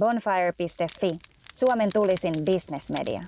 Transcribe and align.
Bonfire.fi, 0.00 1.18
Suomen 1.54 1.90
tulisin 1.92 2.34
bisnesmedia. 2.44 3.20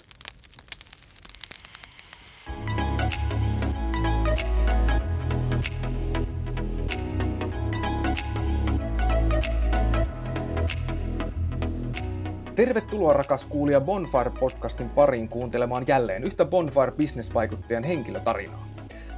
Tervetuloa 12.55 13.13
rakas 13.13 13.45
kuulija 13.45 13.81
Bonfire-podcastin 13.81 14.89
pariin 14.89 15.29
kuuntelemaan 15.29 15.85
jälleen 15.89 16.25
yhtä 16.25 16.45
Bonfire-bisnesvaikuttajan 16.45 17.85
henkilötarinaa. 17.85 18.69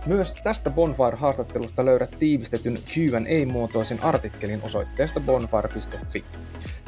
Myös 0.07 0.35
tästä 0.35 0.71
Bonfire-haastattelusta 0.71 1.85
löydät 1.85 2.17
tiivistetyn 2.19 2.79
Q&A-muotoisen 2.95 4.03
artikkelin 4.03 4.61
osoitteesta 4.63 5.21
bonfire.fi. 5.21 6.25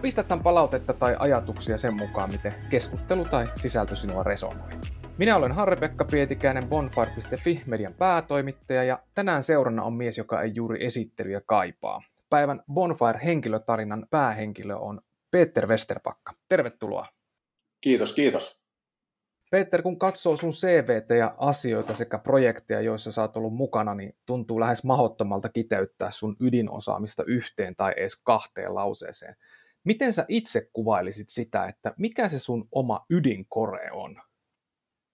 Pistä 0.03 0.23
tämän 0.23 0.43
palautetta 0.43 0.93
tai 0.93 1.17
ajatuksia 1.18 1.79
sen 1.79 1.95
mukaan, 1.95 2.32
miten 2.32 2.54
keskustelu 2.71 3.25
tai 3.25 3.49
sisältö 3.54 3.96
sinua 3.96 4.23
resonoi. 4.23 4.71
Minä 5.18 5.37
olen 5.37 5.53
Harri-Pekka 5.53 6.04
Pietikäinen 6.04 6.68
Bonfire.fi 6.68 7.63
median 7.67 7.95
päätoimittaja 7.95 8.85
ja 8.85 8.99
tänään 9.14 9.43
seurana 9.43 9.82
on 9.82 9.95
mies, 9.95 10.18
joka 10.18 10.43
ei 10.43 10.53
juuri 10.54 10.87
esittelyjä 10.87 11.40
kaipaa. 11.46 12.03
Päivän 12.31 12.62
Bonfire-henkilötarinan 12.73 14.07
päähenkilö 14.11 14.76
on 14.76 15.01
Peter 15.31 15.67
Westerpakka. 15.67 16.32
Tervetuloa. 16.48 17.07
Kiitos, 17.81 18.14
kiitos. 18.14 18.65
Peter, 19.57 19.83
kun 19.83 19.99
katsoo 19.99 20.37
sun 20.37 20.51
CVT 20.51 21.11
ja 21.19 21.35
asioita 21.39 21.95
sekä 21.95 22.19
projekteja, 22.19 22.81
joissa 22.81 23.13
sä 23.13 23.23
oot 23.23 23.37
ollut 23.37 23.55
mukana, 23.55 23.95
niin 23.95 24.17
tuntuu 24.27 24.61
lähes 24.61 24.85
mahottomalta 24.85 25.49
kiteyttää 25.49 26.11
sun 26.11 26.37
ydinosaamista 26.41 27.25
yhteen 27.27 27.77
tai 27.77 27.93
edes 27.96 28.21
kahteen 28.25 28.75
lauseeseen. 28.75 29.37
Miten 29.85 30.13
sä 30.13 30.25
itse 30.29 30.69
kuvailisit 30.73 31.29
sitä, 31.29 31.65
että 31.65 31.95
mikä 31.99 32.29
se 32.29 32.39
sun 32.39 32.69
oma 32.73 33.06
ydinkore 33.11 33.91
on? 33.92 34.17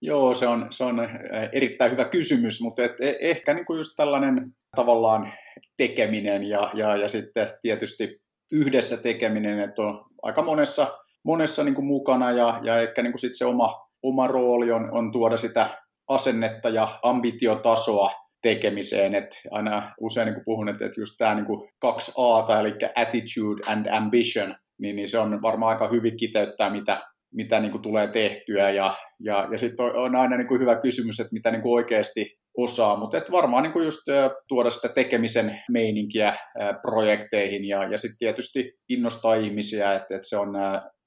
Joo, 0.01 0.33
se 0.33 0.47
on, 0.47 0.67
se 0.69 0.83
on 0.83 1.09
erittäin 1.51 1.91
hyvä 1.91 2.05
kysymys, 2.05 2.61
mutta 2.61 2.83
et 2.83 3.01
e, 3.01 3.17
ehkä 3.19 3.53
niin 3.53 3.65
kuin 3.65 3.77
just 3.77 3.91
tällainen 3.97 4.55
tavallaan 4.75 5.33
tekeminen 5.77 6.43
ja, 6.43 6.71
ja, 6.73 6.95
ja 6.95 7.09
sitten 7.09 7.47
tietysti 7.61 8.21
yhdessä 8.51 8.97
tekeminen, 8.97 9.59
että 9.59 9.81
on 9.81 10.05
aika 10.21 10.41
monessa, 10.41 10.99
monessa 11.23 11.63
niin 11.63 11.75
kuin 11.75 11.85
mukana 11.85 12.31
ja, 12.31 12.59
ja 12.63 12.81
ehkä 12.81 13.03
niin 13.03 13.13
kuin 13.13 13.19
sit 13.19 13.37
se 13.37 13.45
oma, 13.45 13.92
oma 14.03 14.27
rooli 14.27 14.71
on, 14.71 14.89
on 14.91 15.11
tuoda 15.11 15.37
sitä 15.37 15.69
asennetta 16.07 16.69
ja 16.69 16.99
ambitiotasoa 17.03 18.11
tekemiseen, 18.41 19.15
että 19.15 19.35
aina 19.51 19.91
usein 19.99 20.25
niin 20.25 20.43
puhun, 20.45 20.69
että, 20.69 20.85
just 20.97 21.15
tämä 21.17 21.35
niin 21.35 21.69
kaksi 21.79 22.11
A, 22.17 22.59
eli 22.59 22.73
attitude 22.95 23.63
and 23.67 23.85
ambition, 23.91 24.55
niin, 24.81 24.95
niin 24.95 25.09
se 25.09 25.17
on 25.17 25.41
varmaan 25.41 25.69
aika 25.69 25.87
hyvin 25.87 26.17
kiteyttää, 26.17 26.69
mitä, 26.69 27.01
mitä 27.33 27.59
niin 27.59 27.71
kuin 27.71 27.81
tulee 27.81 28.07
tehtyä, 28.07 28.69
ja, 28.69 28.93
ja, 29.19 29.47
ja 29.51 29.57
sitten 29.57 29.85
on, 29.85 29.95
on 29.95 30.15
aina 30.15 30.37
niin 30.37 30.47
kuin 30.47 30.61
hyvä 30.61 30.75
kysymys, 30.81 31.19
että 31.19 31.33
mitä 31.33 31.51
niin 31.51 31.61
kuin 31.61 31.73
oikeasti 31.73 32.37
osaa, 32.57 32.99
mutta 32.99 33.17
et 33.17 33.31
varmaan 33.31 33.63
niin 33.63 33.73
kuin 33.73 33.85
just 33.85 34.01
tuoda 34.47 34.69
sitä 34.69 34.89
tekemisen 34.89 35.61
meininkiä 35.71 36.35
projekteihin 36.81 37.65
ja, 37.65 37.83
ja 37.83 37.97
sitten 37.97 38.17
tietysti 38.17 38.73
innostaa 38.89 39.35
ihmisiä, 39.35 39.93
että, 39.93 40.15
että 40.15 40.29
se 40.29 40.37
on 40.37 40.49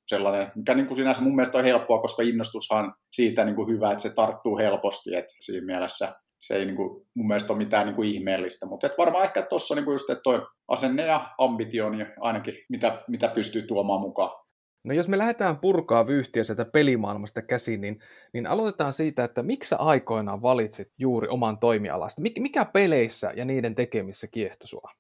sellainen, 0.07 0.53
mikä 0.55 0.75
niin 0.75 0.87
kuin 0.87 0.97
sinänsä 0.97 1.21
mun 1.21 1.37
mielestä 1.37 1.59
on 1.59 1.65
helppoa, 1.65 2.01
koska 2.01 2.23
innostushan 2.23 2.95
siitä 3.13 3.45
niin 3.45 3.57
kuin 3.57 3.69
hyvä, 3.69 3.91
että 3.91 4.03
se 4.03 4.15
tarttuu 4.15 4.59
helposti, 4.59 5.15
että 5.15 5.33
siinä 5.39 5.67
mielessä 5.67 6.15
se 6.39 6.57
ei 6.57 6.65
niin 6.65 6.77
kuin, 6.77 7.07
mun 7.15 7.27
mielestä 7.27 7.53
ole 7.53 7.59
mitään 7.59 7.87
niin 7.87 7.97
kuin 7.97 8.09
ihmeellistä, 8.09 8.67
mutta 8.67 8.87
et 8.87 8.99
varmaan 8.99 9.25
ehkä 9.25 9.43
tuossa 9.43 9.75
niin 9.75 9.85
just, 9.87 10.11
että 10.11 10.23
toi 10.23 10.47
asenne 10.69 11.07
ja 11.07 11.29
ambitio, 11.39 11.91
niin 11.91 12.07
ainakin 12.21 12.55
mitä, 12.69 13.03
mitä 13.09 13.29
pystyy 13.29 13.63
tuomaan 13.63 14.01
mukaan. 14.01 14.47
No 14.85 14.95
jos 14.95 15.09
me 15.09 15.19
lähdetään 15.19 15.59
purkaa 15.59 16.07
vyyhtiä 16.07 16.45
sieltä 16.45 16.65
pelimaailmasta 16.65 17.43
käsin, 17.43 17.81
niin, 17.81 17.99
niin 18.33 18.47
aloitetaan 18.47 18.93
siitä, 18.93 19.25
että 19.25 19.43
miksi 19.43 19.69
sä 19.69 19.77
aikoinaan 19.77 20.43
valitsit 20.43 20.89
juuri 20.99 21.29
oman 21.29 21.59
toimialasta? 21.59 22.23
Mik, 22.23 22.39
mikä 22.39 22.65
peleissä 22.65 23.33
ja 23.37 23.45
niiden 23.45 23.75
tekemissä 23.75 24.27
kiehto 24.27 24.67
sua? 24.67 24.91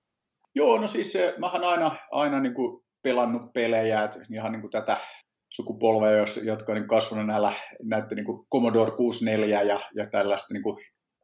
Joo, 0.54 0.78
no 0.78 0.86
siis 0.86 1.18
mähän 1.38 1.64
aina, 1.64 1.96
aina 2.10 2.40
niin 2.40 2.54
kuin 2.54 2.85
pelannut 3.06 3.52
pelejä, 3.54 4.04
että 4.04 4.18
ihan 4.34 4.52
niin 4.52 4.60
kuin 4.60 4.70
tätä 4.70 4.96
sukupolvea, 5.54 6.24
jotka 6.44 6.72
on 6.72 6.78
niin 6.78 6.88
kasvanut 6.88 7.26
näillä, 7.26 7.52
näiden 7.82 8.16
niin 8.16 8.24
kuin 8.24 8.46
Commodore 8.52 8.90
64 8.90 9.62
ja, 9.62 9.80
ja 9.94 10.06
tällaista 10.06 10.54
niin 10.54 10.62
kuin 10.62 10.76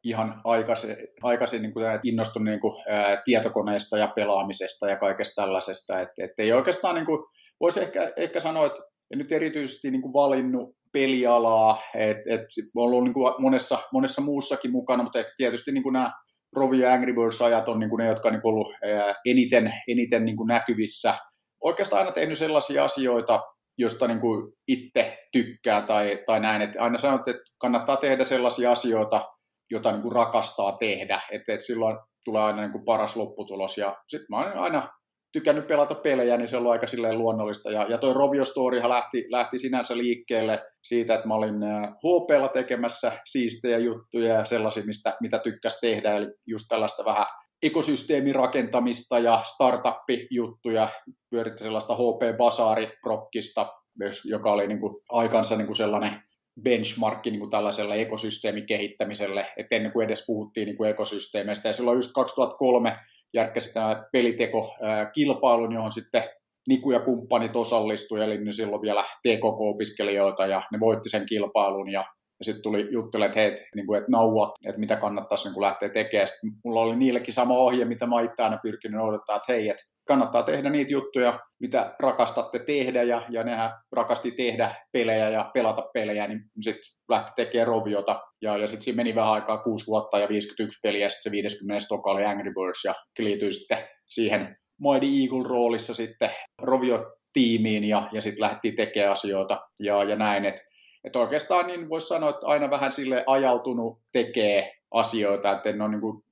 ihan 0.03 0.41
aikaisin, 0.43 0.95
aikaisin 1.23 1.61
niin 1.61 1.73
kuin 1.73 1.85
innostunut 2.03 2.45
niin 2.45 2.59
kuin, 2.59 2.73
ää, 2.89 3.21
tietokoneista 3.25 3.97
ja 3.97 4.07
pelaamisesta 4.15 4.89
ja 4.89 4.97
kaikesta 4.97 5.41
tällaisesta, 5.41 5.99
että 5.99 6.25
et 6.25 6.31
ei 6.37 6.53
oikeastaan 6.53 6.95
niin 6.95 7.05
kuin, 7.05 7.19
voisi 7.59 7.81
ehkä, 7.81 8.11
ehkä 8.17 8.39
sanoa, 8.39 8.65
että 8.65 8.81
en 9.11 9.17
nyt 9.17 9.31
erityisesti 9.31 9.91
niin 9.91 10.01
kuin 10.01 10.13
valinnut 10.13 10.75
pelialaa, 10.93 11.81
että 11.95 12.33
et, 12.33 12.41
on 12.75 12.83
ollut 12.83 13.03
niin 13.03 13.13
kuin 13.13 13.33
monessa, 13.39 13.79
monessa 13.93 14.21
muussakin 14.21 14.71
mukana, 14.71 15.03
mutta 15.03 15.23
tietysti 15.37 15.71
niin 15.71 15.83
kuin 15.83 15.93
nämä 15.93 16.11
Rovi 16.55 16.79
ja 16.79 16.93
Angry 16.93 17.13
Birds-ajat 17.13 17.69
on 17.69 17.79
niin 17.79 17.89
kuin 17.89 17.97
ne, 17.97 18.07
jotka 18.07 18.27
on 18.27 18.33
niin 18.33 18.47
ollut 18.47 18.73
eniten, 19.25 19.73
eniten 19.87 20.25
niin 20.25 20.37
kuin 20.37 20.47
näkyvissä. 20.47 21.13
Oikeastaan 21.63 21.99
aina 21.99 22.11
tehnyt 22.11 22.37
sellaisia 22.37 22.83
asioita, 22.83 23.41
josta 23.77 24.07
niin 24.07 24.19
kuin 24.19 24.53
itse 24.67 25.17
tykkää 25.31 25.81
tai, 25.81 26.19
tai 26.25 26.39
näin. 26.39 26.61
Että 26.61 26.83
aina 26.83 26.97
sanot, 26.97 27.27
että 27.27 27.43
kannattaa 27.61 27.97
tehdä 27.97 28.23
sellaisia 28.23 28.71
asioita, 28.71 29.29
joita 29.71 29.91
niin 29.91 30.01
kuin 30.01 30.11
rakastaa 30.11 30.71
tehdä, 30.71 31.21
että, 31.31 31.53
että 31.53 31.65
silloin 31.65 31.97
tulee 32.25 32.41
aina 32.41 32.61
niin 32.61 32.71
kuin 32.71 32.85
paras 32.85 33.15
lopputulos. 33.15 33.77
Ja 33.77 33.95
sitten 34.07 34.27
mä 34.29 34.37
oon 34.37 34.57
aina 34.57 34.89
tykännyt 35.33 35.67
pelata 35.67 35.95
pelejä, 35.95 36.37
niin 36.37 36.47
se 36.47 36.57
on 36.57 36.71
aika 36.71 36.87
silleen 36.87 37.17
luonnollista. 37.17 37.71
Ja, 37.71 37.85
ja 37.89 37.97
toi 37.97 38.13
Rovio 38.13 38.45
Storyhan 38.45 38.89
lähti, 38.89 39.25
lähti 39.29 39.57
sinänsä 39.57 39.97
liikkeelle 39.97 40.61
siitä, 40.83 41.15
että 41.15 41.27
mä 41.27 41.35
olin 41.35 41.55
HPlla 41.97 42.47
tekemässä 42.47 43.11
siistejä 43.25 43.77
juttuja 43.77 44.33
ja 44.33 44.45
sellaisia, 44.45 44.85
mistä, 44.85 45.17
mitä 45.21 45.39
tykkäs 45.39 45.79
tehdä. 45.81 46.17
Eli 46.17 46.27
just 46.47 46.65
tällaista 46.69 47.05
vähän 47.05 47.25
ekosysteemirakentamista 47.63 49.19
ja 49.19 49.41
startup-juttuja, 49.43 50.89
pyöritti 51.29 51.63
sellaista 51.63 51.95
HP 51.95 52.37
Basaari-prokkista, 52.37 53.73
joka 54.25 54.51
oli 54.51 54.67
niin 54.67 54.79
kuin 54.79 54.95
aikansa 55.09 55.55
niin 55.55 55.65
kuin 55.65 55.75
sellainen 55.75 56.23
benchmarkki 56.63 57.31
niin 57.31 57.39
kuin 57.39 57.51
tällaiselle 57.51 58.01
ekosysteemikehittämiselle, 58.01 59.45
että 59.57 59.75
ennen 59.75 59.91
kuin 59.91 60.05
edes 60.05 60.23
puhuttiin 60.27 60.65
niin 60.65 60.77
kuin 60.77 60.89
ekosysteemeistä. 60.89 61.69
Ja 61.69 61.73
silloin 61.73 61.97
just 61.97 62.11
2003 62.15 62.99
järkkäsi 63.33 63.73
tämä 63.73 64.03
peliteko-kilpailun, 64.11 65.73
johon 65.73 65.91
sitten 65.91 66.23
Niku 66.67 66.91
ja 66.91 66.99
kumppanit 66.99 67.55
osallistuivat, 67.55 68.27
eli 68.27 68.53
silloin 68.53 68.81
vielä 68.81 69.03
TKK-opiskelijoita, 69.03 70.45
ja 70.45 70.61
ne 70.71 70.79
voitti 70.79 71.09
sen 71.09 71.25
kilpailun, 71.25 71.91
ja, 71.91 72.05
ja 72.43 72.45
sitten 72.45 72.63
tuli 72.63 72.87
juttelemaan, 72.91 73.29
että 73.29 73.39
hei, 73.39 73.67
niin 73.75 73.87
kuin, 73.87 73.97
että 73.97 74.11
nauat, 74.11 74.51
että 74.65 74.79
mitä 74.79 74.95
kannattaisi 74.95 75.47
niin 75.47 75.53
kuin 75.53 75.65
lähteä 75.65 75.89
tekemään. 75.89 76.27
Sitten 76.27 76.51
mulla 76.63 76.81
oli 76.81 76.95
niillekin 76.95 77.33
sama 77.33 77.57
ohje, 77.57 77.85
mitä 77.85 78.05
mä 78.05 78.21
itse 78.21 78.43
aina 78.43 78.57
pyrkinyt 78.63 79.01
odottaa, 79.01 79.35
että 79.35 79.53
hei, 79.53 79.69
että 79.69 79.83
kannattaa 80.07 80.43
tehdä 80.43 80.69
niitä 80.69 80.91
juttuja, 80.91 81.39
mitä 81.59 81.95
rakastatte 81.99 82.59
tehdä, 82.59 83.03
ja, 83.03 83.21
ja 83.29 83.43
nehän 83.43 83.71
rakasti 83.91 84.31
tehdä 84.31 84.75
pelejä 84.91 85.29
ja 85.29 85.51
pelata 85.53 85.81
pelejä, 85.93 86.27
niin 86.27 86.39
sitten 86.61 86.83
lähti 87.09 87.31
tekemään 87.35 87.67
roviota, 87.67 88.21
ja, 88.41 88.57
ja 88.57 88.67
sitten 88.67 88.81
siinä 88.81 88.95
meni 88.95 89.15
vähän 89.15 89.31
aikaa, 89.31 89.57
kuusi 89.57 89.87
vuotta 89.87 90.19
ja 90.19 90.29
51 90.29 90.79
peliä, 90.83 91.05
ja 91.05 91.09
sitten 91.09 91.31
se 91.31 91.31
50 91.31 91.85
toka 91.89 92.11
oli 92.11 92.25
Angry 92.25 92.53
Birds, 92.53 92.85
ja 92.85 92.93
liityin 93.19 93.53
sitten 93.53 93.77
siihen 94.09 94.57
Mighty 94.81 95.05
Eagle-roolissa 95.05 95.93
sitten 95.93 96.29
rovio-tiimiin, 96.61 97.83
ja, 97.83 98.09
ja 98.11 98.21
sitten 98.21 98.41
lähdettiin 98.41 98.75
tekemään 98.75 99.11
asioita, 99.11 99.59
ja, 99.79 100.03
ja 100.03 100.15
näin, 100.15 100.45
että 101.03 101.19
et 101.19 101.23
oikeastaan 101.23 101.67
niin 101.67 101.89
voisi 101.89 102.07
sanoa, 102.07 102.29
että 102.29 102.47
aina 102.47 102.69
vähän 102.69 102.91
sille 102.91 103.23
ajautunut 103.27 103.99
tekee 104.11 104.73
asioita, 104.91 105.51
että 105.51 105.69
en 105.69 105.81
ole 105.81 105.91
niin 105.91 106.01
kuin 106.01 106.23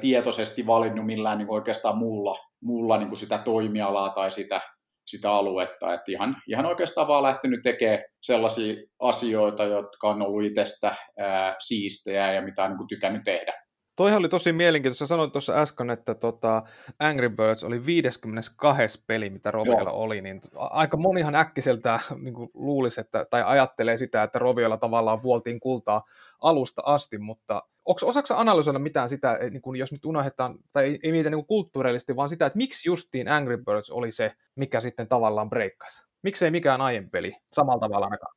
tietoisesti 0.00 0.66
valinnut 0.66 1.06
millään 1.06 1.38
niin 1.38 1.50
oikeastaan 1.50 1.98
muulla, 1.98 2.38
muulla 2.60 2.98
niin 2.98 3.08
kuin 3.08 3.18
sitä 3.18 3.38
toimialaa 3.38 4.10
tai 4.10 4.30
sitä, 4.30 4.60
sitä 5.06 5.32
aluetta. 5.32 5.94
Et 5.94 6.08
ihan, 6.08 6.36
ihan 6.48 6.66
oikeastaan 6.66 7.08
vaan 7.08 7.22
lähtenyt 7.22 7.60
tekemään 7.62 8.02
sellaisia 8.22 8.74
asioita, 9.00 9.64
jotka 9.64 10.08
on 10.08 10.22
ollut 10.22 10.44
itsestä 10.44 10.96
ää, 11.18 11.56
siistejä 11.58 12.32
ja 12.32 12.42
mitä 12.42 12.62
on 12.62 12.70
niin 12.70 12.78
kuin 12.78 12.88
tykännyt 12.88 13.24
tehdä. 13.24 13.65
Toihan 13.96 14.18
oli 14.18 14.28
tosi 14.28 14.52
mielenkiintoista. 14.52 15.06
Sanoit 15.06 15.32
tuossa 15.32 15.54
äsken, 15.54 15.90
että 15.90 16.14
tota 16.14 16.62
Angry 16.98 17.28
Birds 17.28 17.64
oli 17.64 17.86
52. 17.86 19.04
peli, 19.06 19.30
mitä 19.30 19.50
Roviolla 19.50 19.90
oli, 19.90 20.20
niin 20.20 20.40
aika 20.54 20.96
monihan 20.96 21.34
äkkiseltä 21.34 22.00
niin 22.22 22.34
luulisi, 22.54 23.00
että, 23.00 23.26
tai 23.30 23.42
ajattelee 23.46 23.96
sitä, 23.96 24.22
että 24.22 24.38
Roviolla 24.38 24.76
tavallaan 24.76 25.22
vuoltiin 25.22 25.60
kultaa 25.60 26.04
alusta 26.40 26.82
asti, 26.84 27.18
mutta 27.18 27.62
onko 27.84 28.00
osaksi 28.04 28.34
analysoida 28.36 28.78
mitään 28.78 29.08
sitä, 29.08 29.38
niin 29.50 29.62
kun 29.62 29.76
jos 29.76 29.92
nyt 29.92 30.04
unohdetaan, 30.04 30.58
tai 30.72 30.84
ei, 30.84 30.98
ei 31.02 31.12
mietitä 31.12 31.36
niin 31.36 31.46
kulttuurillisesti, 31.46 32.16
vaan 32.16 32.28
sitä, 32.28 32.46
että 32.46 32.56
miksi 32.56 32.88
justiin 32.88 33.28
Angry 33.28 33.56
Birds 33.56 33.90
oli 33.90 34.12
se, 34.12 34.32
mikä 34.56 34.80
sitten 34.80 35.08
tavallaan 35.08 35.50
breikkasi? 35.50 36.06
Miksei 36.22 36.50
mikään 36.50 36.80
aiempi 36.80 37.10
peli 37.10 37.36
samalla 37.52 37.80
tavalla 37.80 38.06
ainakaan? 38.06 38.36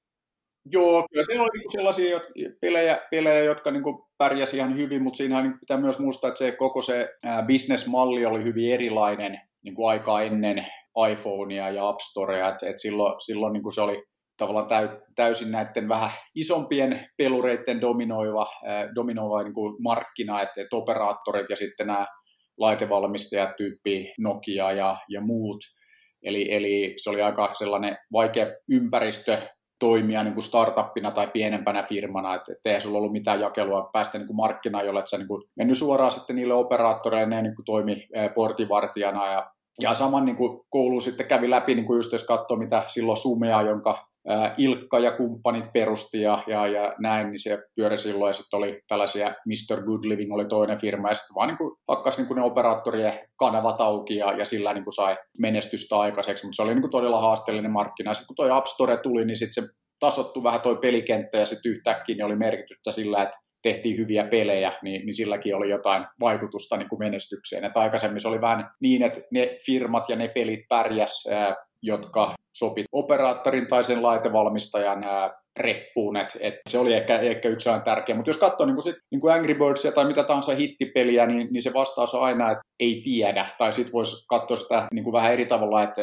Joo, 0.66 1.06
kyllä 1.12 1.24
se 1.24 1.40
oli 1.40 1.50
niinku 1.54 1.72
sellaisia 1.72 2.20
pelejä, 2.62 3.02
pelejä 3.12 3.44
jotka 3.44 3.72
niin 3.72 3.84
pärjäsi 4.18 4.58
ihan 4.58 4.78
hyvin, 4.78 5.04
mutta 5.04 5.18
siinä 5.18 5.42
niin 5.42 5.60
pitää 5.60 5.78
myös 5.78 6.00
muistaa, 6.00 6.28
että 6.28 6.38
se 6.38 6.52
koko 6.52 6.82
se 6.82 7.10
bisnesmalli 7.46 8.26
oli 8.26 8.44
hyvin 8.44 8.74
erilainen 8.74 9.42
niin 9.64 9.76
kuin 9.76 9.90
aikaa 9.90 10.22
ennen 10.22 10.66
iPhonea 11.12 11.70
ja 11.70 11.90
App 11.90 12.00
Storea, 12.00 12.50
että 12.50 12.70
et 12.70 12.80
silloin, 12.80 13.22
silloin 13.26 13.54
niin 13.54 13.64
kuin 13.64 13.74
se 13.74 13.82
oli 13.82 14.04
tavallaan 14.38 14.68
täysin 15.16 15.52
näiden 15.52 15.90
vähän 15.90 16.10
isompien 16.36 17.10
pelureiden 17.18 17.82
dominoiva, 17.82 18.48
dominoiva 18.96 19.44
niin 19.44 19.54
kuin 19.54 19.76
markkina, 19.84 20.42
että, 20.42 20.62
että 20.62 20.76
operaattorit 20.76 21.50
ja 21.50 21.56
sitten 21.56 21.88
nämä 21.88 22.08
laitevalmistajat 22.58 23.56
tyyppi 23.58 24.14
Nokia 24.18 24.72
ja, 24.72 24.98
ja 25.10 25.22
muut. 25.22 25.60
Eli, 26.24 26.54
eli 26.54 26.94
se 26.98 27.10
oli 27.10 27.22
aika 27.22 27.54
sellainen 27.54 27.98
vaikea 28.12 28.46
ympäristö 28.70 29.38
toimia 29.80 30.24
niin 30.24 30.34
kuin 30.34 30.44
startuppina 30.44 31.12
tai 31.12 31.28
pienempänä 31.28 31.84
firmana, 31.84 32.36
että 32.36 32.52
et 32.52 32.66
eihän 32.66 32.82
sulla 32.82 32.98
ollut 32.98 33.12
mitään 33.12 33.42
jakelua 33.42 33.90
päästä 33.94 34.18
niin 34.18 34.28
kuin 34.28 34.38
markkinaan, 34.38 34.86
jolle 34.86 35.06
sä 35.06 35.18
niin 35.18 35.28
kuin 35.28 35.44
mennyt 35.56 35.78
suoraan 35.78 36.12
sitten 36.12 36.36
niille 36.36 36.54
operaattoreille, 36.54 37.36
ne 37.36 37.42
niin 37.42 37.56
kuin 37.56 37.66
toimi 37.66 38.08
portivartijana 38.36 39.34
ja 39.34 39.52
ja 39.82 39.94
saman 39.94 40.26
niin 40.26 40.36
kuin 40.36 40.62
koulu 40.70 41.00
sitten 41.00 41.26
kävi 41.26 41.50
läpi, 41.50 41.76
niin 41.76 41.86
kuin 41.86 41.98
just 41.98 42.12
jos 42.12 42.24
katsoo, 42.24 42.58
mitä 42.58 42.84
silloin 42.88 43.18
Sumea, 43.18 43.62
jonka 43.62 44.09
Ilkka 44.58 45.00
ja 45.00 45.12
kumppanit 45.12 45.74
perusti 45.74 46.22
ja, 46.22 46.44
ja, 46.48 46.68
ja 46.68 46.96
näin, 47.00 47.28
niin 47.28 47.40
se 47.40 47.58
pyöri 47.76 47.98
silloin 47.98 48.30
ja 48.30 48.34
sitten 48.34 48.58
oli 48.58 48.82
tällaisia 48.88 49.28
Mr. 49.28 49.84
Good 49.84 50.06
Living 50.06 50.34
oli 50.34 50.46
toinen 50.46 50.80
firma 50.80 51.10
ja 51.10 51.14
sitten 51.14 51.36
vaan 51.36 51.48
niin 51.48 51.58
kuin, 51.58 51.76
hakkas 51.88 52.18
niin 52.18 52.28
kuin 52.28 52.36
ne 52.36 52.44
operaattorien 52.44 53.20
kanavat 53.36 53.82
auki 53.82 54.16
ja, 54.16 54.32
ja 54.32 54.46
sillä 54.46 54.74
niin 54.74 54.84
kuin 54.84 54.94
sai 54.94 55.18
menestystä 55.40 56.00
aikaiseksi, 56.00 56.46
mutta 56.46 56.56
se 56.56 56.62
oli 56.62 56.74
niin 56.74 56.82
kuin 56.82 56.92
todella 56.92 57.22
haasteellinen 57.22 57.72
markkina. 57.72 58.14
Sitten 58.14 58.28
kun 58.28 58.36
toi 58.36 58.52
App 58.52 58.66
Store 58.66 58.98
tuli, 58.98 59.26
niin 59.26 59.38
sitten 59.38 59.64
se 59.64 59.70
tasottui 60.00 60.44
vähän 60.44 60.62
toi 60.62 60.78
pelikenttä 60.82 61.38
ja 61.38 61.46
sitten 61.46 61.72
yhtäkkiä 61.72 62.16
niin 62.16 62.26
oli 62.26 62.36
merkitystä 62.36 62.92
sillä, 62.92 63.24
että 63.24 63.38
tehtiin 63.62 63.98
hyviä 63.98 64.28
pelejä, 64.28 64.74
niin, 64.82 65.06
niin 65.06 65.14
silläkin 65.14 65.56
oli 65.56 65.70
jotain 65.70 66.06
vaikutusta 66.22 66.78
niin 66.78 66.90
kuin 66.90 67.00
menestykseen. 67.00 67.66
Et 67.66 67.78
aikaisemmin 67.78 68.22
se 68.22 68.28
oli 68.28 68.42
vähän 68.42 68.70
niin, 68.82 69.04
että 69.04 69.22
ne 69.32 69.58
firmat 69.66 70.10
ja 70.10 70.16
ne 70.16 70.28
pelit 70.28 70.60
pärjäs, 70.70 71.24
jotka 71.82 72.34
sopi 72.56 72.84
operaattorin 72.92 73.68
tai 73.68 73.84
sen 73.84 74.04
laitevalmistajan 74.04 75.06
reppuun, 75.60 76.18
et, 76.18 76.38
et 76.42 76.56
se 76.70 76.80
oli 76.80 76.94
ehkä, 76.94 77.20
ehkä 77.20 77.50
yksi 77.50 77.70
aina 77.70 77.84
tärkeä. 77.84 78.16
Mutta 78.16 78.30
jos 78.30 78.38
katsoo 78.38 78.66
niin 78.66 78.82
sit, 78.82 78.96
niin 79.12 79.32
Angry 79.32 79.56
Birdsia 79.56 79.92
tai 79.92 80.06
mitä 80.06 80.24
tahansa 80.24 80.56
hittipeliä, 80.56 81.26
niin, 81.26 81.48
niin 81.52 81.62
se 81.62 81.74
vastaus 81.74 82.16
on 82.16 82.24
aina, 82.24 82.52
että 82.52 82.64
ei 82.80 83.02
tiedä. 83.04 83.46
Tai 83.58 83.74
sitten 83.74 83.94
voisi 83.94 84.28
katsoa 84.30 84.58
sitä 84.58 84.88
niin 84.94 85.12
vähän 85.12 85.34
eri 85.34 85.46
tavalla, 85.46 85.84
että 85.84 86.02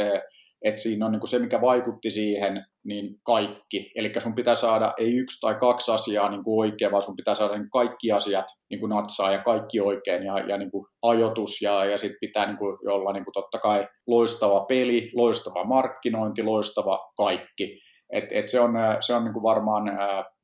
että 0.66 0.82
siinä 0.82 1.06
on 1.06 1.12
niin 1.12 1.20
kuin 1.20 1.28
se, 1.28 1.38
mikä 1.38 1.60
vaikutti 1.60 2.10
siihen, 2.10 2.64
niin 2.84 3.20
kaikki. 3.22 3.92
Eli 3.94 4.10
sun 4.18 4.34
pitää 4.34 4.54
saada 4.54 4.94
ei 4.98 5.16
yksi 5.16 5.40
tai 5.40 5.54
kaksi 5.54 5.92
asiaa 5.92 6.30
niin 6.30 6.44
kuin 6.44 6.60
oikein, 6.60 6.92
vaan 6.92 7.02
sun 7.02 7.16
pitää 7.16 7.34
saada 7.34 7.58
niin 7.58 7.70
kaikki 7.70 8.12
asiat 8.12 8.44
niin 8.70 8.80
kuin 8.80 8.90
natsaa 8.90 9.32
ja 9.32 9.38
kaikki 9.38 9.80
oikein 9.80 10.22
ja, 10.22 10.38
ja 10.38 10.58
niin 10.58 10.70
kuin 10.70 10.86
ajoitus 11.02 11.62
ja, 11.62 11.84
ja 11.84 11.96
sitten 11.96 12.18
pitää 12.20 12.46
niin 12.46 12.56
kuin 12.56 12.78
olla 12.90 13.12
niin 13.12 13.24
kuin 13.24 13.32
totta 13.32 13.58
kai 13.58 13.88
loistava 14.06 14.60
peli, 14.60 15.10
loistava 15.14 15.64
markkinointi, 15.64 16.42
loistava 16.42 16.98
kaikki. 17.16 17.80
Et, 18.12 18.24
et 18.32 18.48
se 18.48 18.60
on, 18.60 18.72
se 19.00 19.14
on 19.14 19.24
niin 19.24 19.32
kuin 19.32 19.42
varmaan 19.42 19.84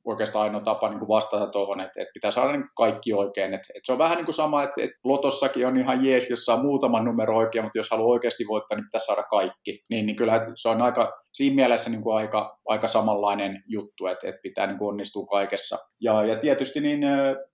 oikeastaan 0.05 0.43
ainoa 0.43 0.61
tapa 0.61 0.89
niin 0.89 0.99
kuin 0.99 1.07
vastata 1.07 1.47
tuohon, 1.47 1.79
että, 1.79 2.01
että 2.01 2.11
pitää 2.13 2.31
saada 2.31 2.51
niin 2.51 2.69
kaikki 2.75 3.13
oikein. 3.13 3.53
Että, 3.53 3.67
että 3.75 3.85
se 3.85 3.91
on 3.91 3.97
vähän 3.97 4.17
niin 4.17 4.25
kuin 4.25 4.35
sama, 4.35 4.63
että, 4.63 4.83
että 4.83 4.97
Lotossakin 5.03 5.67
on 5.67 5.77
ihan 5.77 6.05
jees, 6.05 6.29
jos 6.29 6.45
saa 6.45 6.61
muutaman 6.61 7.05
numero 7.05 7.37
oikein, 7.37 7.65
mutta 7.65 7.77
jos 7.77 7.89
haluaa 7.91 8.11
oikeasti 8.11 8.43
voittaa, 8.47 8.75
niin 8.77 8.85
pitää 8.85 8.99
saada 8.99 9.23
kaikki. 9.23 9.83
Niin, 9.89 10.05
niin 10.05 10.15
kyllä 10.15 10.47
se 10.55 10.69
on 10.69 10.81
aika, 10.81 11.13
siinä 11.33 11.55
mielessä 11.55 11.89
niin 11.89 12.03
kuin 12.03 12.15
aika, 12.15 12.59
aika 12.67 12.87
samanlainen 12.87 13.63
juttu, 13.67 14.07
että, 14.07 14.27
että 14.27 14.41
pitää 14.43 14.67
niin 14.67 14.77
kuin 14.77 14.89
onnistua 14.89 15.25
kaikessa. 15.25 15.77
Ja, 16.01 16.25
ja 16.25 16.39
tietysti 16.39 16.79
niin, 16.79 17.01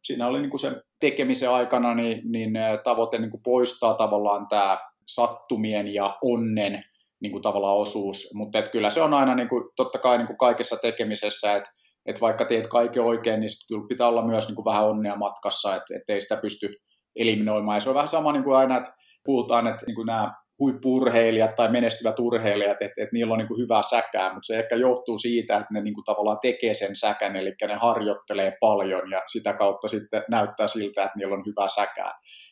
siinä 0.04 0.28
oli 0.28 0.40
niin 0.40 0.50
kuin 0.50 0.60
sen 0.60 0.76
tekemisen 1.00 1.50
aikana 1.50 1.96
niin, 1.96 2.22
niin 2.32 2.54
tavoite 2.84 3.18
niin 3.18 3.32
kuin 3.32 3.44
poistaa 3.44 3.94
tavallaan 3.94 4.48
tämä 4.48 4.78
sattumien 5.08 5.94
ja 5.94 6.18
onnen 6.24 6.84
niin 7.22 7.32
kuin 7.32 7.42
tavallaan 7.42 7.78
osuus, 7.78 8.32
mutta 8.34 8.62
kyllä 8.62 8.90
se 8.90 9.02
on 9.02 9.14
aina 9.14 9.36
niin 9.36 9.50
kuin, 9.50 9.64
totta 9.76 10.00
kai 10.00 10.18
niin 10.18 10.28
kuin 10.28 10.38
kaikessa 10.38 10.78
tekemisessä, 10.82 11.56
että 11.56 11.72
että 12.10 12.22
vaikka 12.22 12.46
teet 12.46 12.68
kaiken 12.68 13.04
oikein, 13.04 13.40
niin 13.40 13.50
kyllä 13.68 13.88
pitää 13.90 14.08
olla 14.08 14.26
myös 14.26 14.48
niin 14.48 14.56
kuin 14.56 14.66
vähän 14.66 14.86
onnea 14.86 15.16
matkassa, 15.16 15.76
että, 15.76 15.98
että 15.98 16.14
ei 16.14 16.22
sitä 16.22 16.38
pysty 16.38 16.68
eliminoimaan. 17.16 17.76
Ja 17.76 17.82
se 17.82 17.90
on 17.90 17.96
vähän 17.96 18.08
sama 18.08 18.32
niin 18.32 18.44
kuin 18.44 18.58
aina, 18.58 18.78
että 18.78 18.94
puhutaan, 19.26 19.68
että 19.68 19.86
niin 19.86 19.96
kuin 19.96 20.06
nämä 20.06 20.34
huippurheilijat 20.60 21.56
tai 21.56 21.72
menestyvät 21.72 22.20
urheilijat, 22.20 22.82
että, 22.82 23.02
että 23.02 23.14
niillä 23.14 23.32
on 23.32 23.38
niin 23.38 23.48
kuin 23.48 23.62
hyvää 23.62 23.82
säkää, 23.82 24.34
mutta 24.34 24.46
se 24.46 24.60
ehkä 24.60 24.76
johtuu 24.76 25.18
siitä, 25.18 25.58
että 25.58 25.74
ne 25.74 25.82
niin 25.82 25.94
kuin 25.94 26.04
tavallaan 26.04 26.38
tekee 26.42 26.74
sen 26.74 26.96
säkän, 26.96 27.36
eli 27.36 27.54
ne 27.68 27.76
harjoittelee 27.76 28.54
paljon 28.60 29.12
ja 29.12 29.22
sitä 29.32 29.54
kautta 29.54 29.88
sitten 29.88 30.24
näyttää 30.30 30.68
siltä, 30.68 31.04
että 31.04 31.18
niillä 31.18 31.36
on 31.36 31.44
hyvää 31.46 31.68
säkää. 31.68 32.12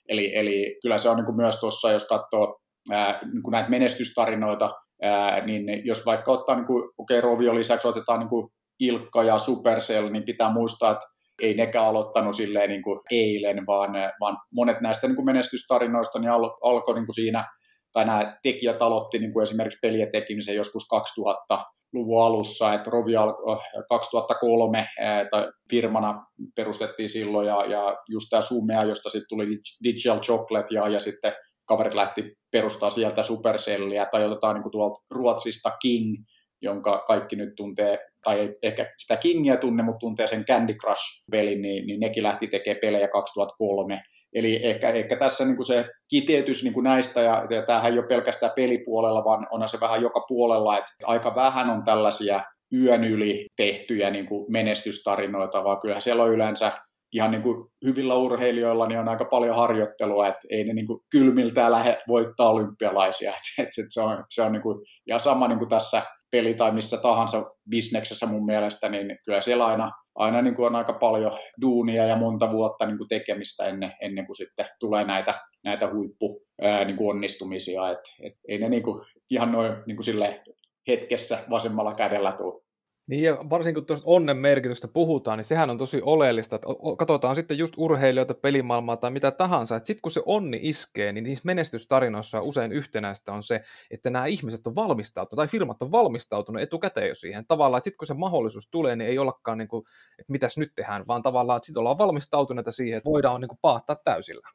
Eli, 0.09 0.36
eli 0.36 0.77
kyllä 0.81 0.98
se 0.98 1.09
on 1.09 1.15
niin 1.15 1.25
kuin 1.25 1.36
myös 1.36 1.59
tuossa, 1.59 1.92
jos 1.92 2.07
katsoo 2.07 2.59
ää, 2.92 3.19
niin 3.33 3.44
kuin 3.44 3.51
näitä 3.51 3.69
menestystarinoita, 3.69 4.69
ää, 5.01 5.45
niin 5.45 5.86
jos 5.86 6.06
vaikka 6.06 6.31
ottaa, 6.31 6.56
niin 6.56 6.65
kuin, 6.68 6.83
okei, 6.98 7.19
okay, 7.19 7.30
Rovio 7.30 7.56
lisäksi 7.56 7.88
otetaan 7.88 8.19
niin 8.19 8.30
kuin 8.30 8.50
Ilkka 8.80 9.24
ja 9.24 9.38
Supercell, 9.38 10.10
niin 10.10 10.24
pitää 10.24 10.54
muistaa, 10.54 10.92
että 10.92 11.06
ei 11.42 11.54
nekään 11.54 11.86
aloittanut 11.86 12.36
silleen 12.36 12.70
niin 12.70 12.82
kuin 12.82 13.00
eilen, 13.12 13.66
vaan, 13.66 13.92
vaan 14.20 14.38
monet 14.54 14.82
näistä 14.82 15.08
niin 15.08 15.16
kuin 15.16 15.26
menestystarinoista 15.26 16.20
niin 16.20 16.32
al, 16.32 16.58
alkoi 16.64 16.96
niin 16.96 17.06
kuin 17.06 17.16
siinä, 17.16 17.46
tai 17.94 18.06
nämä 18.06 18.38
tekijät 18.44 18.82
aloitti 18.82 19.20
niin 19.20 19.34
kuin 19.34 19.44
esimerkiksi 19.44 19.80
pelien 19.82 20.12
tekemisen 20.12 20.56
joskus 20.56 20.88
2000 20.88 21.66
luvun 21.94 22.24
alussa, 22.24 22.74
että 22.74 22.90
Rovi 22.90 23.16
alkoi 23.16 23.58
2003 23.90 24.88
tai 25.32 25.52
firmana 25.70 26.26
perustettiin 26.56 27.10
silloin 27.10 27.48
ja, 27.48 27.66
ja 27.66 27.98
just 28.10 28.28
tämä 28.30 28.42
Sumea, 28.42 28.84
josta 28.84 29.10
sitten 29.10 29.30
tuli 29.30 29.46
Digital 29.84 30.20
Chocolate 30.20 30.76
ja, 30.76 30.88
ja 30.88 31.00
sitten 31.00 31.34
kaverit 31.68 31.94
lähti 31.94 32.34
perustaa 32.52 32.90
sieltä 32.90 33.22
Supercellia 33.22 34.06
tai 34.12 34.26
otetaan 34.26 34.56
niin 34.56 34.64
kuin 34.64 34.72
tuolta 34.72 35.06
Ruotsista 35.12 35.72
King, 35.82 36.16
jonka 36.62 37.04
kaikki 37.07 37.36
nyt 37.36 37.56
tuntee, 37.56 38.00
tai 38.24 38.39
ei 38.39 38.57
ehkä 38.63 38.94
sitä 38.98 39.18
Kingia 39.18 39.57
tunne, 39.57 39.83
mutta 39.83 40.00
tuntee 40.00 40.27
sen 40.27 40.45
Candy 40.45 40.74
Crush-pelin, 40.74 41.62
niin, 41.62 41.88
niin 41.88 42.00
nekin 42.00 42.24
lähti 42.24 42.48
tekemään 42.48 42.80
pelejä 42.81 43.07
2003. 43.07 44.04
Eli 44.33 44.59
ehkä, 44.63 44.89
ehkä 44.89 45.15
tässä 45.15 45.45
niin 45.45 45.56
kuin 45.56 45.65
se 45.65 45.86
kiteytys 46.09 46.63
niin 46.63 46.74
kuin 46.74 46.83
näistä, 46.83 47.21
ja, 47.21 47.45
ja 47.50 47.62
tämähän 47.65 47.92
ei 47.92 48.00
ole 48.00 48.07
pelkästään 48.07 48.51
pelipuolella, 48.56 49.24
vaan 49.24 49.48
onhan 49.51 49.69
se 49.69 49.77
vähän 49.81 50.01
joka 50.01 50.25
puolella, 50.27 50.77
että 50.77 50.92
aika 51.04 51.36
vähän 51.36 51.69
on 51.69 51.83
tällaisia 51.83 52.44
yön 52.74 53.04
yli 53.04 53.45
tehtyjä 53.56 54.09
niin 54.09 54.25
kuin 54.25 54.45
menestystarinoita, 54.51 55.63
vaan 55.63 55.80
kyllähän 55.80 56.01
siellä 56.01 56.24
on 56.24 56.31
yleensä 56.31 56.71
ihan 57.13 57.31
niin 57.31 57.42
kuin 57.42 57.69
hyvillä 57.86 58.15
urheilijoilla 58.15 58.88
niin 58.88 59.00
on 59.00 59.09
aika 59.09 59.25
paljon 59.25 59.56
harjoittelua, 59.56 60.27
että 60.27 60.48
ei 60.51 60.63
ne 60.63 60.74
niin 60.74 60.88
kuin 60.88 61.00
kylmiltään 61.12 61.71
lähde 61.71 61.98
voittaa 62.07 62.50
olympialaisia. 62.50 63.31
Et, 63.59 63.68
et 63.68 63.86
se 63.89 64.01
on, 64.01 64.24
se 64.30 64.42
on 64.42 64.51
niin 64.51 64.62
kuin, 64.62 64.80
ja 65.07 65.19
sama 65.19 65.48
niin 65.48 65.59
kuin 65.59 65.69
tässä 65.69 66.01
peli 66.32 66.54
tai 66.54 66.72
missä 66.72 66.98
tahansa 66.98 67.52
bisneksessä 67.70 68.26
mun 68.26 68.46
mielestä, 68.46 68.90
niin 68.90 69.18
kyllä 69.26 69.42
siellä 69.42 69.66
aina, 69.66 69.92
aina 70.16 70.42
niin 70.42 70.56
kuin 70.56 70.66
on 70.66 70.76
aika 70.76 70.94
paljon 70.94 71.31
duunia 71.62 72.06
ja 72.06 72.16
monta 72.16 72.52
vuotta 72.52 72.86
niin 72.86 72.98
kuin 72.98 73.07
tekemistä 73.07 73.66
ennen, 73.66 73.94
ennen 74.02 74.26
kuin 74.26 74.36
sitten 74.36 74.66
tulee 74.80 75.04
näitä, 75.04 75.42
näitä 75.64 75.94
huippu 75.94 76.42
ää, 76.62 76.86
niin 76.86 76.96
kuin 76.96 77.10
onnistumisia. 77.10 77.90
Et, 77.90 78.00
et 78.24 78.34
ei 78.48 78.57
ne 78.57 78.69
niin 78.69 78.84
kuin, 78.84 79.06
ihan 79.30 79.52
noin 79.52 79.74
niin 79.86 79.98
kuin 79.98 80.06
sille 80.06 80.44
hetkessä 80.88 81.40
vasemmalla 81.50 81.94
kädellä 81.94 82.31
tule. 82.31 82.67
Niin 83.09 83.23
ja 83.23 83.37
varsinkin 83.49 83.81
kun 83.81 83.85
tuosta 83.85 84.09
onnen 84.09 84.37
merkitystä 84.37 84.87
puhutaan, 84.87 85.37
niin 85.37 85.44
sehän 85.44 85.69
on 85.69 85.78
tosi 85.78 86.02
oleellista, 86.04 86.56
että 86.56 86.68
katsotaan 86.97 87.35
sitten 87.35 87.57
just 87.57 87.73
urheilijoita, 87.78 88.33
pelimaailmaa 88.33 88.97
tai 88.97 89.11
mitä 89.11 89.31
tahansa, 89.31 89.76
että 89.76 89.87
sitten 89.87 90.02
kun 90.02 90.11
se 90.11 90.21
onni 90.26 90.59
iskee, 90.61 91.14
niin 91.14 91.23
niissä 91.23 91.45
menestystarinoissa 91.45 92.42
usein 92.42 92.71
yhtenäistä 92.71 93.33
on 93.33 93.44
se, 93.44 93.64
että 93.92 94.09
nämä 94.09 94.26
ihmiset 94.26 94.68
on 94.68 94.76
valmistautunut, 94.76 95.37
tai 95.37 95.47
firmat 95.47 95.81
on 95.81 95.92
valmistautunut 95.92 96.61
etukäteen 96.61 97.07
jo 97.07 97.16
siihen. 97.16 97.45
Tavallaan, 97.47 97.78
että 97.78 97.85
sitten 97.85 97.97
kun 97.97 98.07
se 98.07 98.14
mahdollisuus 98.14 98.68
tulee, 98.71 98.95
niin 98.95 99.09
ei 99.09 99.19
ollakaan 99.19 99.57
niin 99.57 99.68
kuin, 99.68 99.83
että 100.19 100.31
mitäs 100.31 100.57
nyt 100.57 100.71
tehdään, 100.76 101.07
vaan 101.07 101.23
tavallaan, 101.23 101.57
että 101.57 101.66
sitten 101.66 101.80
ollaan 101.80 101.97
valmistautuneita 101.97 102.71
siihen, 102.71 102.97
että 102.97 103.09
voidaan 103.09 103.42
niin 103.42 103.49
kuin 103.49 103.59
paattaa 103.61 103.95
täysillä. 104.04 104.47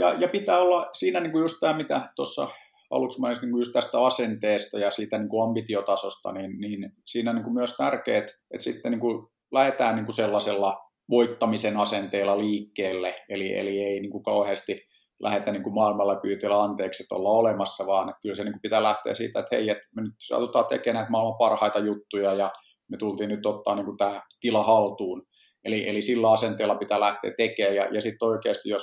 Ja, 0.00 0.12
ja 0.12 0.28
pitää 0.28 0.58
olla 0.58 0.90
siinä 0.92 1.20
niin 1.20 1.32
kuin 1.32 1.42
just 1.42 1.56
tämä, 1.60 1.76
mitä 1.76 2.12
tuossa 2.16 2.48
aluksi 2.94 3.20
mä 3.20 3.32
niin 3.32 3.58
just 3.58 3.72
tästä 3.72 4.04
asenteesta 4.04 4.78
ja 4.78 4.90
siitä 4.90 5.18
niin 5.18 5.28
kuin 5.28 5.48
ambitiotasosta, 5.48 6.32
niin, 6.32 6.60
niin 6.60 6.92
siinä 7.06 7.32
niin 7.32 7.44
kuin 7.44 7.54
myös 7.54 7.76
tärkeää, 7.76 8.18
että, 8.18 8.32
sitten 8.58 8.92
niin 8.92 9.00
kuin 9.00 9.26
lähdetään 9.52 9.96
niin 9.96 10.04
kuin 10.04 10.14
sellaisella 10.14 10.80
voittamisen 11.10 11.76
asenteella 11.76 12.38
liikkeelle, 12.38 13.14
eli, 13.28 13.58
eli 13.58 13.84
ei 13.84 14.00
niin 14.00 14.10
kuin 14.10 14.22
kauheasti 14.22 14.80
lähdetä 15.22 15.52
niin 15.52 15.62
kuin 15.62 15.74
maailmalla 15.74 16.16
pyytellä 16.16 16.62
anteeksi, 16.62 17.02
että 17.02 17.14
ollaan 17.14 17.36
olemassa, 17.36 17.86
vaan 17.86 18.14
kyllä 18.22 18.34
se 18.34 18.44
niin 18.44 18.52
kuin 18.52 18.62
pitää 18.62 18.82
lähteä 18.82 19.14
siitä, 19.14 19.40
että 19.40 19.56
hei, 19.56 19.70
että 19.70 19.88
me 19.96 20.02
nyt 20.02 20.14
satutaan 20.18 20.66
tekemään 20.66 20.94
näitä 21.00 21.10
maailman 21.10 21.38
parhaita 21.38 21.78
juttuja 21.78 22.34
ja 22.34 22.52
me 22.90 22.96
tultiin 22.96 23.30
nyt 23.30 23.46
ottaa 23.46 23.74
niin 23.74 23.84
kuin 23.84 23.96
tämä 23.96 24.22
tila 24.40 24.62
haltuun. 24.62 25.22
Eli, 25.64 25.88
eli 25.88 26.02
sillä 26.02 26.32
asenteella 26.32 26.74
pitää 26.74 27.00
lähteä 27.00 27.30
tekemään 27.36 27.76
ja, 27.76 27.84
ja 27.84 28.00
sitten 28.00 28.28
oikeasti, 28.28 28.68
jos 28.68 28.82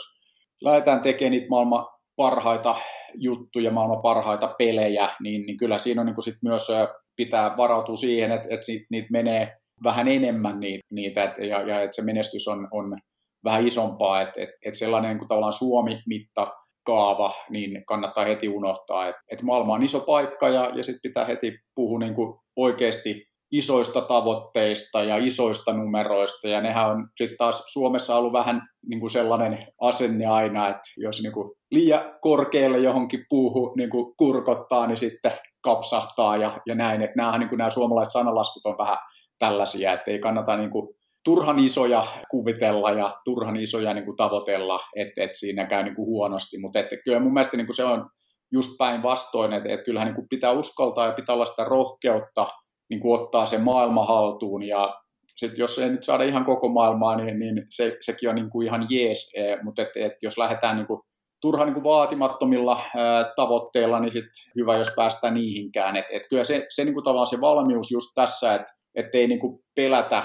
lähdetään 0.63 1.01
tekemään 1.01 1.31
niitä 1.31 1.49
maailman 1.49 1.85
parhaita 2.21 2.75
juttuja, 3.15 3.71
maailman 3.71 4.01
parhaita 4.01 4.55
pelejä, 4.57 5.09
niin, 5.19 5.45
niin 5.45 5.57
kyllä 5.57 5.77
siinä 5.77 6.01
on 6.01 6.07
niin 6.07 6.23
sit 6.23 6.35
myös 6.43 6.67
pitää 7.15 7.57
varautua 7.57 7.95
siihen, 7.95 8.31
että, 8.31 8.47
että 8.51 8.65
niitä 8.89 9.07
menee 9.11 9.57
vähän 9.83 10.07
enemmän 10.07 10.59
niitä, 10.91 11.23
että, 11.23 11.45
ja, 11.45 11.61
ja 11.61 11.81
että 11.81 11.95
se 11.95 12.01
menestys 12.01 12.47
on, 12.47 12.67
on 12.71 12.97
vähän 13.43 13.67
isompaa, 13.67 14.21
että, 14.21 14.41
että, 14.41 14.55
että 14.65 14.79
sellainen 14.79 15.09
niin 15.09 15.19
kuin 15.19 15.27
tavallaan 15.27 15.53
Suomi-mitta 15.53 16.61
mittakaava, 16.85 17.33
niin 17.49 17.85
kannattaa 17.85 18.23
heti 18.25 18.49
unohtaa, 18.49 19.07
että, 19.07 19.21
että 19.31 19.45
maailma 19.45 19.73
on 19.73 19.83
iso 19.83 19.99
paikka 19.99 20.49
ja, 20.49 20.71
ja 20.75 20.83
sitten 20.83 21.09
pitää 21.09 21.25
heti 21.25 21.59
puhua 21.75 21.99
niin 21.99 22.15
kuin 22.15 22.39
oikeasti 22.55 23.30
isoista 23.51 24.01
tavoitteista 24.01 25.03
ja 25.03 25.17
isoista 25.17 25.73
numeroista, 25.73 26.47
ja 26.47 26.61
nehän 26.61 26.89
on 26.89 27.07
sitten 27.15 27.37
taas 27.37 27.63
Suomessa 27.67 28.15
ollut 28.15 28.33
vähän 28.33 28.61
niin 28.87 28.99
kuin 28.99 29.09
sellainen 29.09 29.67
asenne 29.81 30.25
aina, 30.25 30.69
että 30.69 30.81
jos 30.97 31.21
niin 31.21 31.33
kuin 31.33 31.51
liian 31.71 32.01
korkealle 32.21 32.79
johonkin 32.79 33.25
puuhun 33.29 33.73
niin 33.77 33.89
kuin 33.89 34.13
kurkottaa, 34.17 34.87
niin 34.87 34.97
sitten 34.97 35.31
kapsahtaa 35.63 36.37
ja, 36.37 36.57
ja 36.65 36.75
näin, 36.75 37.01
että 37.01 37.17
nämä, 37.17 37.37
niin 37.37 37.49
kuin 37.49 37.57
nämä 37.57 37.69
suomalaiset 37.69 38.11
sanalaskut 38.11 38.65
on 38.65 38.77
vähän 38.77 38.97
tällaisia, 39.39 39.93
että 39.93 40.11
ei 40.11 40.19
kannata 40.19 40.57
niin 40.57 40.71
kuin 40.71 40.95
turhan 41.25 41.59
isoja 41.59 42.07
kuvitella 42.31 42.91
ja 42.91 43.11
turhan 43.25 43.57
isoja 43.57 43.93
niin 43.93 44.05
kuin 44.05 44.17
tavoitella, 44.17 44.79
että, 44.95 45.23
että 45.23 45.37
siinä 45.37 45.65
käy 45.65 45.83
niin 45.83 45.95
kuin 45.95 46.05
huonosti, 46.05 46.59
mutta 46.59 46.79
että 46.79 46.95
kyllä 47.05 47.19
mun 47.19 47.33
mielestä 47.33 47.57
niin 47.57 47.67
kuin 47.67 47.75
se 47.75 47.83
on 47.83 48.09
just 48.53 48.77
päinvastoin, 48.77 49.53
että, 49.53 49.69
että 49.69 49.83
kyllähän 49.83 50.07
niin 50.07 50.15
kuin 50.15 50.29
pitää 50.29 50.51
uskaltaa 50.51 51.05
ja 51.05 51.11
pitää 51.11 51.35
olla 51.35 51.45
sitä 51.45 51.63
rohkeutta 51.63 52.47
niin 52.91 53.01
kuin 53.01 53.21
ottaa 53.21 53.45
se 53.45 53.57
maailma 53.57 54.05
haltuun 54.05 54.63
ja 54.63 55.01
sitten 55.37 55.59
jos 55.59 55.79
ei 55.79 55.89
nyt 55.89 56.03
saada 56.03 56.23
ihan 56.23 56.45
koko 56.45 56.69
maailmaa, 56.69 57.15
niin, 57.15 57.39
niin 57.39 57.65
se, 57.69 57.97
sekin 58.01 58.29
on 58.29 58.35
niin 58.35 58.49
kuin 58.49 58.67
ihan 58.67 58.87
jees, 58.89 59.33
e, 59.35 59.57
mutta 59.63 59.81
et, 59.81 59.89
et 59.95 60.13
jos 60.21 60.37
lähdetään 60.37 60.77
niin 60.77 60.87
kuin 60.87 61.01
turha 61.41 61.65
niin 61.65 61.73
kuin 61.73 61.83
vaatimattomilla 61.83 62.81
ää, 62.97 63.31
tavoitteilla, 63.35 63.99
niin 63.99 64.11
sit 64.11 64.25
hyvä, 64.55 64.77
jos 64.77 64.93
päästään 64.95 65.33
niihinkään. 65.33 65.95
Et, 65.97 66.05
et 66.11 66.23
kyllä 66.29 66.43
se, 66.43 66.67
se 66.69 66.85
niin 66.85 66.93
kuin 66.93 67.03
tavallaan 67.03 67.27
se 67.27 67.41
valmius 67.41 67.91
just 67.91 68.09
tässä, 68.15 68.65
että 68.95 69.17
ei 69.17 69.27
niin 69.27 69.39
kuin 69.39 69.59
pelätä 69.75 70.23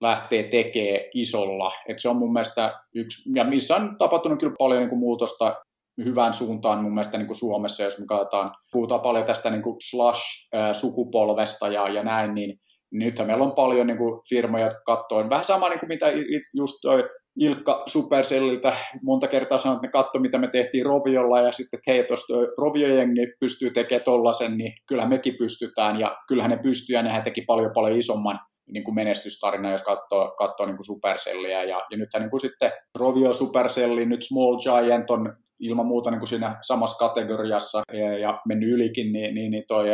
lähtee 0.00 0.42
tekemään 0.42 1.00
isolla. 1.14 1.72
Et 1.88 1.98
se 1.98 2.08
on 2.08 2.16
mun 2.16 2.32
mielestä 2.32 2.80
yksi, 2.94 3.30
ja 3.34 3.44
missä 3.44 3.76
on 3.76 3.96
tapahtunut 3.98 4.40
kyllä 4.40 4.54
paljon 4.58 4.80
niin 4.80 4.88
kuin 4.88 4.98
muutosta 4.98 5.56
hyvään 6.04 6.34
suuntaan 6.34 6.82
mun 6.82 6.94
mielestä 6.94 7.18
niin 7.18 7.26
kuin 7.26 7.36
Suomessa, 7.36 7.82
jos 7.82 7.98
me 7.98 8.06
katsotaan, 8.06 8.50
puhutaan 8.72 9.00
paljon 9.00 9.24
tästä 9.24 9.50
niin 9.50 9.62
kuin 9.62 9.76
slash-sukupolvesta 9.90 11.68
ja, 11.68 11.88
ja 11.88 12.02
näin, 12.02 12.34
niin 12.34 12.60
nythän 12.92 13.26
meillä 13.26 13.44
on 13.44 13.52
paljon 13.52 13.86
niin 13.86 13.98
kuin 13.98 14.20
firmoja, 14.28 14.64
jotka 14.64 14.82
katsoo, 14.96 15.30
vähän 15.30 15.44
sama 15.44 15.68
niin 15.68 15.80
kuin 15.80 15.88
mitä 15.88 16.06
just 16.54 16.74
toi 16.82 17.08
Ilkka 17.36 17.82
Supercelliltä 17.86 18.76
monta 19.02 19.28
kertaa 19.28 19.58
sanoi, 19.58 19.76
että 19.76 19.86
ne 19.86 19.90
katsoi, 19.90 20.20
mitä 20.20 20.38
me 20.38 20.48
tehtiin 20.48 20.86
Roviolla, 20.86 21.40
ja 21.40 21.52
sitten, 21.52 21.78
että 21.78 21.90
hei, 21.90 22.04
tuosta 22.04 22.34
Roviojengi 22.58 23.26
pystyy 23.40 23.70
tekemään 23.70 24.04
tollasen, 24.04 24.58
niin 24.58 24.72
kyllähän 24.88 25.10
mekin 25.10 25.34
pystytään, 25.38 26.00
ja 26.00 26.16
kyllähän 26.28 26.50
ne 26.50 26.56
pystyy, 26.56 26.96
ja 26.96 27.02
nehän 27.02 27.22
teki 27.22 27.42
paljon 27.46 27.70
paljon 27.74 27.98
isomman 27.98 28.38
niin 28.70 28.84
kuin 28.84 28.94
menestystarina, 28.94 29.72
jos 29.72 29.82
katsoo, 29.82 30.34
katsoo 30.38 30.66
niin 30.66 30.76
kuin 30.76 30.86
Supercellia. 30.86 31.64
Ja, 31.64 31.82
ja 31.90 31.96
nythän 31.96 32.22
niin 32.22 32.30
kuin 32.30 32.40
sitten 32.40 32.72
Rovio 32.98 33.32
Supercelli, 33.32 34.06
nyt 34.06 34.22
Small 34.22 34.56
Giant 34.56 35.10
on 35.10 35.36
ilman 35.64 35.86
muuta 35.86 36.10
niin 36.10 36.18
kuin 36.18 36.28
siinä 36.28 36.58
samassa 36.62 37.08
kategoriassa 37.08 37.82
ja, 37.92 38.18
ja 38.18 38.40
mennyt 38.48 38.70
ylikin, 38.70 39.12
niin, 39.12 39.34
niin, 39.34 39.50
niin 39.50 39.64
toi 39.68 39.86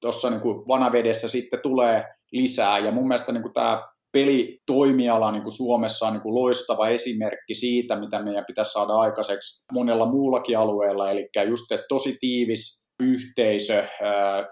tuossa 0.00 0.30
niin 0.30 0.40
kuin 0.40 0.68
vanavedessä 0.68 1.28
sitten 1.28 1.60
tulee 1.62 2.04
lisää. 2.32 2.78
Ja 2.78 2.90
mun 2.90 3.08
mielestä 3.08 3.32
niin 3.32 3.42
kuin 3.42 3.52
tämä 3.52 3.82
pelitoimiala 4.12 5.32
niin 5.32 5.42
kuin 5.42 5.52
Suomessa 5.52 6.06
on 6.06 6.12
niin 6.12 6.22
kuin 6.22 6.34
loistava 6.34 6.88
esimerkki 6.88 7.54
siitä, 7.54 8.00
mitä 8.00 8.22
meidän 8.22 8.44
pitäisi 8.46 8.72
saada 8.72 8.92
aikaiseksi 8.92 9.64
monella 9.72 10.06
muullakin 10.06 10.58
alueella. 10.58 11.10
Eli 11.10 11.28
just 11.48 11.72
että 11.72 11.86
tosi 11.88 12.16
tiivis 12.20 12.86
yhteisö, 13.00 13.84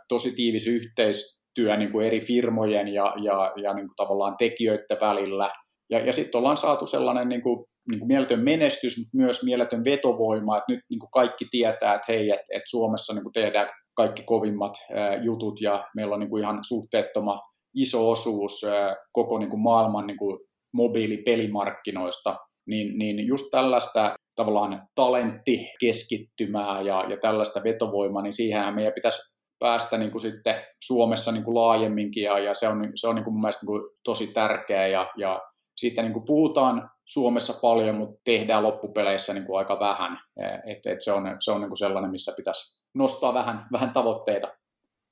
tosi 0.09 0.37
tiivis 0.37 0.67
yhteistyö 0.67 1.77
niin 1.77 1.93
kuin 1.93 2.07
eri 2.07 2.21
firmojen 2.21 2.89
ja, 2.89 3.15
ja, 3.23 3.53
ja 3.63 3.75
niin 3.75 3.87
kuin 3.87 3.97
tavallaan 3.97 4.37
tekijöiden 4.39 5.01
välillä. 5.01 5.51
Ja, 5.91 5.99
ja 6.07 6.13
sitten 6.13 6.39
ollaan 6.39 6.57
saatu 6.57 6.87
sellainen 6.87 7.29
niin 7.29 7.43
kuin 7.43 7.67
niin 7.91 7.99
kuin 7.99 8.09
mieletön 8.09 8.45
menestys, 8.45 8.99
mutta 8.99 9.17
myös 9.17 9.45
mieletön 9.45 9.85
vetovoima, 9.85 10.59
että 10.59 10.73
nyt 10.73 10.81
niin 10.91 11.01
kuin 11.01 11.11
kaikki 11.11 11.45
tietää, 11.51 11.95
että 11.95 12.13
hei, 12.13 12.31
että, 12.31 12.45
että 12.51 12.71
Suomessa 12.71 13.15
niin 13.15 13.23
kuin 13.23 13.33
tehdään 13.33 13.69
kaikki 13.95 14.23
kovimmat 14.23 14.75
ää, 14.95 15.15
jutut 15.15 15.61
ja 15.61 15.89
meillä 15.97 16.15
on 16.15 16.21
niin 16.21 16.31
kuin 16.31 16.43
ihan 16.43 16.59
suhteettoma 16.69 17.41
iso 17.75 18.11
osuus 18.11 18.65
ää, 18.65 18.97
koko 19.13 19.39
niin 19.39 19.51
kuin 19.51 19.61
maailman 19.61 20.07
niin 20.07 20.17
kuin 20.17 20.39
mobiilipelimarkkinoista, 20.73 22.37
niin, 22.67 22.99
niin 22.99 23.27
just 23.27 23.47
tällaista 23.51 24.15
tavallaan 24.37 24.83
talenttikeskittymää 24.95 26.81
ja, 26.81 27.05
ja 27.09 27.17
tällaista 27.17 27.61
vetovoimaa, 27.65 28.23
niin 28.23 28.33
siihen 28.33 28.75
meidän 28.75 28.93
pitäisi 28.93 29.41
päästä 29.59 29.99
niin 29.99 30.11
kuin 30.11 30.23
sitten 30.23 30.55
Suomessa 30.85 31.33
niin 31.33 31.45
kuin 31.45 31.55
laajemminkin 31.55 32.23
ja, 32.23 32.39
ja 32.39 32.55
se 32.55 32.69
on, 32.69 32.93
se 32.95 33.09
on 33.09 33.15
niin 33.15 33.25
kuin 33.25 33.35
mun 33.35 33.41
mielestä 33.41 33.67
niin 33.67 33.81
kuin 33.81 33.83
tosi 34.05 34.33
tärkeää 34.33 34.87
ja, 34.87 35.11
ja 35.17 35.41
siitä 35.77 36.03
niin 36.03 36.13
kuin 36.13 36.25
puhutaan 36.25 36.91
Suomessa 37.13 37.55
paljon, 37.63 37.97
mutta 37.97 38.21
tehdään 38.25 38.63
loppupeleissä 38.63 39.35
niin 39.35 39.47
kuin 39.47 39.59
aika 39.59 39.81
vähän. 39.81 40.19
Et, 40.67 40.87
et 40.87 41.03
se 41.03 41.13
on, 41.13 41.37
se 41.41 41.51
on 41.51 41.61
niin 41.61 41.69
kuin 41.69 41.79
sellainen, 41.79 42.11
missä 42.11 42.33
pitäisi 42.37 42.83
nostaa 42.95 43.35
vähän, 43.35 43.67
vähän 43.73 43.93
tavoitteita. 43.93 44.49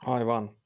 Aivan. 0.06 0.56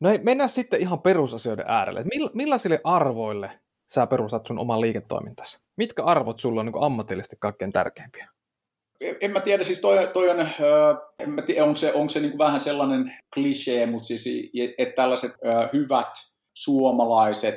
No 0.00 0.10
ei, 0.10 0.18
mennään 0.18 0.48
sitten 0.48 0.80
ihan 0.80 1.00
perusasioiden 1.00 1.64
äärelle. 1.68 2.04
Mill, 2.04 2.28
millaisille 2.34 2.80
arvoille 2.84 3.60
sä 3.94 4.06
perustat 4.06 4.46
sun 4.46 4.58
oman 4.58 4.80
liiketoimintasi? 4.80 5.58
Mitkä 5.76 6.04
arvot 6.04 6.40
sulla 6.40 6.60
on 6.60 6.66
niin 6.66 6.84
ammatillisesti 6.84 7.36
kaikkein 7.40 7.72
tärkeimpiä? 7.72 8.28
En 9.20 9.30
mä 9.30 9.40
tiedä, 9.40 9.64
siis 9.64 9.80
toi, 9.80 10.10
toi 10.12 10.30
on, 10.30 10.48
en 11.18 11.30
mä 11.30 11.42
tiedä, 11.42 11.64
onko 11.64 11.76
se, 11.76 11.94
onko 11.94 12.08
se 12.08 12.20
niin 12.20 12.38
vähän 12.38 12.60
sellainen 12.60 13.18
klisee, 13.34 13.86
mutta 13.86 14.06
siis, 14.06 14.50
että 14.78 14.94
tällaiset 14.94 15.32
hyvät 15.72 16.12
suomalaiset, 16.56 17.54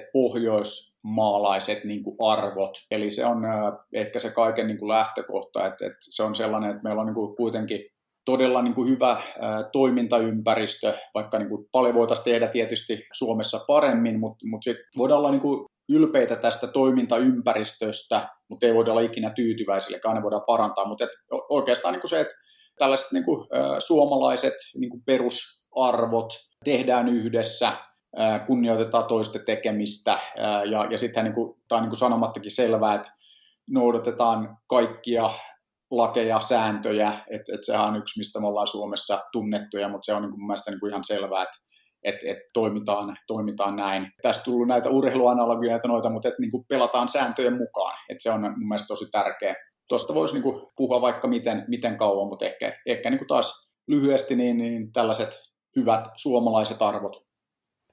pohjoismaalaiset 1.04 1.84
niin 1.84 2.04
kuin 2.04 2.16
arvot. 2.20 2.78
Eli 2.92 3.12
se 3.12 3.26
on 3.26 3.46
äh, 3.46 3.74
ehkä 3.94 4.20
se 4.20 4.30
kaiken 4.32 4.68
niin 4.68 4.78
kuin 4.78 4.90
lähtökohta, 4.90 5.68
että, 5.68 5.86
että 5.86 5.98
se 6.00 6.24
on 6.24 6.36
sellainen, 6.36 6.70
että 6.70 6.84
meillä 6.84 7.02
on 7.02 7.08
niin 7.08 7.16
kuin 7.16 7.36
kuitenkin 7.36 7.80
todella 8.26 8.62
niin 8.62 8.74
kuin 8.74 8.90
hyvä 8.90 9.22
toimintaympäristö, 9.72 10.94
vaikka 11.14 11.40
niin 11.40 11.50
kuin 11.50 11.66
paljon 11.72 11.96
voitaisiin 11.96 12.26
tehdä 12.26 12.48
tietysti 12.48 13.06
Suomessa 13.14 13.60
paremmin, 13.68 14.20
mutta, 14.20 14.48
mutta 14.48 14.64
sitten 14.64 14.86
voidaan 14.98 15.20
olla 15.20 15.32
niin 15.32 15.42
kuin 15.42 15.66
ylpeitä 15.90 16.36
tästä 16.36 16.68
toimintaympäristöstä, 16.68 18.30
mutta 18.50 18.66
ei 18.66 18.74
voida 18.74 18.92
olla 18.92 19.02
ikinä 19.02 19.30
tyytyväisiä, 19.30 19.96
eli 19.96 20.02
aina 20.06 20.24
voidaan 20.24 20.44
parantaa, 20.48 20.88
mutta 20.88 21.04
et 21.04 21.10
oikeastaan 21.50 21.92
niin 21.92 22.02
kuin 22.02 22.10
se, 22.10 22.20
että 22.20 22.34
tällaiset 22.78 23.12
niin 23.12 23.26
kuin, 23.26 23.48
suomalaiset 23.80 24.54
niin 24.78 24.90
kuin 24.90 25.04
perusarvot 25.06 26.34
tehdään 26.64 27.10
yhdessä, 27.10 27.72
kunnioitetaan 28.48 29.06
toisten 29.06 29.46
tekemistä 29.46 30.20
ja, 30.72 30.86
ja 30.92 30.98
sitten 30.98 31.24
niin 31.24 31.34
tämä 31.68 31.82
on 31.82 31.90
niin 31.90 31.98
sanomattakin 31.98 32.52
selvää, 32.52 32.96
että 32.96 33.12
noudatetaan 33.70 34.58
kaikkia 34.68 35.30
lakeja, 35.92 36.42
sääntöjä, 36.42 37.14
että 37.30 37.56
et 37.56 37.64
sehän 37.64 37.88
on 37.88 37.96
yksi, 37.96 38.20
mistä 38.20 38.40
me 38.40 38.48
ollaan 38.48 38.68
Suomessa 38.68 39.20
tunnettuja, 39.32 39.90
mutta 39.90 40.06
se 40.06 40.14
on 40.14 40.22
niin 40.22 40.32
kuin 40.32 40.42
mun 40.42 40.56
niin 40.70 40.90
ihan 40.90 41.04
selvää, 41.04 41.44
että 41.44 41.58
et, 42.04 42.16
et 42.24 42.38
toimitaan, 42.54 43.18
toimitaan 43.28 43.76
näin. 43.76 44.12
Tässä 44.22 44.44
tullut 44.44 44.68
näitä 44.68 44.90
urheiluanalogioita 44.90 45.88
noita, 45.88 46.10
mutta 46.10 46.28
et 46.28 46.40
niin 46.40 46.52
pelataan 46.70 47.08
sääntöjen 47.08 47.58
mukaan, 47.58 47.98
että 48.10 48.24
se 48.24 48.32
on 48.32 48.42
mun 48.42 48.68
mielestä 48.68 48.88
tosi 48.88 49.12
tärkeä. 49.12 49.56
Tuosta 49.88 50.14
voisi 50.14 50.34
niin 50.34 50.44
kuin 50.44 50.68
puhua 50.76 51.02
vaikka 51.02 51.28
miten, 51.28 51.66
miten 51.68 51.98
kauan, 51.98 52.28
mutta 52.28 52.46
ehkä, 52.46 52.74
ehkä 52.86 53.10
niin 53.10 53.18
kuin 53.18 53.28
taas 53.28 53.74
lyhyesti 53.88 54.36
niin, 54.36 54.58
niin 54.58 54.94
tällaiset 54.94 55.30
hyvät 55.76 56.08
suomalaiset 56.16 56.82
arvot. 56.82 57.29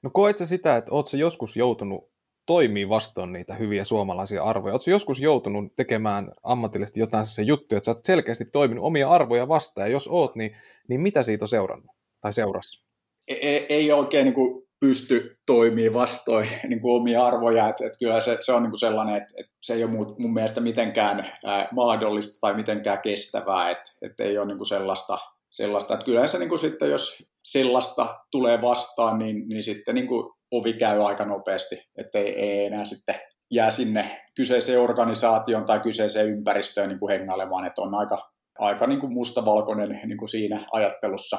No 0.03 0.09
koet 0.13 0.37
sä 0.37 0.45
sitä, 0.45 0.77
että 0.77 0.91
oot 0.91 1.07
sä 1.07 1.17
joskus 1.17 1.57
joutunut 1.57 2.11
toimii 2.45 2.89
vastoin 2.89 3.33
niitä 3.33 3.55
hyviä 3.55 3.83
suomalaisia 3.83 4.43
arvoja? 4.43 4.73
Oletko 4.73 4.91
joskus 4.91 5.21
joutunut 5.21 5.75
tekemään 5.75 6.27
ammatillisesti 6.43 6.99
jotain 6.99 7.25
se 7.25 7.41
juttu, 7.41 7.75
että 7.75 7.85
sä 7.85 7.91
oot 7.91 8.05
selkeästi 8.05 8.45
toiminut 8.45 8.85
omia 8.85 9.09
arvoja 9.09 9.47
vastaan, 9.47 9.87
ja 9.87 9.91
jos 9.91 10.07
oot, 10.07 10.35
niin, 10.35 10.57
niin 10.89 11.01
mitä 11.01 11.23
siitä 11.23 11.45
on 11.45 11.49
seurannut 11.49 11.95
tai 12.21 12.33
seurasi? 12.33 12.83
Ei, 13.27 13.65
ei 13.69 13.91
oikein 13.91 14.25
niin 14.25 14.33
kuin 14.33 14.67
pysty 14.79 15.37
toimimaan 15.45 15.93
vastoin 15.93 16.47
niin 16.69 16.81
kuin 16.81 17.01
omia 17.01 17.25
arvoja, 17.25 17.69
että, 17.69 17.85
että 17.85 17.99
kyllä 17.99 18.21
se, 18.21 18.37
se 18.41 18.51
on 18.51 18.63
niin 18.63 18.71
kuin 18.71 18.79
sellainen, 18.79 19.15
että, 19.15 19.33
että 19.37 19.51
se 19.61 19.73
ei 19.73 19.83
ole 19.83 19.91
mun, 19.91 20.15
mun 20.19 20.33
mielestä 20.33 20.61
mitenkään 20.61 21.31
ää, 21.45 21.67
mahdollista 21.71 22.39
tai 22.41 22.53
mitenkään 22.53 23.01
kestävää, 23.01 23.69
että, 23.69 23.91
että 24.01 24.23
ei 24.23 24.37
ole 24.37 24.47
niin 24.47 24.57
kuin 24.57 24.67
sellaista, 24.67 25.17
sellaista, 25.57 25.93
että 25.93 26.05
kyllä 26.05 26.27
se 26.27 26.39
niin 26.39 26.49
kuin 26.49 26.59
sitten, 26.59 26.89
jos 26.89 27.23
sellaista 27.43 28.19
tulee 28.31 28.61
vastaan, 28.61 29.19
niin, 29.19 29.49
niin 29.49 29.63
sitten 29.63 29.95
niin 29.95 30.07
kuin 30.07 30.33
ovi 30.51 30.73
käy 30.73 31.05
aika 31.05 31.25
nopeasti, 31.25 31.81
että 31.97 32.19
ei, 32.19 32.39
ei 32.39 32.65
enää 32.65 32.85
sitten 32.85 33.15
jää 33.51 33.69
sinne 33.69 34.21
kyseiseen 34.35 34.81
organisaation 34.81 35.65
tai 35.65 35.79
kyseiseen 35.79 36.29
ympäristöön 36.29 36.89
niin 36.89 36.99
kuin 36.99 37.19
hengailemaan, 37.19 37.65
että 37.65 37.81
on 37.81 37.95
aika, 37.95 38.31
aika 38.59 38.87
niin 38.87 38.99
kuin 38.99 39.13
mustavalkoinen 39.13 40.01
niin 40.05 40.17
kuin 40.17 40.29
siinä 40.29 40.65
ajattelussa. 40.71 41.37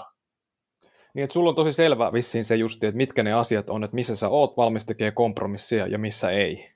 Niin, 1.15 1.25
että 1.25 1.33
sulla 1.33 1.49
on 1.49 1.57
tosi 1.57 1.73
selvä 1.73 2.13
vissiin 2.13 2.45
se 2.45 2.57
justi, 2.57 2.87
että 2.87 2.97
mitkä 2.97 3.23
ne 3.23 3.33
asiat 3.33 3.71
on, 3.71 3.85
että 3.85 3.95
missä 3.95 4.17
sä 4.17 4.29
oot 4.29 4.57
valmis 4.57 4.87
tekemään 4.87 5.15
kompromissia 5.15 5.87
ja 5.87 5.99
missä 5.99 6.31
ei. 6.31 6.71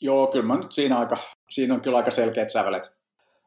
Joo, 0.00 0.26
kyllä 0.26 0.46
mä 0.46 0.56
nyt 0.56 0.72
siinä, 0.72 0.98
aika, 0.98 1.16
siinä 1.50 1.74
on 1.74 1.80
kyllä 1.80 1.96
aika 1.96 2.10
selkeät 2.10 2.50
sävelet. 2.50 2.97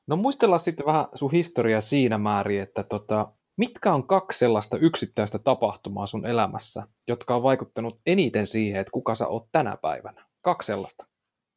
No 0.07 0.15
muistellaan 0.15 0.59
sitten 0.59 0.85
vähän 0.85 1.05
sun 1.15 1.31
historiaa 1.31 1.81
siinä 1.81 2.17
määrin, 2.17 2.61
että 2.61 2.83
tota, 2.83 3.33
Mitkä 3.57 3.93
on 3.93 4.07
kaksi 4.07 4.39
sellaista 4.39 4.77
yksittäistä 4.77 5.39
tapahtumaa 5.39 6.05
sun 6.05 6.25
elämässä, 6.25 6.83
jotka 7.07 7.35
on 7.35 7.43
vaikuttanut 7.43 7.99
eniten 8.05 8.47
siihen, 8.47 8.81
että 8.81 8.91
kuka 8.91 9.15
sä 9.15 9.27
oot 9.27 9.47
tänä 9.51 9.77
päivänä? 9.81 10.25
Kaksi 10.41 10.65
sellaista. 10.65 11.05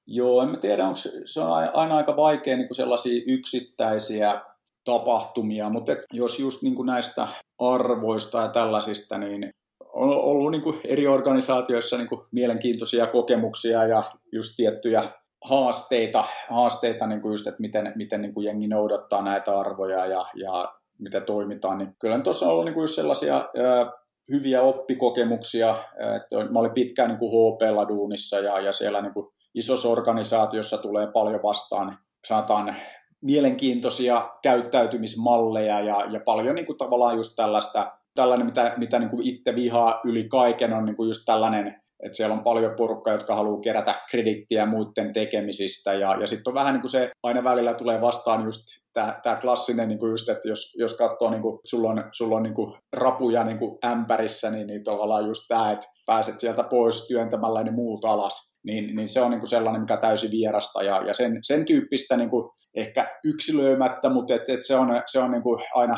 Joo, 0.07 0.43
en 0.43 0.49
mä 0.49 0.57
tiedä, 0.57 0.85
onko 0.85 0.97
se, 0.97 1.11
se 1.25 1.41
on 1.41 1.53
aina 1.53 1.97
aika 1.97 2.17
vaikea 2.17 2.57
niin 2.57 2.75
sellaisia 2.75 3.23
yksittäisiä 3.27 4.43
tapahtumia, 4.85 5.71
mutta 5.71 5.93
jos 6.13 6.39
just 6.39 6.63
niin 6.63 6.75
kuin 6.75 6.87
näistä 6.87 7.29
arvoista 7.59 8.41
ja 8.41 8.49
tällaisista, 8.49 9.19
niin 9.19 9.51
on 9.93 10.11
ollut 10.11 10.51
niin 10.51 10.63
kuin 10.63 10.81
eri 10.85 11.07
organisaatioissa 11.07 11.97
niin 11.97 12.09
kuin 12.09 12.21
mielenkiintoisia 12.33 13.07
kokemuksia 13.07 13.87
ja 13.87 14.03
just 14.33 14.53
tiettyjä 14.57 15.13
haasteita, 15.45 16.25
haasteita 16.51 17.07
niin 17.07 17.21
kuin 17.21 17.33
just, 17.33 17.47
että 17.47 17.61
miten, 17.61 17.93
miten 17.97 18.23
niin 18.23 18.35
kuin 18.35 18.45
jengi 18.45 18.69
noudattaa 18.69 19.23
näitä 19.23 19.59
arvoja 19.59 20.07
ja, 20.07 20.27
ja 20.35 20.75
miten 20.99 21.23
toimitaan, 21.23 21.79
niin 21.79 21.97
kyllä 21.99 22.21
tuossa 22.21 22.47
on 22.47 22.53
ollut 22.53 22.65
niin 22.65 22.75
kuin 22.75 22.83
just 22.83 22.95
sellaisia 22.95 23.37
ää, 23.37 23.93
hyviä 24.33 24.63
oppikokemuksia. 24.63 25.77
Että 26.17 26.53
mä 26.53 26.59
olin 26.59 26.75
pitkään 26.75 27.09
niin 27.09 27.19
kuin 27.19 27.31
HP-la 27.31 27.89
duunissa 27.89 28.39
ja, 28.39 28.61
ja 28.61 28.73
siellä 28.73 29.03
niin 29.03 29.13
kuin 29.13 29.27
isossa 29.55 29.89
organisaatiossa 29.89 30.79
tulee 30.79 31.07
paljon 31.07 31.43
vastaan, 31.43 31.99
saataan 32.25 32.77
mielenkiintoisia 33.21 34.31
käyttäytymismalleja 34.43 35.81
ja, 35.81 36.07
ja 36.11 36.21
paljon 36.25 36.55
niin 36.55 36.67
kuin 36.67 36.79
tavallaan 36.79 37.17
just 37.17 37.33
tällaista, 37.37 37.93
tällainen, 38.15 38.47
mitä, 38.47 38.75
mitä 38.77 38.99
niin 38.99 39.11
kuin 39.11 39.27
itse 39.27 39.55
vihaa 39.55 40.01
yli 40.05 40.29
kaiken, 40.29 40.73
on 40.73 40.85
niin 40.85 40.97
kuin 40.97 41.09
just 41.09 41.23
tällainen 41.27 41.84
että 42.03 42.17
siellä 42.17 42.35
on 42.35 42.45
paljon 42.45 42.75
porukkaa, 42.77 43.13
jotka 43.13 43.35
haluaa 43.35 43.61
kerätä 43.61 43.95
kredittiä 44.11 44.67
muiden 44.67 45.13
tekemisistä, 45.13 45.95
ja, 45.95 46.17
ja 46.21 46.27
sitten 46.27 46.51
on 46.51 46.55
vähän 46.55 46.75
niin 46.75 46.81
kuin 46.81 46.91
se, 46.91 47.11
aina 47.23 47.45
välillä 47.45 47.75
tulee 47.75 48.01
vastaan 48.01 48.45
just 48.45 48.61
tämä 48.95 49.37
klassinen, 49.41 49.89
niin 49.89 49.99
kuin 49.99 50.11
just, 50.11 50.29
että 50.29 50.49
jos, 50.49 50.75
jos 50.79 50.97
katsoo, 50.97 51.31
niin 51.31 51.43
kuin, 51.43 51.59
sulla 51.65 51.91
on, 51.91 52.05
sulla 52.13 52.37
on 52.37 52.43
niin 52.43 52.55
kuin 52.55 52.75
rapuja 52.93 53.45
niin 53.45 53.59
kuin 53.59 53.79
ämpärissä, 53.85 54.51
niin, 54.51 54.67
niin 54.67 54.85
tavallaan 54.85 55.27
just 55.27 55.43
tämä, 55.49 55.73
että 55.73 55.87
pääset 56.07 56.41
sieltä 56.41 56.63
pois 56.63 57.09
työntämällä 57.09 57.63
ne 57.63 57.71
muut 57.71 58.05
alas, 58.05 58.59
niin, 58.65 58.97
niin 58.97 59.09
se 59.09 59.21
on 59.21 59.31
niin 59.31 59.41
kuin 59.41 59.51
sellainen, 59.51 59.81
mikä 59.81 59.97
täysin 59.97 60.31
vierasta, 60.31 60.83
ja, 60.83 61.03
ja 61.07 61.15
sen, 61.15 61.39
sen 61.43 61.65
tyyppistä 61.65 62.17
niin 62.17 62.31
kuin 62.31 62.51
ehkä 62.77 63.19
yksilöimättä, 63.25 64.09
mutta 64.09 64.35
et, 64.35 64.49
et 64.49 64.67
se 64.67 64.77
on, 64.77 65.03
se 65.07 65.19
on 65.19 65.31
niin 65.31 65.43
kuin 65.43 65.65
aina 65.75 65.97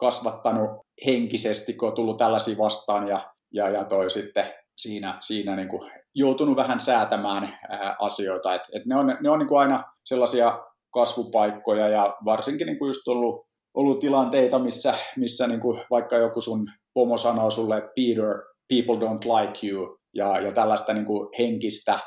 kasvattanut 0.00 0.70
henkisesti, 1.06 1.74
kun 1.74 1.88
on 1.88 1.94
tullut 1.94 2.16
tällaisia 2.16 2.58
vastaan, 2.58 3.08
ja, 3.08 3.30
ja, 3.52 3.68
ja 3.68 3.84
toi 3.84 4.10
sitten 4.10 4.44
siinä, 4.78 5.18
siinä 5.20 5.56
niin 5.56 5.68
kuin 5.68 5.90
joutunut 6.14 6.56
vähän 6.56 6.80
säätämään 6.80 7.48
ää, 7.68 7.96
asioita. 7.98 8.54
Et, 8.54 8.62
et 8.72 8.86
ne 8.86 8.96
on, 8.96 9.16
ne 9.20 9.30
on 9.30 9.38
niin 9.38 9.48
kuin 9.48 9.60
aina 9.60 9.84
sellaisia 10.04 10.58
kasvupaikkoja 10.94 11.88
ja 11.88 12.16
varsinkin 12.24 12.66
niin 12.66 12.78
kuin 12.78 12.88
just 12.88 13.08
ollut, 13.08 13.46
ollut 13.74 14.00
tilanteita, 14.00 14.58
missä, 14.58 14.94
missä 15.16 15.46
niin 15.46 15.60
kuin 15.60 15.80
vaikka 15.90 16.16
joku 16.16 16.40
sun 16.40 16.66
pomo 16.94 17.16
sanoo 17.16 17.50
sulle, 17.50 17.76
että 17.76 17.90
Peter, 17.96 18.42
people 18.68 19.06
don't 19.06 19.40
like 19.40 19.66
you, 19.66 19.98
ja, 20.14 20.40
ja 20.40 20.52
tällaista 20.52 20.92
niin 20.92 21.06
kuin 21.06 21.28
henkistä, 21.38 21.98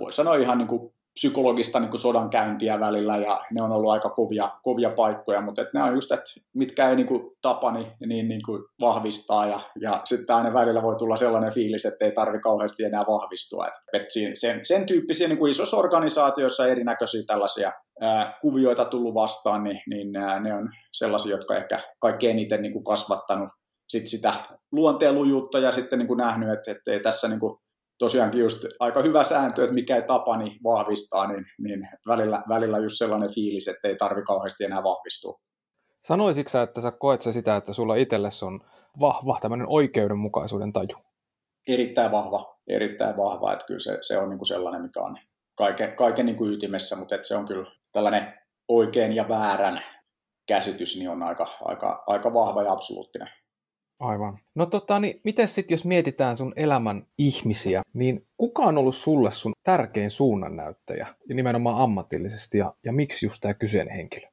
voi 0.00 0.12
sanoa 0.12 0.36
ihan 0.36 0.58
niin 0.58 0.68
kuin 0.68 0.95
psykologista 1.20 1.80
niin 1.80 1.90
kuin 1.90 2.00
sodankäyntiä 2.00 2.80
välillä 2.80 3.16
ja 3.16 3.40
ne 3.50 3.62
on 3.62 3.72
ollut 3.72 3.90
aika 3.90 4.10
kovia, 4.10 4.50
kovia 4.62 4.90
paikkoja, 4.90 5.40
mutta 5.40 5.62
et 5.62 5.68
ne 5.74 5.82
on 5.82 5.94
just, 5.94 6.12
että 6.12 6.30
mitkä 6.54 6.88
ei 6.88 6.96
niin 6.96 7.06
kuin, 7.06 7.30
tapani 7.42 7.92
niin, 8.06 8.28
niin 8.28 8.42
kuin 8.46 8.62
vahvistaa 8.80 9.46
ja, 9.46 9.60
ja 9.80 10.00
sitten 10.04 10.36
aina 10.36 10.54
välillä 10.54 10.82
voi 10.82 10.96
tulla 10.96 11.16
sellainen 11.16 11.52
fiilis, 11.52 11.84
että 11.84 12.04
ei 12.04 12.12
tarvi 12.12 12.40
kauheasti 12.40 12.84
enää 12.84 13.04
vahvistua. 13.08 13.66
Et, 13.66 14.02
et 14.02 14.06
sen, 14.34 14.60
sen 14.62 14.86
tyyppisiä 14.86 15.28
niin 15.28 15.38
kuin 15.38 15.50
isossa 15.50 15.76
organisaatioissa 15.76 16.66
erinäköisiä 16.66 17.22
tällaisia 17.26 17.72
ää, 18.00 18.38
kuvioita 18.40 18.84
tullut 18.84 19.14
vastaan, 19.14 19.64
niin, 19.64 19.80
niin 19.86 20.16
ää, 20.16 20.40
ne 20.40 20.54
on 20.54 20.68
sellaisia, 20.92 21.36
jotka 21.36 21.56
ehkä 21.56 21.78
kaikkein 21.98 22.30
eniten 22.30 22.62
niin 22.62 22.72
kuin 22.72 22.84
kasvattanut 22.84 23.48
sit 23.88 24.06
sitä 24.06 24.32
luonteenlujuutta 24.72 25.58
ja 25.58 25.72
sitten 25.72 25.98
niin 25.98 26.06
kuin 26.06 26.18
nähnyt, 26.18 26.48
että, 26.48 26.70
että 26.70 26.92
ei 26.92 27.00
tässä 27.00 27.28
niin 27.28 27.40
kuin 27.40 27.58
tosiaankin 27.98 28.40
just 28.40 28.64
aika 28.80 29.02
hyvä 29.02 29.24
sääntö, 29.24 29.62
että 29.62 29.74
mikä 29.74 29.96
ei 29.96 30.02
tapa, 30.02 30.36
niin 30.36 30.58
vahvistaa, 30.64 31.26
niin, 31.26 31.46
niin 31.58 31.88
välillä, 32.08 32.42
välillä 32.48 32.78
just 32.78 32.98
sellainen 32.98 33.34
fiilis, 33.34 33.68
että 33.68 33.88
ei 33.88 33.96
tarvi 33.96 34.22
kauheasti 34.22 34.64
enää 34.64 34.82
vahvistua. 34.82 35.40
Sanoisitko 36.04 36.50
sä, 36.50 36.62
että 36.62 36.80
sä 36.80 36.90
koet 36.90 37.22
sä 37.22 37.32
sitä, 37.32 37.56
että 37.56 37.72
sulla 37.72 37.94
itsellesi 37.94 38.44
on 38.44 38.60
vahva 39.00 39.38
tämmöinen 39.40 39.66
oikeudenmukaisuuden 39.70 40.72
taju? 40.72 40.96
Erittäin 41.68 42.12
vahva, 42.12 42.58
erittäin 42.68 43.16
vahva, 43.16 43.52
että 43.52 43.66
kyllä 43.66 43.80
se, 43.80 43.98
se 44.00 44.18
on 44.18 44.28
niin 44.30 44.38
kuin 44.38 44.48
sellainen, 44.48 44.82
mikä 44.82 45.00
on 45.00 45.18
kaiken, 45.54 45.96
kaiken 45.96 46.26
niin 46.26 46.36
kuin 46.36 46.52
ytimessä, 46.52 46.96
mutta 46.96 47.14
että 47.14 47.28
se 47.28 47.36
on 47.36 47.44
kyllä 47.44 47.70
tällainen 47.92 48.34
oikein 48.68 49.16
ja 49.16 49.28
väärän 49.28 49.82
käsitys, 50.46 50.98
niin 50.98 51.10
on 51.10 51.22
aika, 51.22 51.48
aika, 51.64 52.02
aika 52.06 52.34
vahva 52.34 52.62
ja 52.62 52.72
absoluuttinen. 52.72 53.28
Aivan. 54.00 54.38
No 54.54 54.66
tota, 54.66 55.00
niin 55.00 55.20
miten 55.24 55.48
sitten 55.48 55.74
jos 55.74 55.84
mietitään 55.84 56.36
sun 56.36 56.52
elämän 56.56 57.06
ihmisiä, 57.18 57.82
niin 57.92 58.26
kuka 58.36 58.62
on 58.62 58.78
ollut 58.78 58.96
sulle 58.96 59.30
sun 59.30 59.52
tärkein 59.62 60.10
suunnannäyttäjä, 60.10 61.06
ja 61.28 61.34
nimenomaan 61.34 61.82
ammatillisesti, 61.82 62.58
ja, 62.58 62.74
ja 62.84 62.92
miksi 62.92 63.26
just 63.26 63.40
tämä 63.40 63.54
kyseinen 63.54 63.96
henkilö? 63.96 64.26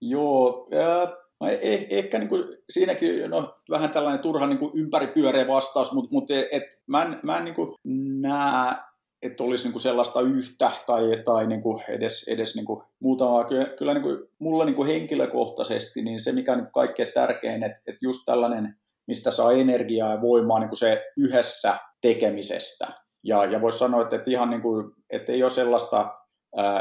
Joo, 0.00 0.68
äh, 0.74 1.50
eh, 1.60 1.86
ehkä 1.90 2.18
niin 2.18 2.28
kuin, 2.28 2.44
siinäkin 2.70 3.30
no, 3.30 3.54
vähän 3.70 3.90
tällainen 3.90 4.22
turha 4.22 4.46
niin 4.46 4.58
kuin 4.58 4.72
ympäripyöreä 4.74 5.48
vastaus, 5.48 5.94
mutta 5.94 6.12
mut, 6.12 6.30
et, 6.30 6.80
mä 6.86 7.02
en, 7.02 7.20
mä 7.22 7.38
en 7.38 7.44
niin 7.44 7.54
kuin 7.54 7.74
näe, 8.20 8.76
että 9.22 9.44
olisi 9.44 9.64
niin 9.64 9.72
kuin 9.72 9.82
sellaista 9.82 10.20
yhtä 10.20 10.70
tai, 10.86 11.02
tai 11.24 11.46
niin 11.46 11.62
kuin 11.62 11.82
edes, 11.88 12.28
edes 12.28 12.56
niin 12.56 12.66
kuin 12.66 12.82
muutamaa. 13.00 13.44
Kyllä, 13.44 13.64
kyllä 13.64 13.94
niin 13.94 14.02
kuin, 14.02 14.18
mulle 14.38 14.64
niin 14.64 14.76
kuin 14.76 14.88
henkilökohtaisesti 14.88 16.02
niin 16.02 16.20
se, 16.20 16.32
mikä 16.32 16.52
on 16.52 16.58
niin 16.58 16.72
kaikkein 16.72 17.12
tärkein, 17.14 17.62
että, 17.62 17.80
että 17.86 17.98
just 18.02 18.22
tällainen– 18.26 18.74
mistä 19.08 19.30
saa 19.30 19.52
energiaa 19.52 20.10
ja 20.10 20.20
voimaa 20.20 20.58
niin 20.58 20.68
kuin 20.68 20.78
se 20.78 21.04
yhdessä 21.16 21.76
tekemisestä. 22.00 22.86
Ja, 23.24 23.44
ja 23.44 23.60
voisi 23.60 23.78
sanoa, 23.78 24.02
että, 24.02 24.16
että, 24.16 24.30
ihan 24.30 24.50
niin 24.50 24.62
kuin, 24.62 24.92
että 25.10 25.32
ei 25.32 25.42
ole 25.42 25.50
sellaista, 25.50 26.14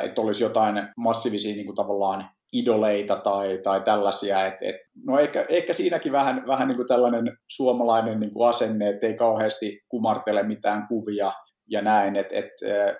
että 0.03 0.21
olisi 0.21 0.43
jotain 0.43 0.87
massiivisia 0.97 1.55
niin 1.55 1.65
kuin 1.65 1.75
tavallaan 1.75 2.29
idoleita 2.53 3.15
tai, 3.15 3.59
tai 3.63 3.81
tällaisia. 3.81 4.45
Et, 4.45 4.55
et, 4.61 4.75
no 5.05 5.19
ehkä, 5.19 5.45
ehkä 5.49 5.73
siinäkin 5.73 6.11
vähän, 6.11 6.47
vähän 6.47 6.67
niin 6.67 6.75
kuin 6.75 6.87
tällainen 6.87 7.37
suomalainen 7.47 8.19
niin 8.19 8.33
kuin 8.33 8.49
asenne, 8.49 8.89
että 8.89 9.07
ei 9.07 9.13
kauheasti 9.13 9.81
kumartele 9.89 10.43
mitään 10.43 10.87
kuvia 10.87 11.31
ja 11.69 11.81
näin, 11.81 12.15
että 12.15 12.35
et, 12.35 12.51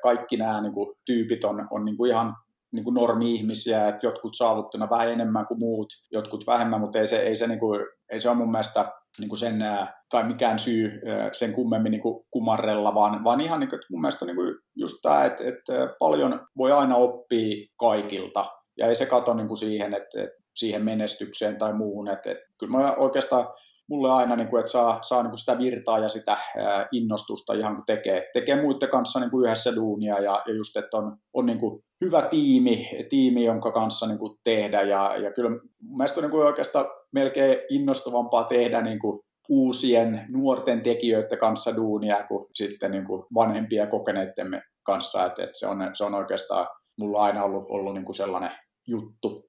kaikki 0.04 0.38
nämä 0.38 0.62
niin 0.62 0.74
kuin, 0.74 0.96
tyypit 1.06 1.44
on, 1.44 1.68
on 1.72 1.86
niin 1.86 1.98
kuin 1.98 2.12
ihan 2.12 2.34
niin 2.72 2.84
kuin 2.84 2.94
normi-ihmisiä, 2.94 3.88
että 3.88 4.08
jotkut 4.08 4.36
saavuttuna 4.36 4.90
vähän 4.90 5.10
enemmän 5.10 5.46
kuin 5.46 5.60
muut, 5.60 5.88
jotkut 6.12 6.48
vähemmän, 6.48 6.82
mutta 6.82 7.00
ei 7.00 7.08
se, 7.08 7.20
ei 7.20 7.36
se, 7.36 7.48
niin 7.48 7.60
kuin, 7.60 7.86
ei 8.12 8.20
se 8.20 8.30
ole 8.30 8.38
mun 8.38 8.52
mielestä 8.52 8.92
niin 9.20 9.30
kuin 9.30 9.40
sen, 9.40 9.64
tai 10.10 10.24
mikään 10.24 10.60
syy 10.60 11.02
sen 11.34 11.54
kummemmin 11.54 11.92
niin 11.92 12.02
kuin 12.02 12.26
kumarrella, 12.32 12.96
vaan, 12.96 13.24
vaan 13.24 13.42
ihan 13.42 13.60
niin 13.60 13.70
kuin, 13.70 13.80
mun 13.92 14.02
mielestä 14.02 14.26
niin 14.26 14.36
kuin 14.36 14.56
just 14.76 14.96
tämä, 15.02 15.26
että, 15.26 15.44
että 15.48 15.96
paljon 16.00 16.48
voi 16.58 16.72
aina 16.72 16.96
oppia 16.96 17.68
kaikilta, 17.80 18.46
ja 18.78 18.88
ei 18.88 18.96
se 18.96 19.06
kato 19.06 19.34
niin 19.34 19.48
kuin 19.48 19.58
siihen, 19.58 19.94
että, 19.94 20.24
että 20.24 20.38
siihen 20.56 20.84
menestykseen 20.84 21.58
tai 21.58 21.74
muuhun, 21.74 22.08
että, 22.08 22.32
että 22.32 22.44
kyllä 22.60 22.78
mä 22.78 22.94
oikeastaan 22.94 23.48
mulle 23.90 24.12
aina, 24.12 24.36
niin 24.36 24.48
kuin, 24.48 24.60
että 24.60 24.72
saa, 24.72 25.00
saa 25.02 25.24
niin 25.24 25.30
kuin 25.30 25.38
sitä 25.38 25.58
virtaa 25.58 26.00
ja 26.00 26.10
sitä 26.10 26.32
ää, 26.32 26.88
innostusta 26.92 27.54
ihan 27.54 27.76
kun 27.76 27.86
tekee, 27.86 28.30
tekee 28.34 28.62
muiden 28.62 28.90
kanssa 28.90 29.20
niin 29.20 29.32
kuin 29.32 29.46
yhdessä 29.46 29.76
duunia 29.76 30.20
ja, 30.20 30.42
ja 30.46 30.54
just, 30.54 30.78
että 30.78 30.98
on, 30.98 31.18
on 31.34 31.46
niin 31.46 31.60
kuin 31.60 31.84
hyvä 32.02 32.22
tiimi, 32.22 32.90
tiimi, 33.10 33.46
jonka 33.46 33.72
kanssa 33.72 34.08
niin 34.08 34.20
kuin 34.20 34.38
tehdä 34.44 34.82
ja, 34.82 35.18
ja 35.18 35.34
kyllä 35.34 35.50
mun 35.82 35.98
mielestä 35.98 36.20
on 36.20 36.24
niin 36.24 36.32
kuin 36.32 36.46
oikeastaan 36.46 36.86
melkein 37.12 37.58
innostavampaa 37.70 38.44
tehdä 38.44 38.82
niin 38.82 39.00
kuin 39.00 39.20
uusien 39.50 40.26
nuorten 40.30 40.82
tekijöiden 40.82 41.38
kanssa 41.38 41.76
duunia 41.76 42.24
kuin 42.24 42.46
sitten 42.54 42.92
niin 42.92 43.06
kuin 43.06 43.24
vanhempia 43.36 43.88
kokeneittemme 43.88 44.62
kanssa, 44.84 45.26
että, 45.26 45.44
että 45.44 45.60
se, 45.60 45.68
on, 45.68 45.90
se 45.94 46.04
on 46.04 46.16
oikeastaan 46.16 46.68
mulla 47.00 47.24
aina 47.24 47.44
ollut, 47.44 47.66
ollut 47.70 47.94
niin 47.94 48.06
kuin 48.06 48.16
sellainen 48.16 48.52
juttu. 48.88 49.47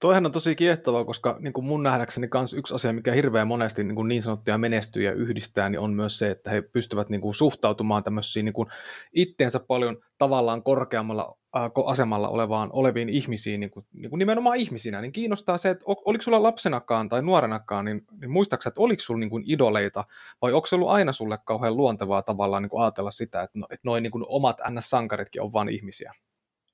Toihan 0.00 0.26
on 0.26 0.32
tosi 0.32 0.56
kiehtovaa, 0.56 1.04
koska 1.04 1.36
niin 1.40 1.52
kuin 1.52 1.64
mun 1.64 1.82
nähdäkseni 1.82 2.28
kans 2.28 2.54
yksi 2.54 2.74
asia, 2.74 2.92
mikä 2.92 3.12
hirveän 3.12 3.46
monesti 3.46 3.84
niin, 3.84 3.96
kuin 3.96 4.08
niin 4.08 4.22
sanottuja 4.22 4.58
menestyjä 4.58 5.12
yhdistää, 5.12 5.68
niin 5.68 5.80
on 5.80 5.94
myös 5.94 6.18
se, 6.18 6.30
että 6.30 6.50
he 6.50 6.62
pystyvät 6.62 7.08
niin 7.08 7.20
kuin 7.20 7.34
suhtautumaan 7.34 8.04
tämmöisiin 8.04 8.44
niin 8.44 8.52
kuin 8.52 8.68
itteensä 9.12 9.60
paljon 9.60 9.96
tavallaan 10.18 10.62
korkeammalla 10.62 11.38
asemalla 11.86 12.28
olevaan, 12.28 12.70
oleviin 12.72 13.08
ihmisiin, 13.08 13.60
niin 13.60 13.70
kuin, 13.70 13.86
niin 13.92 14.10
kuin 14.10 14.18
nimenomaan 14.18 14.56
ihmisinä, 14.56 15.00
niin 15.00 15.12
kiinnostaa 15.12 15.58
se, 15.58 15.70
että 15.70 15.84
oliko 15.86 16.22
sulla 16.22 16.42
lapsenakaan 16.42 17.08
tai 17.08 17.22
nuorenakaan, 17.22 17.84
niin, 17.84 18.06
niin 18.20 18.30
muistaaksä, 18.30 18.68
että 18.68 18.80
oliko 18.80 19.00
sulla 19.00 19.20
niin 19.20 19.30
kuin 19.30 19.44
idoleita, 19.46 20.04
vai 20.42 20.52
onko 20.52 20.66
se 20.66 20.74
ollut 20.74 20.88
aina 20.88 21.12
sulle 21.12 21.38
kauhean 21.44 21.76
luontevaa 21.76 22.22
tavallaan 22.22 22.62
niin 22.62 22.70
kuin 22.70 22.82
ajatella 22.82 23.10
sitä, 23.10 23.42
että, 23.42 23.58
no, 23.58 23.66
että 23.70 23.84
noin 23.84 24.02
niin 24.02 24.12
omat 24.26 24.60
NS-sankaritkin 24.70 25.42
on 25.42 25.52
vain 25.52 25.68
ihmisiä? 25.68 26.12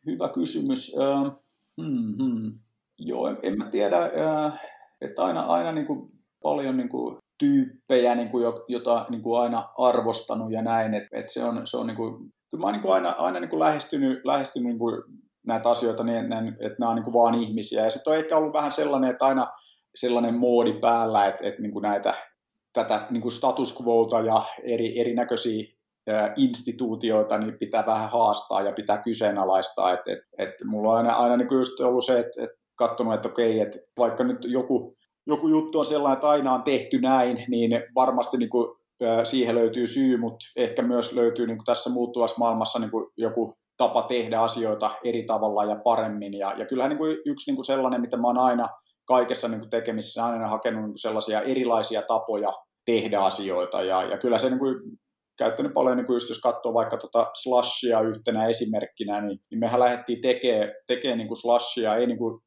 Hyvä 0.06 0.28
kysymys. 0.28 0.94
Uh, 0.94 1.40
hmm, 1.76 2.14
hmm. 2.16 2.52
Joo, 3.04 3.28
en, 3.28 3.38
en 3.42 3.58
mä 3.58 3.70
tiedä, 3.70 3.98
uh, 3.98 4.52
että 5.00 5.24
aina, 5.24 5.40
aina 5.40 5.72
niin 5.72 5.86
kuin 5.86 6.10
paljon 6.42 6.76
niin 6.76 6.88
kuin 6.88 7.16
tyyppejä, 7.38 8.14
niin 8.14 8.28
kuin, 8.28 8.44
jota 8.68 9.06
niin 9.08 9.22
kuin 9.22 9.40
aina 9.40 9.68
arvostanut 9.78 10.52
ja 10.52 10.62
näin, 10.62 10.94
että, 10.94 11.18
että 11.18 11.32
se 11.32 11.44
on, 11.44 11.66
se 11.66 11.76
on 11.76 11.86
niin 11.86 11.96
kuin 11.96 12.34
kyllä 12.50 12.62
mä 12.62 12.66
oon 12.66 12.80
niin 12.80 12.92
aina, 12.92 13.14
aina 13.18 13.40
niin 13.40 13.50
kuin 13.50 13.60
lähestynyt, 13.60 14.24
lähestynyt 14.24 14.66
niin 14.66 14.78
kuin 14.78 15.02
näitä 15.46 15.70
asioita 15.70 16.04
niin, 16.04 16.32
että 16.60 16.76
nämä 16.80 16.90
on 16.90 16.96
niin 16.96 17.04
kuin 17.04 17.14
vaan 17.14 17.34
ihmisiä. 17.34 17.84
Ja 17.84 17.90
sitten 17.90 18.12
on 18.12 18.18
ehkä 18.18 18.36
ollut 18.36 18.52
vähän 18.52 18.72
sellainen, 18.72 19.10
että 19.10 19.26
aina 19.26 19.46
sellainen 19.94 20.34
moodi 20.34 20.72
päällä, 20.72 21.26
että, 21.26 21.48
että 21.48 21.62
niin 21.62 21.72
kuin 21.72 21.82
näitä, 21.82 22.14
tätä 22.72 23.06
niin 23.10 23.20
kuin 23.20 23.32
status 23.32 23.80
quota 23.82 24.20
ja 24.20 24.42
eri, 24.62 25.00
erinäköisiä 25.00 25.64
instituutioita 26.36 27.38
niin 27.38 27.58
pitää 27.58 27.86
vähän 27.86 28.10
haastaa 28.10 28.62
ja 28.62 28.72
pitää 28.72 28.98
kyseenalaistaa. 28.98 29.92
että 29.92 30.12
että 30.12 30.26
että 30.38 30.64
mulla 30.66 30.90
on 30.90 30.96
aina, 30.96 31.12
aina 31.12 31.36
niin 31.36 31.48
kuin 31.48 31.58
just 31.58 31.80
ollut 31.80 32.04
se, 32.04 32.18
että 32.18 32.42
että 32.42 32.63
katsonut, 32.76 33.14
että 33.14 33.28
okei, 33.28 33.60
että 33.60 33.78
vaikka 33.98 34.24
nyt 34.24 34.38
joku, 34.44 34.96
joku 35.26 35.48
juttu 35.48 35.78
on 35.78 35.86
sellainen, 35.86 36.14
että 36.14 36.28
aina 36.28 36.54
on 36.54 36.62
tehty 36.62 37.00
näin, 37.00 37.44
niin 37.48 37.82
varmasti 37.94 38.36
niin 38.36 38.50
kuin, 38.50 38.68
siihen 39.24 39.54
löytyy 39.54 39.86
syy, 39.86 40.16
mutta 40.16 40.46
ehkä 40.56 40.82
myös 40.82 41.12
löytyy 41.12 41.46
niin 41.46 41.58
kuin 41.58 41.64
tässä 41.64 41.90
muuttuvassa 41.90 42.36
maailmassa 42.38 42.78
niin 42.78 42.90
kuin 42.90 43.06
joku 43.16 43.54
tapa 43.76 44.02
tehdä 44.02 44.40
asioita 44.40 44.90
eri 45.04 45.22
tavalla 45.22 45.64
ja 45.64 45.76
paremmin. 45.84 46.34
Ja, 46.34 46.54
ja 46.56 46.66
kyllähän 46.66 46.90
niin 46.90 46.98
kuin 46.98 47.16
yksi 47.26 47.50
niin 47.50 47.56
kuin 47.56 47.64
sellainen, 47.64 48.00
mitä 48.00 48.16
mä 48.16 48.26
oon 48.26 48.38
aina 48.38 48.68
kaikessa 49.06 49.48
niin 49.48 49.60
kuin 49.60 49.70
tekemisessä 49.70 50.24
aina 50.24 50.48
hakenut 50.48 50.82
niin 50.82 50.90
kuin 50.90 50.98
sellaisia 50.98 51.40
erilaisia 51.40 52.02
tapoja 52.02 52.52
tehdä 52.86 53.20
asioita. 53.20 53.82
Ja, 53.82 54.02
ja 54.02 54.18
kyllä 54.18 54.38
se 54.38 54.50
niin 54.50 54.58
kuin, 54.58 54.74
käyttänyt 55.38 55.74
paljon, 55.74 55.96
niin 55.96 56.06
kuin 56.06 56.14
just 56.14 56.28
jos 56.28 56.40
katsoo 56.40 56.74
vaikka 56.74 56.96
tuota 56.96 57.30
slashia 57.42 58.00
yhtenä 58.00 58.46
esimerkkinä, 58.46 59.20
niin, 59.20 59.38
niin 59.50 59.58
mehän 59.58 59.80
lähdettiin 59.80 60.20
tekemään 60.86 61.18
niin 61.18 61.28
kuin 61.28 61.40
slashia, 61.40 61.96
ei 61.96 62.06
niin 62.06 62.18
kuin, 62.18 62.40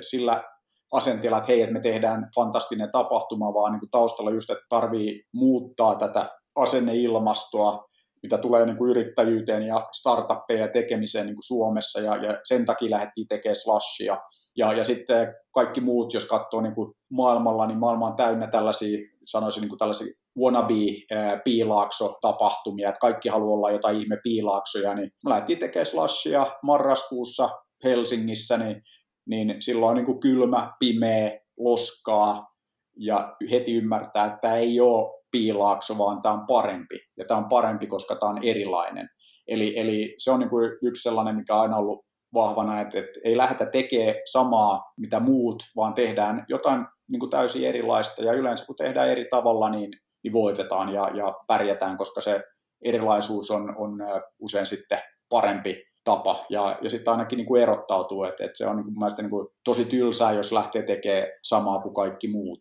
sillä 0.00 0.44
asenteella, 0.92 1.38
että 1.38 1.52
hei, 1.52 1.62
että 1.62 1.72
me 1.72 1.80
tehdään 1.80 2.28
fantastinen 2.34 2.90
tapahtuma, 2.90 3.54
vaan 3.54 3.72
niin 3.72 3.80
kuin 3.80 3.90
taustalla 3.90 4.30
just, 4.30 4.50
että 4.50 4.64
tarvii 4.68 5.22
muuttaa 5.34 5.94
tätä 5.94 6.30
asenneilmastoa, 6.56 7.88
mitä 8.22 8.38
tulee 8.38 8.66
niin 8.66 8.76
kuin 8.76 8.90
yrittäjyyteen 8.90 9.62
ja 9.62 9.88
startuppeja 9.92 10.68
tekemiseen 10.68 11.26
niin 11.26 11.36
kuin 11.36 11.46
Suomessa, 11.46 12.00
ja, 12.00 12.16
ja 12.16 12.40
sen 12.44 12.64
takia 12.64 12.90
lähdettiin 12.90 13.28
tekemään 13.28 13.56
slashia. 13.56 14.18
Ja, 14.56 14.72
ja 14.72 14.84
sitten 14.84 15.34
kaikki 15.54 15.80
muut, 15.80 16.14
jos 16.14 16.24
katsoo 16.24 16.60
niin 16.60 16.74
kuin 16.74 16.92
maailmalla, 17.10 17.66
niin 17.66 17.78
maailma 17.78 18.06
on 18.06 18.16
täynnä 18.16 18.46
tällaisia, 18.46 18.98
sanoisin 19.26 19.60
niin 19.60 19.68
kuin 19.68 19.78
tällaisia 19.78 20.14
wannabe-piilaakso-tapahtumia, 20.38 22.88
että 22.88 23.00
kaikki 23.00 23.28
haluaa 23.28 23.54
olla 23.54 23.70
jotain 23.70 24.00
ihme 24.00 24.18
piilaaksoja, 24.22 24.94
niin 24.94 25.10
me 25.24 25.30
lähdettiin 25.30 25.58
tekemään 25.58 25.86
slashia 25.86 26.46
marraskuussa 26.62 27.50
Helsingissä, 27.84 28.56
niin, 28.56 28.82
niin 29.28 29.56
silloin 29.60 29.94
niin 29.94 30.06
kuin 30.06 30.20
kylmä, 30.20 30.72
pimeä, 30.78 31.40
loskaa, 31.58 32.46
ja 32.96 33.34
heti 33.50 33.74
ymmärtää, 33.74 34.26
että 34.26 34.38
tämä 34.40 34.56
ei 34.56 34.80
ole 34.80 35.18
piilaakso, 35.30 35.98
vaan 35.98 36.22
tämä 36.22 36.34
on 36.34 36.46
parempi. 36.46 36.98
Ja 37.16 37.24
tämä 37.24 37.38
on 37.38 37.48
parempi, 37.48 37.86
koska 37.86 38.16
tämä 38.16 38.30
on 38.30 38.44
erilainen. 38.44 39.08
Eli, 39.48 39.78
eli 39.78 40.14
se 40.18 40.30
on 40.30 40.40
niin 40.40 40.50
kuin 40.50 40.70
yksi 40.82 41.02
sellainen, 41.02 41.36
mikä 41.36 41.54
on 41.54 41.60
aina 41.60 41.76
ollut 41.76 42.04
vahvana, 42.34 42.80
että, 42.80 42.98
että 42.98 43.20
ei 43.24 43.36
lähdetä 43.36 43.66
tekemään 43.66 44.14
samaa, 44.24 44.92
mitä 44.96 45.20
muut, 45.20 45.62
vaan 45.76 45.94
tehdään 45.94 46.44
jotain 46.48 46.86
niin 47.10 47.20
kuin 47.20 47.30
täysin 47.30 47.68
erilaista. 47.68 48.24
Ja 48.24 48.32
yleensä 48.32 48.66
kun 48.66 48.76
tehdään 48.76 49.08
eri 49.08 49.26
tavalla, 49.30 49.70
niin, 49.70 49.90
niin 50.24 50.32
voitetaan 50.32 50.88
ja, 50.88 51.10
ja 51.14 51.34
pärjätään, 51.46 51.96
koska 51.96 52.20
se 52.20 52.42
erilaisuus 52.84 53.50
on, 53.50 53.76
on 53.76 53.98
usein 54.38 54.66
sitten 54.66 54.98
parempi 55.28 55.87
tapa. 56.08 56.46
Ja, 56.50 56.78
ja 56.82 56.90
sitten 56.90 57.12
ainakin 57.12 57.36
niin 57.36 57.46
kuin 57.46 57.62
erottautuu, 57.62 58.24
että, 58.24 58.44
että 58.44 58.58
se 58.58 58.66
on 58.66 58.76
niin 58.76 58.84
kuin, 58.84 58.98
mielestäni 58.98 59.26
niin 59.26 59.30
kuin 59.30 59.48
tosi 59.64 59.84
tylsää, 59.84 60.32
jos 60.32 60.52
lähtee 60.52 60.82
tekemään 60.82 61.28
samaa 61.42 61.82
kuin 61.82 61.94
kaikki 61.94 62.28
muut. 62.28 62.58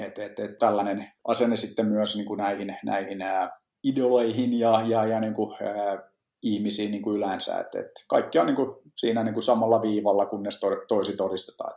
Et, 0.00 0.18
et, 0.18 0.38
et 0.38 0.58
tällainen 0.58 1.12
asenne 1.28 1.56
sitten 1.56 1.86
myös 1.86 2.16
niin 2.16 2.26
kuin 2.26 2.38
näihin, 2.38 2.76
näihin 2.84 3.22
ää, 3.22 3.50
idoleihin 3.84 4.58
ja, 4.58 4.82
ja, 4.86 5.06
ja 5.06 5.20
niin 5.20 5.34
kuin, 5.34 5.56
ää, 5.62 6.10
ihmisiin 6.42 6.90
niin 6.90 7.02
kuin 7.02 7.16
yleensä. 7.16 7.58
Et, 7.60 7.74
et 7.74 7.90
kaikki 8.08 8.38
on 8.38 8.46
niin 8.46 8.56
kuin 8.56 8.70
siinä 8.96 9.24
niin 9.24 9.34
kuin 9.34 9.42
samalla 9.42 9.82
viivalla, 9.82 10.26
kunnes 10.26 10.60
to, 10.60 10.66
toisi 10.88 11.16
todistetaan. 11.16 11.72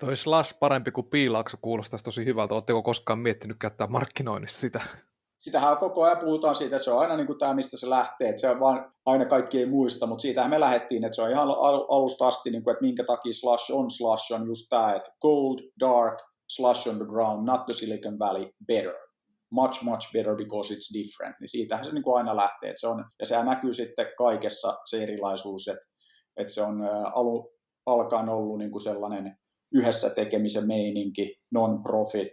Toi 0.00 0.16
slash 0.16 0.58
parempi 0.58 0.90
kuin 0.90 1.10
piilaakso 1.10 1.56
kuulostaisi 1.62 2.04
tosi 2.04 2.24
hyvältä. 2.24 2.54
Oletteko 2.54 2.82
koskaan 2.82 3.18
miettinyt 3.18 3.56
käyttää 3.60 3.86
markkinoinnissa 3.86 4.60
sitä? 4.60 4.80
Sitähän 5.40 5.76
koko 5.76 6.02
ajan 6.02 6.18
puhutaan 6.18 6.54
siitä, 6.54 6.78
se 6.78 6.90
on 6.90 6.98
aina 6.98 7.16
niin 7.16 7.26
kuin 7.26 7.38
tämä, 7.38 7.54
mistä 7.54 7.76
se 7.76 7.90
lähtee, 7.90 8.28
että 8.28 8.40
se 8.40 8.50
on 8.50 8.60
vaan, 8.60 8.92
aina 9.06 9.24
kaikki 9.24 9.58
ei 9.58 9.66
muista, 9.66 10.06
mutta 10.06 10.22
siitähän 10.22 10.50
me 10.50 10.60
lähdettiin, 10.60 11.04
että 11.04 11.16
se 11.16 11.22
on 11.22 11.30
ihan 11.30 11.48
alusta 11.88 12.26
asti, 12.26 12.50
niin 12.50 12.64
kuin, 12.64 12.72
että 12.72 12.84
minkä 12.84 13.04
takia 13.04 13.32
slash 13.32 13.72
on 13.72 13.90
slash 13.90 14.32
on 14.32 14.46
just 14.46 14.66
tämä, 14.70 14.92
että 14.92 15.10
cold, 15.22 15.58
dark, 15.80 16.18
slush 16.48 16.88
on 16.88 16.96
the 16.96 17.04
ground, 17.04 17.46
not 17.46 17.64
the 17.64 17.74
Silicon 17.74 18.18
Valley, 18.18 18.50
better. 18.66 18.94
Much, 19.50 19.82
much 19.82 20.12
better 20.12 20.36
because 20.36 20.74
it's 20.74 20.98
different. 20.98 21.36
Niin 21.40 21.48
siitähän 21.48 21.84
se 21.84 21.92
niin 21.92 22.02
kuin 22.02 22.16
aina 22.16 22.36
lähtee. 22.36 22.70
Että 22.70 22.80
se 22.80 22.86
on, 22.86 23.04
ja 23.20 23.26
sehän 23.26 23.46
näkyy 23.46 23.72
sitten 23.72 24.06
kaikessa 24.18 24.78
se 24.84 25.02
erilaisuus, 25.02 25.68
että, 25.68 25.86
että 26.36 26.52
se 26.52 26.62
on 26.62 26.82
alu, 27.14 27.52
alkaen 27.86 28.28
ollut 28.28 28.58
niin 28.58 28.70
kuin 28.70 28.82
sellainen 28.82 29.38
yhdessä 29.74 30.10
tekemisen 30.10 30.66
meininki, 30.66 31.36
non-profit. 31.50 32.30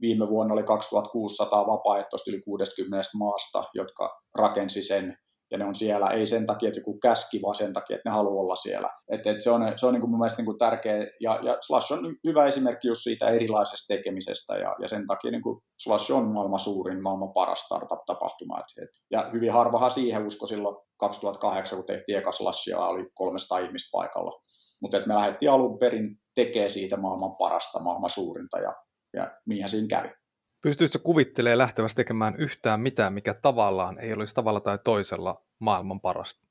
Viime 0.00 0.28
vuonna 0.28 0.54
oli 0.54 0.62
2600 0.62 1.66
vapaaehtoista 1.66 2.30
yli 2.30 2.40
60 2.40 3.08
maasta, 3.18 3.64
jotka 3.74 4.20
rakensi 4.34 4.82
sen 4.82 5.18
ja 5.50 5.58
ne 5.58 5.64
on 5.64 5.74
siellä, 5.74 6.06
ei 6.06 6.26
sen 6.26 6.46
takia, 6.46 6.68
että 6.68 6.80
joku 6.80 6.98
käski, 6.98 7.42
vaan 7.42 7.54
sen 7.54 7.72
takia, 7.72 7.96
että 7.96 8.10
ne 8.10 8.14
haluaa 8.14 8.42
olla 8.42 8.56
siellä. 8.56 8.90
Et, 9.10 9.26
et 9.26 9.42
se 9.42 9.50
on, 9.50 9.72
se 9.76 9.86
on 9.86 9.92
niin 9.92 10.00
kuin 10.00 10.10
mun 10.10 10.18
mielestä 10.18 10.38
niin 10.38 10.46
kuin 10.46 10.58
tärkeä, 10.58 10.94
ja, 11.20 11.40
ja 11.42 11.56
Slash 11.60 11.92
on 11.92 12.16
hyvä 12.26 12.46
esimerkki 12.46 12.88
just 12.88 13.00
siitä 13.02 13.28
erilaisesta 13.28 13.94
tekemisestä, 13.94 14.56
ja, 14.56 14.76
ja 14.80 14.88
sen 14.88 15.06
takia 15.06 15.30
niin 15.30 15.42
kuin 15.42 15.60
Slash 15.82 16.12
on 16.12 16.32
maailman 16.32 16.58
suurin, 16.58 17.02
maailman 17.02 17.32
paras 17.32 17.60
startup-tapahtuma. 17.60 18.58
Et, 18.58 18.82
et, 18.82 18.90
ja 19.10 19.30
hyvin 19.32 19.52
harvahan 19.52 19.90
siihen 19.90 20.26
usko 20.26 20.46
silloin 20.46 20.76
2008, 20.98 21.78
kun 21.78 21.86
tehtiin 21.86 22.18
eka 22.18 22.32
Slashia, 22.32 22.78
oli 22.78 23.10
300 23.14 23.58
ihmistä 23.58 23.88
paikalla. 23.92 24.40
Mutta 24.82 25.06
me 25.06 25.14
lähdettiin 25.14 25.50
alun 25.50 25.78
perin 25.78 26.16
tekemään 26.34 26.70
siitä 26.70 26.96
maailman 26.96 27.36
parasta, 27.36 27.82
maailman 27.82 28.10
suurinta, 28.10 28.58
ja, 28.58 28.74
ja 29.16 29.36
niinhän 29.46 29.70
siinä 29.70 29.88
kävi. 29.88 30.08
Pystyisikö 30.62 30.98
kuvittelemaan 31.04 31.58
lähtevästi 31.58 31.96
tekemään 31.96 32.36
yhtään 32.36 32.80
mitään, 32.80 33.12
mikä 33.12 33.34
tavallaan 33.42 33.98
ei 33.98 34.12
olisi 34.12 34.34
tavalla 34.34 34.60
tai 34.60 34.78
toisella 34.84 35.44
maailman 35.58 36.00
parasta? 36.00 36.46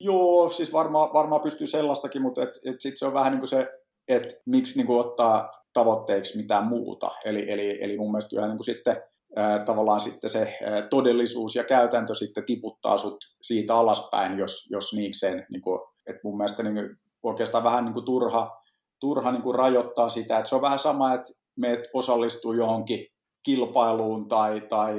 Joo, 0.00 0.50
siis 0.50 0.72
varmaan 0.72 1.12
varmaa 1.12 1.38
pystyy 1.38 1.66
sellaistakin, 1.66 2.22
mutta 2.22 2.42
et, 2.42 2.50
et 2.64 2.80
sit 2.80 2.98
se 2.98 3.06
on 3.06 3.14
vähän 3.14 3.32
niin 3.32 3.40
kuin 3.40 3.48
se, 3.48 3.68
että 4.08 4.34
miksi 4.46 4.78
niin 4.78 4.86
kuin 4.86 5.00
ottaa 5.00 5.50
tavoitteeksi 5.72 6.36
mitään 6.36 6.66
muuta. 6.66 7.10
Eli, 7.24 7.50
eli, 7.50 7.84
eli 7.84 7.96
mun 7.98 8.12
mielestä 8.12 8.36
ihan 8.36 8.48
niin 8.48 8.58
kuin 8.58 8.64
sitten 8.64 9.02
ää, 9.36 9.64
tavallaan 9.64 10.00
sitten 10.00 10.30
se 10.30 10.58
ää, 10.64 10.88
todellisuus 10.88 11.54
ja 11.54 11.64
käytäntö 11.64 12.14
sitten 12.14 12.44
tiputtaa 12.46 12.96
sut 12.96 13.16
siitä 13.42 13.76
alaspäin, 13.76 14.38
jos, 14.38 14.68
jos 14.70 14.92
niikseen, 14.92 15.46
niin 15.50 15.62
kuin, 15.62 15.80
että 16.06 16.20
mun 16.24 16.36
mielestä 16.36 16.62
niin 16.62 16.74
kuin, 16.74 16.96
oikeastaan 17.22 17.64
vähän 17.64 17.84
niin 17.84 17.94
kuin 17.94 18.04
turha, 18.04 18.62
turha 19.00 19.32
niin 19.32 19.42
kuin 19.42 19.54
rajoittaa 19.54 20.08
sitä, 20.08 20.38
että 20.38 20.48
se 20.48 20.54
on 20.54 20.62
vähän 20.62 20.78
sama, 20.78 21.14
että 21.14 21.32
meet 21.56 21.80
osallistuu 21.94 22.52
johonkin 22.52 23.06
kilpailuun 23.44 24.28
tai, 24.28 24.60
tai 24.60 24.94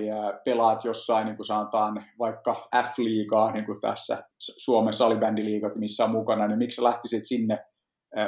pelaat 0.45 0.85
jossain, 0.85 1.25
niin 1.25 1.35
kuin 1.35 1.45
sanotaan 1.45 2.05
vaikka 2.19 2.67
F-liigaa, 2.75 3.51
niin 3.51 3.65
kuin 3.65 3.79
tässä 3.81 4.23
Suomen 4.39 4.93
salibändiliigat, 4.93 5.75
missä 5.75 6.03
on 6.03 6.11
mukana, 6.11 6.47
niin 6.47 6.57
miksi 6.57 6.75
sä 6.75 6.83
lähtisit 6.83 7.25
sinne 7.25 7.59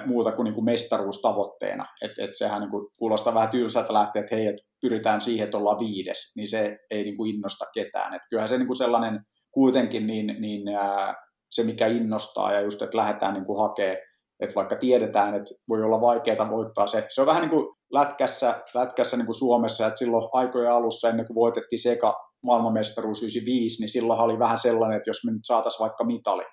muuta 0.06 0.32
kuin, 0.32 0.44
niin 0.44 0.54
kuin 0.54 0.66
mestaruustavoitteena. 0.66 1.86
Et, 2.02 2.12
et 2.20 2.30
sehän 2.34 2.62
niin 2.62 2.70
kuin 2.70 2.88
kuulostaa 3.00 3.34
vähän 3.34 3.50
tylsältä 3.50 3.94
lähteä, 3.94 4.20
että 4.20 4.36
hei, 4.36 4.48
et 4.48 4.56
pyritään 4.82 5.22
siihen, 5.22 5.46
että 5.46 5.58
ollaan 5.58 5.80
viides, 5.80 6.36
niin 6.36 6.48
se 6.48 6.78
ei 6.92 7.04
niin 7.04 7.18
kuin 7.18 7.36
innosta 7.36 7.66
ketään. 7.74 8.14
Et 8.14 8.22
kyllähän 8.30 8.50
se 8.50 8.58
niin 8.58 8.68
kuin 8.68 8.78
sellainen 8.78 9.20
kuitenkin 9.52 10.08
niin, 10.08 10.36
niin 10.40 10.62
se, 11.52 11.64
mikä 11.64 11.88
innostaa 11.88 12.54
ja 12.54 12.62
just, 12.62 12.82
että 12.82 12.98
lähdetään 12.98 13.34
niin 13.34 13.46
kuin 13.46 13.60
hakemaan 13.60 13.98
että 14.40 14.56
vaikka 14.56 14.76
tiedetään, 14.76 15.34
että 15.34 15.56
voi 15.70 15.84
olla 15.84 16.02
vaikeaa 16.02 16.50
voittaa 16.50 16.88
se. 16.88 17.08
Se 17.10 17.22
on 17.22 17.28
vähän 17.28 17.42
niin 17.42 17.50
kuin 17.50 17.76
lätkässä, 17.92 18.64
lätkässä 18.74 19.18
niin 19.18 19.26
kuin 19.26 19.36
Suomessa, 19.36 19.88
että 19.88 19.98
silloin 19.98 20.30
aikojen 20.34 20.72
alussa 20.72 21.10
ennen 21.10 21.28
kuin 21.28 21.36
voitettiin 21.36 21.80
seka 21.80 22.18
maailmanmestaruus 22.44 23.24
95, 23.24 23.82
niin 23.82 23.90
silloin 23.90 24.20
oli 24.20 24.40
vähän 24.40 24.58
sellainen, 24.58 24.98
että 24.98 25.10
jos 25.10 25.26
me 25.26 25.32
nyt 25.32 25.46
saataisiin 25.46 25.84
vaikka 25.84 26.04
mitali 26.04 26.44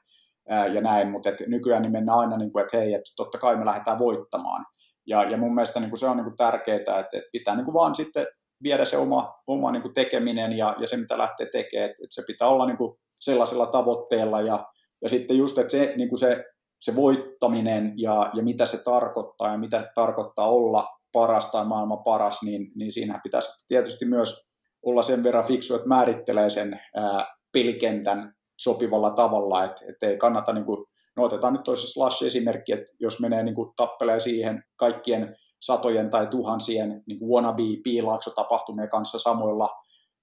ää, 0.48 0.66
ja 0.66 0.80
näin, 0.80 1.10
mutta 1.10 1.28
et 1.28 1.40
nykyään 1.46 1.82
niin 1.82 1.92
mennään 1.92 2.18
aina, 2.18 2.36
niin 2.36 2.52
kuin, 2.52 2.64
että 2.64 2.76
hei, 2.76 2.94
että 2.94 3.10
totta 3.16 3.38
kai 3.38 3.56
me 3.56 3.64
lähdetään 3.64 3.98
voittamaan. 3.98 4.66
Ja, 5.06 5.30
ja 5.30 5.36
mun 5.36 5.54
mielestä 5.54 5.80
niin 5.80 5.90
kuin 5.90 5.98
se 5.98 6.06
on 6.06 6.16
niin 6.16 6.24
kuin 6.24 6.36
tärkeää, 6.36 6.76
että, 6.76 6.98
että 7.00 7.20
pitää 7.32 7.56
niin 7.56 7.64
kuin 7.64 7.74
vaan 7.74 7.94
sitten 7.94 8.26
viedä 8.62 8.84
se 8.84 8.96
oma, 8.96 9.34
oma 9.46 9.72
niin 9.72 9.82
kuin 9.82 9.94
tekeminen 9.94 10.52
ja, 10.52 10.76
ja 10.78 10.86
se, 10.86 10.96
mitä 10.96 11.18
lähtee 11.18 11.46
tekemään, 11.52 11.90
että, 11.90 12.04
että 12.04 12.14
se 12.14 12.22
pitää 12.26 12.48
olla 12.48 12.66
niin 12.66 12.76
kuin 12.76 12.96
sellaisella 13.20 13.66
tavoitteella 13.66 14.40
ja, 14.40 14.66
ja 15.02 15.08
sitten 15.08 15.36
just, 15.38 15.58
että 15.58 15.70
se, 15.70 15.94
niin 15.96 16.08
kuin 16.08 16.18
se 16.18 16.44
se 16.82 16.96
voittaminen 16.96 17.92
ja, 17.96 18.30
ja 18.34 18.42
mitä 18.42 18.66
se 18.66 18.84
tarkoittaa 18.84 19.52
ja 19.52 19.58
mitä 19.58 19.90
tarkoittaa 19.94 20.48
olla 20.48 20.88
paras 21.16 21.50
tai 21.50 21.64
maailman 21.64 22.04
paras, 22.04 22.42
niin, 22.42 22.72
niin 22.74 22.92
siinähän 22.92 23.22
pitäisi 23.22 23.66
tietysti 23.68 24.04
myös 24.04 24.52
olla 24.82 25.02
sen 25.02 25.24
verran 25.24 25.44
fiksu, 25.44 25.74
että 25.74 25.88
määrittelee 25.88 26.48
sen 26.48 26.80
ää, 26.96 27.26
pelikentän 27.52 28.34
sopivalla 28.58 29.10
tavalla, 29.10 29.64
että, 29.64 29.84
että 29.88 30.06
ei 30.06 30.16
kannata, 30.16 30.52
niin 30.52 30.64
kuin, 30.64 30.86
no 31.16 31.24
otetaan 31.24 31.52
nyt 31.52 31.62
toisessa 31.62 31.94
slash-esimerkki, 31.94 32.72
että 32.72 32.92
jos 33.00 33.20
menee 33.20 33.42
niin 33.42 33.54
kuin, 33.54 33.72
tappelee 33.76 34.20
siihen 34.20 34.62
kaikkien 34.78 35.36
satojen 35.62 36.10
tai 36.10 36.26
tuhansien 36.26 37.02
niin 37.06 37.28
wannabe 37.28 37.62
piilaakso-tapahtumien 37.82 38.90
kanssa 38.90 39.18
samoilla 39.18 39.68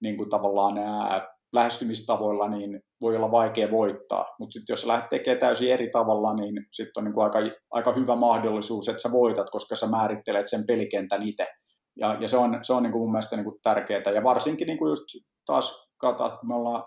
niin 0.01 0.17
kuin, 0.17 0.29
tavallaan 0.29 0.77
ää, 0.77 1.32
lähestymistavoilla, 1.53 2.49
niin 2.49 2.81
voi 3.01 3.15
olla 3.15 3.31
vaikea 3.31 3.71
voittaa. 3.71 4.25
Mutta 4.39 4.53
sitten 4.53 4.73
jos 4.73 4.81
sä 4.81 4.87
lähdet 4.87 5.09
tekemään 5.09 5.39
täysin 5.39 5.73
eri 5.73 5.89
tavalla, 5.89 6.33
niin 6.33 6.65
sitten 6.71 7.01
on 7.01 7.05
niin 7.05 7.13
kuin 7.13 7.23
aika, 7.23 7.39
aika 7.71 7.93
hyvä 7.93 8.15
mahdollisuus, 8.15 8.89
että 8.89 9.01
sä 9.01 9.11
voitat, 9.11 9.49
koska 9.49 9.75
sä 9.75 9.87
määrittelet 9.87 10.49
sen 10.49 10.65
pelikentän 10.67 11.23
itse. 11.23 11.47
Ja, 11.99 12.17
ja 12.19 12.27
se 12.27 12.37
on, 12.37 12.59
se 12.61 12.73
on 12.73 12.83
niin 12.83 12.91
kuin 12.91 13.01
mun 13.01 13.11
mielestä 13.11 13.35
niin 13.35 13.43
kuin 13.43 13.59
tärkeää. 13.63 14.11
Ja 14.15 14.23
varsinkin 14.23 14.67
niin 14.67 14.77
kuin 14.77 14.89
just 14.89 15.03
taas 15.45 15.93
katsotaan, 15.97 16.39
me 16.47 16.55
ollaan 16.55 16.83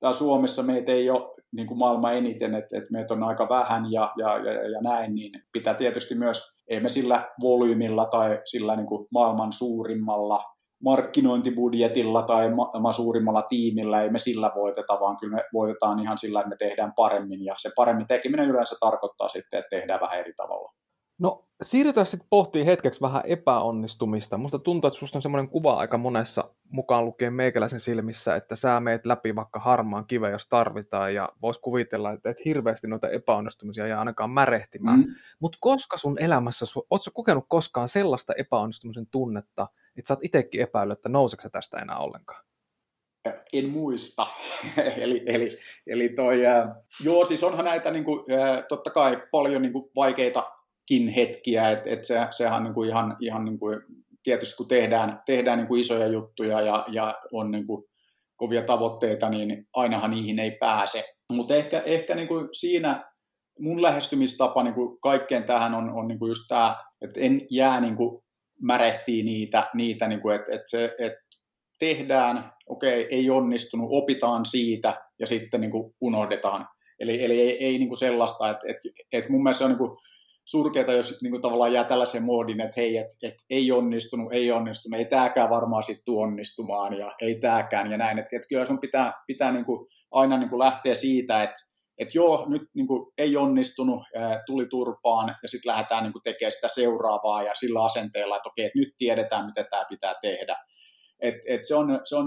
tää 0.00 0.12
Suomessa 0.12 0.62
meitä 0.62 0.92
ei 0.92 1.10
ole 1.10 1.34
niin 1.52 1.66
kuin 1.66 1.78
maailman 1.78 2.16
eniten, 2.16 2.54
että, 2.54 2.78
että 2.78 2.92
meitä 2.92 3.14
on 3.14 3.22
aika 3.22 3.48
vähän 3.48 3.92
ja, 3.92 4.12
ja, 4.18 4.36
ja, 4.36 4.70
ja 4.70 4.80
näin, 4.80 5.14
niin 5.14 5.32
pitää 5.52 5.74
tietysti 5.74 6.14
myös, 6.14 6.42
ei 6.68 6.80
me 6.80 6.88
sillä 6.88 7.28
volyymilla 7.40 8.04
tai 8.04 8.40
sillä 8.44 8.76
niin 8.76 8.86
kuin 8.86 9.06
maailman 9.12 9.52
suurimmalla 9.52 10.44
markkinointibudjetilla 10.84 12.22
tai 12.22 12.50
ma- 12.80 12.92
suurimmalla 12.92 13.42
tiimillä, 13.42 14.02
ei 14.02 14.10
me 14.10 14.18
sillä 14.18 14.50
voiteta, 14.54 15.00
vaan 15.00 15.16
kyllä 15.16 15.36
me 15.36 15.44
voitetaan 15.52 16.00
ihan 16.00 16.18
sillä, 16.18 16.40
että 16.40 16.48
me 16.48 16.56
tehdään 16.56 16.92
paremmin, 16.96 17.44
ja 17.44 17.54
se 17.58 17.70
paremmin 17.76 18.06
tekeminen 18.06 18.48
yleensä 18.48 18.76
tarkoittaa 18.80 19.28
sitten, 19.28 19.58
että 19.58 19.76
tehdään 19.76 20.00
vähän 20.00 20.18
eri 20.18 20.32
tavalla. 20.32 20.72
No 21.18 21.44
siirrytään 21.62 22.06
sitten 22.06 22.28
pohtiin 22.30 22.66
hetkeksi 22.66 23.00
vähän 23.00 23.22
epäonnistumista. 23.24 24.38
Musta 24.38 24.58
tuntuu, 24.58 24.88
että 24.88 24.98
susta 24.98 25.18
on 25.18 25.22
semmoinen 25.22 25.50
kuva 25.50 25.72
aika 25.72 25.98
monessa 25.98 26.54
mukaan 26.68 27.04
lukien 27.04 27.32
meikäläisen 27.32 27.80
silmissä, 27.80 28.36
että 28.36 28.56
sä 28.56 28.80
meet 28.80 29.06
läpi 29.06 29.36
vaikka 29.36 29.60
harmaan 29.60 30.06
kiven, 30.06 30.32
jos 30.32 30.46
tarvitaan, 30.46 31.14
ja 31.14 31.28
vois 31.42 31.58
kuvitella, 31.58 32.12
että 32.12 32.30
et 32.30 32.44
hirveästi 32.44 32.86
noita 32.86 33.08
epäonnistumisia 33.08 33.86
ja 33.86 33.98
ainakaan 33.98 34.30
märehtimään. 34.30 35.00
Mm. 35.00 35.06
Mutta 35.40 35.58
koska 35.60 35.96
sun 35.96 36.22
elämässä, 36.22 36.66
ootko 36.90 37.10
kokenut 37.14 37.44
koskaan 37.48 37.88
sellaista 37.88 38.32
epäonnistumisen 38.38 39.06
tunnetta, 39.10 39.68
että 40.00 40.08
sä 40.08 40.14
oot 40.14 40.24
itsekin 40.24 40.60
epäillyt, 40.60 40.98
että 40.98 41.08
nouseeko 41.08 41.48
tästä 41.52 41.78
enää 41.78 41.98
ollenkaan? 41.98 42.44
En 43.52 43.68
muista. 43.68 44.26
eli, 44.96 45.22
eli, 45.26 45.48
eli 45.86 46.08
toi, 46.08 46.46
äh, 46.46 46.68
joo, 47.04 47.24
siis 47.24 47.44
onhan 47.44 47.64
näitä 47.64 47.90
niin 47.90 48.04
kuin, 48.04 48.24
äh, 48.32 48.64
totta 48.68 48.90
kai 48.90 49.22
paljon 49.30 49.62
niin 49.62 49.72
kuin, 49.72 49.90
vaikeitakin 49.96 51.08
hetkiä, 51.16 51.70
että 51.70 51.90
et 51.90 52.04
se, 52.04 52.26
sehän 52.30 52.64
niin 52.64 52.74
kuin, 52.74 52.88
ihan, 52.88 53.16
ihan 53.20 53.44
niin 53.44 53.58
kuin, 53.58 53.80
tietysti 54.22 54.56
kun 54.56 54.68
tehdään, 54.68 55.22
tehdään 55.26 55.58
niin 55.58 55.68
kuin 55.68 55.80
isoja 55.80 56.06
juttuja 56.06 56.60
ja, 56.60 56.84
ja 56.88 57.18
on 57.32 57.50
niin 57.50 57.66
kuin, 57.66 57.84
kovia 58.36 58.62
tavoitteita, 58.62 59.28
niin 59.28 59.68
ainahan 59.74 60.10
niihin 60.10 60.38
ei 60.38 60.50
pääse. 60.50 61.04
Mutta 61.32 61.54
ehkä, 61.54 61.82
ehkä 61.86 62.14
niin 62.14 62.28
kuin 62.28 62.48
siinä 62.52 63.10
mun 63.58 63.82
lähestymistapa 63.82 64.62
niin 64.62 64.74
kuin 64.74 65.00
kaikkeen 65.00 65.44
tähän 65.44 65.74
on, 65.74 65.90
on 65.94 66.08
niin 66.08 66.18
kuin 66.18 66.30
just 66.30 66.48
tämä, 66.48 66.76
että 67.02 67.20
en 67.20 67.46
jää 67.50 67.80
niin 67.80 67.96
kuin 67.96 68.22
märehtii 68.62 69.22
niitä, 69.22 69.70
niitä 69.74 70.08
niin 70.08 70.20
kuin, 70.20 70.36
että, 70.36 70.52
että, 70.54 70.70
se, 70.70 70.84
että 70.98 71.20
tehdään, 71.78 72.52
okei, 72.66 73.08
ei 73.10 73.30
onnistunut, 73.30 73.88
opitaan 73.90 74.44
siitä 74.44 75.00
ja 75.18 75.26
sitten 75.26 75.60
niin 75.60 75.70
kuin 75.70 75.94
unohdetaan. 76.00 76.68
Eli, 77.00 77.24
eli 77.24 77.40
ei, 77.40 77.64
ei 77.64 77.78
niin 77.78 77.88
kuin 77.88 77.98
sellaista, 77.98 78.50
että, 78.50 78.66
että, 78.68 78.88
että 79.12 79.30
mun 79.30 79.42
mielestä 79.42 79.58
se 79.58 79.64
on 79.64 79.70
niin 79.70 79.78
kuin 79.78 79.98
surkeata, 80.44 80.92
jos 80.92 81.22
niin 81.22 81.30
kuin 81.30 81.42
tavallaan 81.42 81.72
jää 81.72 81.84
tällaisen 81.84 82.22
moodin, 82.22 82.60
että 82.60 82.80
hei, 82.80 82.96
että, 82.96 83.14
että 83.22 83.44
ei 83.50 83.72
onnistunut, 83.72 84.32
ei 84.32 84.52
onnistunut, 84.52 84.98
ei 84.98 85.04
tämäkään 85.04 85.50
varmaan 85.50 85.82
sitten 85.82 86.14
onnistumaan 86.14 86.98
ja 86.98 87.12
ei 87.20 87.34
tämäkään 87.34 87.90
ja 87.90 87.98
näin. 87.98 88.18
Että, 88.18 88.36
että 88.36 88.48
kyllä 88.48 88.64
sun 88.64 88.80
pitää, 88.80 89.12
pitää 89.26 89.52
niin 89.52 89.64
kuin 89.64 89.86
aina 90.10 90.38
niin 90.38 90.50
kuin 90.50 90.58
lähteä 90.58 90.94
siitä, 90.94 91.42
että, 91.42 91.69
että 92.00 92.18
joo, 92.18 92.46
nyt 92.48 92.62
niin 92.74 92.86
kuin 92.86 93.12
ei 93.18 93.36
onnistunut, 93.36 94.02
tuli 94.46 94.66
turpaan 94.66 95.34
ja 95.42 95.48
sitten 95.48 95.70
lähdetään 95.72 96.02
niin 96.02 96.12
kuin 96.12 96.22
tekemään 96.22 96.52
sitä 96.52 96.68
seuraavaa 96.68 97.42
ja 97.42 97.54
sillä 97.54 97.84
asenteella, 97.84 98.36
että 98.36 98.48
okei, 98.48 98.66
että 98.66 98.78
nyt 98.78 98.94
tiedetään, 98.98 99.46
mitä 99.46 99.64
tämä 99.64 99.84
pitää 99.88 100.14
tehdä. 100.22 100.56
Et, 101.20 101.34
et 101.46 101.60
se, 101.64 101.74
on, 101.74 102.00
se 102.04 102.16
on, 102.16 102.26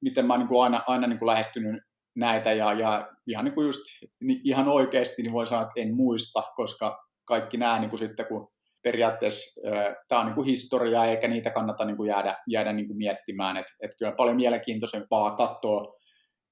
miten 0.00 0.26
mä 0.26 0.34
oon 0.34 0.46
niin 0.46 0.62
aina, 0.62 0.82
aina 0.86 1.06
niin 1.06 1.18
kuin 1.18 1.26
lähestynyt 1.26 1.82
näitä 2.16 2.52
ja, 2.52 2.72
ja 2.72 3.08
ihan, 3.26 3.44
niin 3.44 3.54
kuin 3.54 3.66
just, 3.66 3.80
niin 4.20 4.40
ihan 4.44 4.68
oikeasti 4.68 5.22
niin 5.22 5.32
voi 5.32 5.46
sanoa, 5.46 5.62
että 5.62 5.80
en 5.80 5.94
muista, 5.94 6.42
koska 6.56 6.98
kaikki 7.24 7.56
nämä 7.56 7.78
niin 7.78 7.90
kuin 7.90 7.98
sitten, 7.98 8.26
kun 8.26 8.48
periaatteessa 8.82 9.60
tämä 10.08 10.20
on 10.20 10.26
niin 10.26 10.34
kuin 10.34 10.46
historiaa 10.46 11.06
eikä 11.06 11.28
niitä 11.28 11.50
kannata 11.50 11.84
niin 11.84 11.96
kuin 11.96 12.08
jäädä, 12.08 12.36
jäädä 12.46 12.72
niin 12.72 12.86
kuin 12.86 12.96
miettimään, 12.96 13.56
että 13.56 13.72
et 13.80 13.90
kyllä 13.98 14.12
paljon 14.12 14.36
mielenkiintoisempaa 14.36 15.36
katsoa 15.36 15.99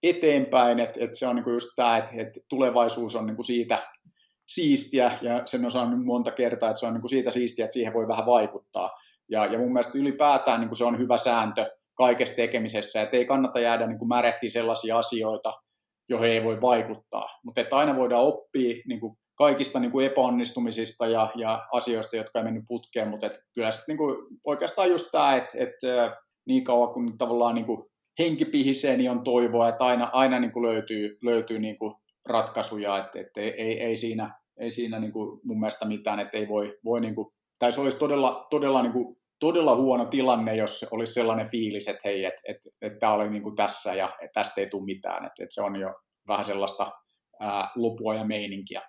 eteenpäin, 0.03 0.81
että 0.81 1.05
et 1.05 1.15
se 1.15 1.27
on 1.27 1.37
niinku 1.37 1.51
just 1.51 1.69
tämä, 1.77 1.97
että 1.97 2.13
et 2.17 2.29
tulevaisuus 2.49 3.17
on 3.17 3.27
niinku 3.27 3.43
siitä 3.43 3.89
siistiä, 4.49 5.19
ja 5.23 5.43
sen 5.47 5.65
on 5.65 5.71
sanonut 5.71 6.05
monta 6.05 6.31
kertaa, 6.31 6.71
että 6.71 6.81
se 6.81 6.87
on 6.87 6.93
niinku 6.93 7.09
siitä 7.09 7.31
siistiä, 7.31 7.65
että 7.65 7.73
siihen 7.73 7.95
voi 7.95 8.09
vähän 8.09 8.27
vaikuttaa. 8.27 8.91
Ja, 9.31 9.47
ja 9.47 9.59
mun 9.59 9.73
mielestä 9.73 9.99
ylipäätään 9.99 10.61
niinku 10.61 10.75
se 10.75 10.85
on 10.85 10.99
hyvä 10.99 11.17
sääntö 11.17 11.71
kaikessa 11.95 12.37
tekemisessä, 12.37 13.03
että 13.03 13.17
ei 13.17 13.25
kannata 13.25 13.61
jäädä 13.61 13.87
niinku 13.87 14.05
märehtiä 14.05 14.51
sellaisia 14.51 14.99
asioita, 14.99 15.53
joihin 16.09 16.31
ei 16.31 16.45
voi 16.45 16.61
vaikuttaa. 16.61 17.29
Mutta 17.45 17.61
että 17.61 17.77
aina 17.77 17.97
voidaan 17.97 18.25
oppia 18.25 18.83
niinku 18.89 19.19
kaikista 19.35 19.81
niinku 19.81 20.01
epäonnistumisista 20.01 21.07
ja, 21.07 21.31
ja 21.35 21.67
asioista, 21.73 22.17
jotka 22.17 22.39
ei 22.39 22.45
mennyt 22.45 22.65
putkeen, 22.69 23.09
mutta 23.09 23.31
kyllä 23.55 23.71
sitten 23.71 23.97
niinku 23.97 24.29
oikeastaan 24.47 24.91
just 24.91 25.09
tämä, 25.13 25.37
että 25.37 25.59
et, 25.59 25.75
niin 26.47 26.65
kauan 26.65 26.95
kun 26.95 27.19
tavallaan 27.19 27.55
niinku 27.55 27.91
pihisee, 28.53 28.97
niin 28.97 29.11
on 29.11 29.25
toivoa, 29.25 29.69
että 29.69 29.85
aina, 29.85 30.11
aina 30.13 30.41
niin 30.41 30.53
kuin 30.53 30.63
löytyy, 30.63 31.19
löytyy 31.23 31.59
niin 31.59 31.79
kuin 31.79 31.95
ratkaisuja, 32.27 32.99
että, 32.99 33.21
että 33.21 33.41
ei, 33.41 33.51
ei, 33.51 33.81
ei, 33.81 33.97
siinä, 33.97 34.41
ei 34.57 34.71
siinä 34.71 34.99
niin 34.99 35.13
kuin 35.13 35.41
mun 35.45 35.61
mielestä 35.61 35.87
mitään, 35.87 36.21
että 36.21 36.39
ei 36.39 36.49
voi, 36.49 36.79
voi 36.85 37.01
niin 37.01 37.15
kuin, 37.15 37.29
tai 37.59 37.73
se 37.73 37.81
olisi 37.81 37.99
todella, 37.99 38.47
todella, 38.51 38.83
niin 38.83 38.93
kuin, 38.93 39.17
todella 39.41 39.77
huono 39.77 40.05
tilanne, 40.05 40.57
jos 40.57 40.87
olisi 40.91 41.13
sellainen 41.13 41.51
fiilis, 41.51 41.89
että 41.89 42.01
hei, 42.05 42.25
että, 42.25 42.43
että, 42.49 42.71
että 42.83 42.99
tämä 42.99 43.13
oli 43.13 43.31
niin 43.31 43.43
kuin 43.43 43.57
tässä 43.57 43.95
ja 43.95 44.17
tästä 44.35 44.61
ei 44.61 44.71
tule 44.71 44.85
mitään, 44.85 45.25
että, 45.25 45.43
että 45.43 45.55
se 45.55 45.63
on 45.63 45.77
jo 45.77 45.95
vähän 46.29 46.45
sellaista 46.45 46.93
ää, 47.41 47.71
lopua 47.77 48.15
ja 48.15 48.25
meininkiä. 48.25 48.83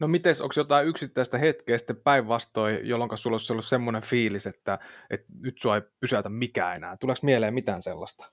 No 0.00 0.08
mites, 0.08 0.40
onko 0.40 0.52
jotain 0.56 0.88
yksittäistä 0.88 1.38
hetkeä 1.38 1.78
sitten 1.78 1.96
päinvastoin, 1.96 2.88
jolloin 2.88 3.18
sulla 3.18 3.34
olisi 3.34 3.52
ollut 3.52 3.64
semmoinen 3.64 4.02
fiilis, 4.02 4.46
että, 4.46 4.78
että 5.10 5.26
nyt 5.40 5.58
sua 5.60 5.74
ei 5.74 5.82
pysäytä 6.00 6.28
mikään 6.28 6.76
enää? 6.76 6.96
Tuleeko 6.96 7.20
mieleen 7.22 7.54
mitään 7.54 7.82
sellaista? 7.82 8.26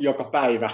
Joka 0.00 0.24
päivä. 0.24 0.70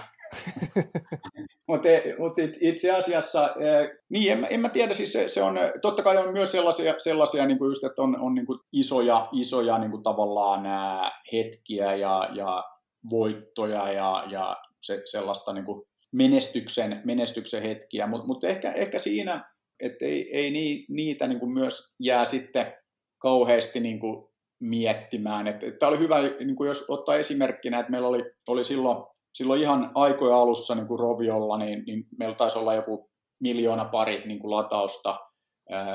Mutta 1.67 1.89
mut 2.19 2.33
itse 2.61 2.91
asiassa, 2.97 3.49
e, 3.49 3.99
niin 4.09 4.33
en, 4.33 4.47
en 4.51 4.61
mä 4.61 4.69
tiedä, 4.69 4.95
siis 4.95 5.13
se, 5.13 5.29
se 5.29 5.43
on, 5.43 5.59
totta 5.83 6.03
kai 6.03 6.17
on 6.17 6.33
myös 6.33 6.53
sellaisia, 6.53 6.95
sellaisia 6.99 7.47
niin 7.47 7.59
kuin 7.59 7.69
just, 7.69 7.85
että 7.85 8.03
on, 8.03 8.21
on 8.21 8.35
niin 8.35 8.47
kuin 8.47 8.59
isoja, 8.73 9.29
isoja 9.33 9.79
niin 9.79 9.91
kuin 9.91 10.03
tavallaan 10.03 10.63
nämä 10.63 11.13
hetkiä 11.33 11.95
ja, 11.95 12.29
ja 12.33 12.65
voittoja 13.11 13.93
ja, 13.93 14.25
ja 14.31 14.57
se, 14.81 15.03
sellaista 15.05 15.53
niin 15.53 15.65
kuin 15.65 15.83
menestyksen, 16.13 17.03
menestyksen 17.05 17.63
hetkiä, 17.63 18.07
mutta 18.07 18.27
mut 18.27 18.45
ehkä, 18.45 18.73
ehkä 18.73 18.99
siinä 18.99 19.54
että 19.81 20.05
ei, 20.05 20.37
ei 20.37 20.51
niitä 20.89 21.27
niin 21.27 21.41
kuin 21.41 21.53
myös 21.53 21.95
jää 22.01 22.25
sitten 22.25 22.75
kauheasti 23.19 23.81
niin 23.81 24.01
kuin 24.01 24.27
miettimään. 24.61 25.47
Tämä 25.79 25.91
oli 25.91 25.99
hyvä, 25.99 26.17
niin 26.23 26.57
kuin 26.57 26.69
jos 26.69 26.85
ottaa 26.89 27.17
esimerkkinä, 27.17 27.79
että 27.79 27.91
meillä 27.91 28.09
oli, 28.09 28.23
oli 28.49 28.65
silloin, 28.65 29.05
silloin 29.35 29.61
ihan 29.61 29.91
aikoja 29.95 30.37
alussa 30.37 30.75
niin 30.75 30.87
kuin 30.87 31.01
Roviolla, 31.01 31.59
niin, 31.59 31.85
niin 31.87 32.07
meillä 32.19 32.35
taisi 32.35 32.59
olla 32.59 32.75
joku 32.75 33.11
miljoona 33.41 33.85
pari 33.85 34.23
niin 34.27 34.39
kuin 34.39 34.51
latausta 34.51 35.21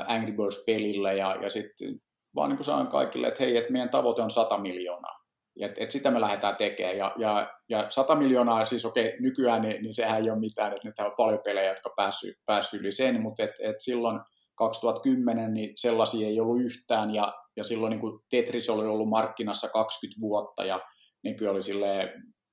Angry 0.06 0.32
Birds-pelille, 0.32 1.16
ja, 1.16 1.36
ja 1.42 1.50
sitten 1.50 2.00
vaan 2.34 2.50
niin 2.50 2.56
kuin 2.56 2.64
sanon 2.64 2.86
kaikille, 2.86 3.28
että 3.28 3.44
hei, 3.44 3.56
että 3.56 3.72
meidän 3.72 3.90
tavoite 3.90 4.22
on 4.22 4.30
100 4.30 4.58
miljoonaa. 4.58 5.19
Et, 5.60 5.78
et 5.78 5.90
sitä 5.90 6.10
me 6.10 6.20
lähdetään 6.20 6.56
tekemään. 6.56 6.98
Ja, 6.98 7.14
ja, 7.18 7.50
ja 7.68 7.86
100 7.90 8.14
miljoonaa, 8.14 8.64
siis 8.64 8.84
okei, 8.84 9.06
okay, 9.06 9.20
nykyään 9.20 9.62
niin, 9.62 9.82
niin 9.82 9.94
sehän 9.94 10.22
ei 10.22 10.30
ole 10.30 10.38
mitään, 10.38 10.72
että 10.72 10.88
nyt 10.88 10.98
on 10.98 11.12
paljon 11.16 11.40
pelejä, 11.44 11.70
jotka 11.70 11.92
päässyt 11.96 12.34
päässy 12.46 12.76
yli 12.76 12.92
sen, 12.92 13.22
mutta 13.22 13.42
et, 13.42 13.50
et 13.60 13.76
silloin 13.78 14.20
2010 14.54 15.54
niin 15.54 15.72
sellaisia 15.76 16.28
ei 16.28 16.40
ollut 16.40 16.60
yhtään, 16.60 17.14
ja, 17.14 17.32
ja 17.56 17.64
silloin 17.64 17.90
niin 17.90 18.00
kuin 18.00 18.20
Tetris 18.30 18.70
oli 18.70 18.86
ollut 18.86 19.08
markkinassa 19.08 19.68
20 19.68 20.20
vuotta, 20.20 20.64
ja 20.64 20.80
Nipy 21.24 21.46
oli 21.46 21.60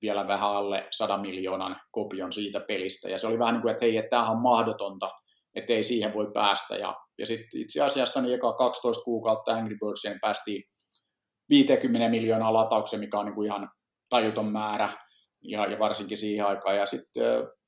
vielä 0.02 0.28
vähän 0.28 0.50
alle 0.50 0.88
100 0.92 1.18
miljoonan 1.18 1.82
kopion 1.92 2.34
siitä 2.34 2.60
pelistä, 2.60 3.10
ja 3.10 3.18
se 3.18 3.28
oli 3.28 3.40
vähän 3.40 3.54
niin 3.54 3.62
kuin, 3.62 3.72
että 3.72 3.86
hei, 3.86 3.98
että 3.98 4.10
tämähän 4.10 4.36
on 4.36 4.42
mahdotonta, 4.42 5.12
että 5.56 5.74
ei 5.74 5.84
siihen 5.84 6.14
voi 6.14 6.32
päästä, 6.34 6.76
ja, 6.76 6.96
ja 7.18 7.26
sitten 7.26 7.62
itse 7.62 7.82
asiassa 7.82 8.22
niin 8.22 8.36
eka 8.36 8.54
12 8.54 9.04
kuukautta 9.04 9.52
Angry 9.52 9.78
Birdsien 9.86 10.20
päästiin 10.22 10.64
50 11.50 12.10
miljoonaa 12.10 12.54
latauksen, 12.54 13.00
mikä 13.00 13.20
on 13.20 13.26
niin 13.26 13.36
kuin 13.36 13.46
ihan 13.46 13.70
tajuton 14.10 14.52
määrä, 14.52 14.90
ja, 15.44 15.66
ja 15.66 15.80
varsinkin 15.80 16.18
siihen 16.18 16.46
aikaan. 16.46 16.76
Ja 16.76 16.86
sitten 16.86 17.24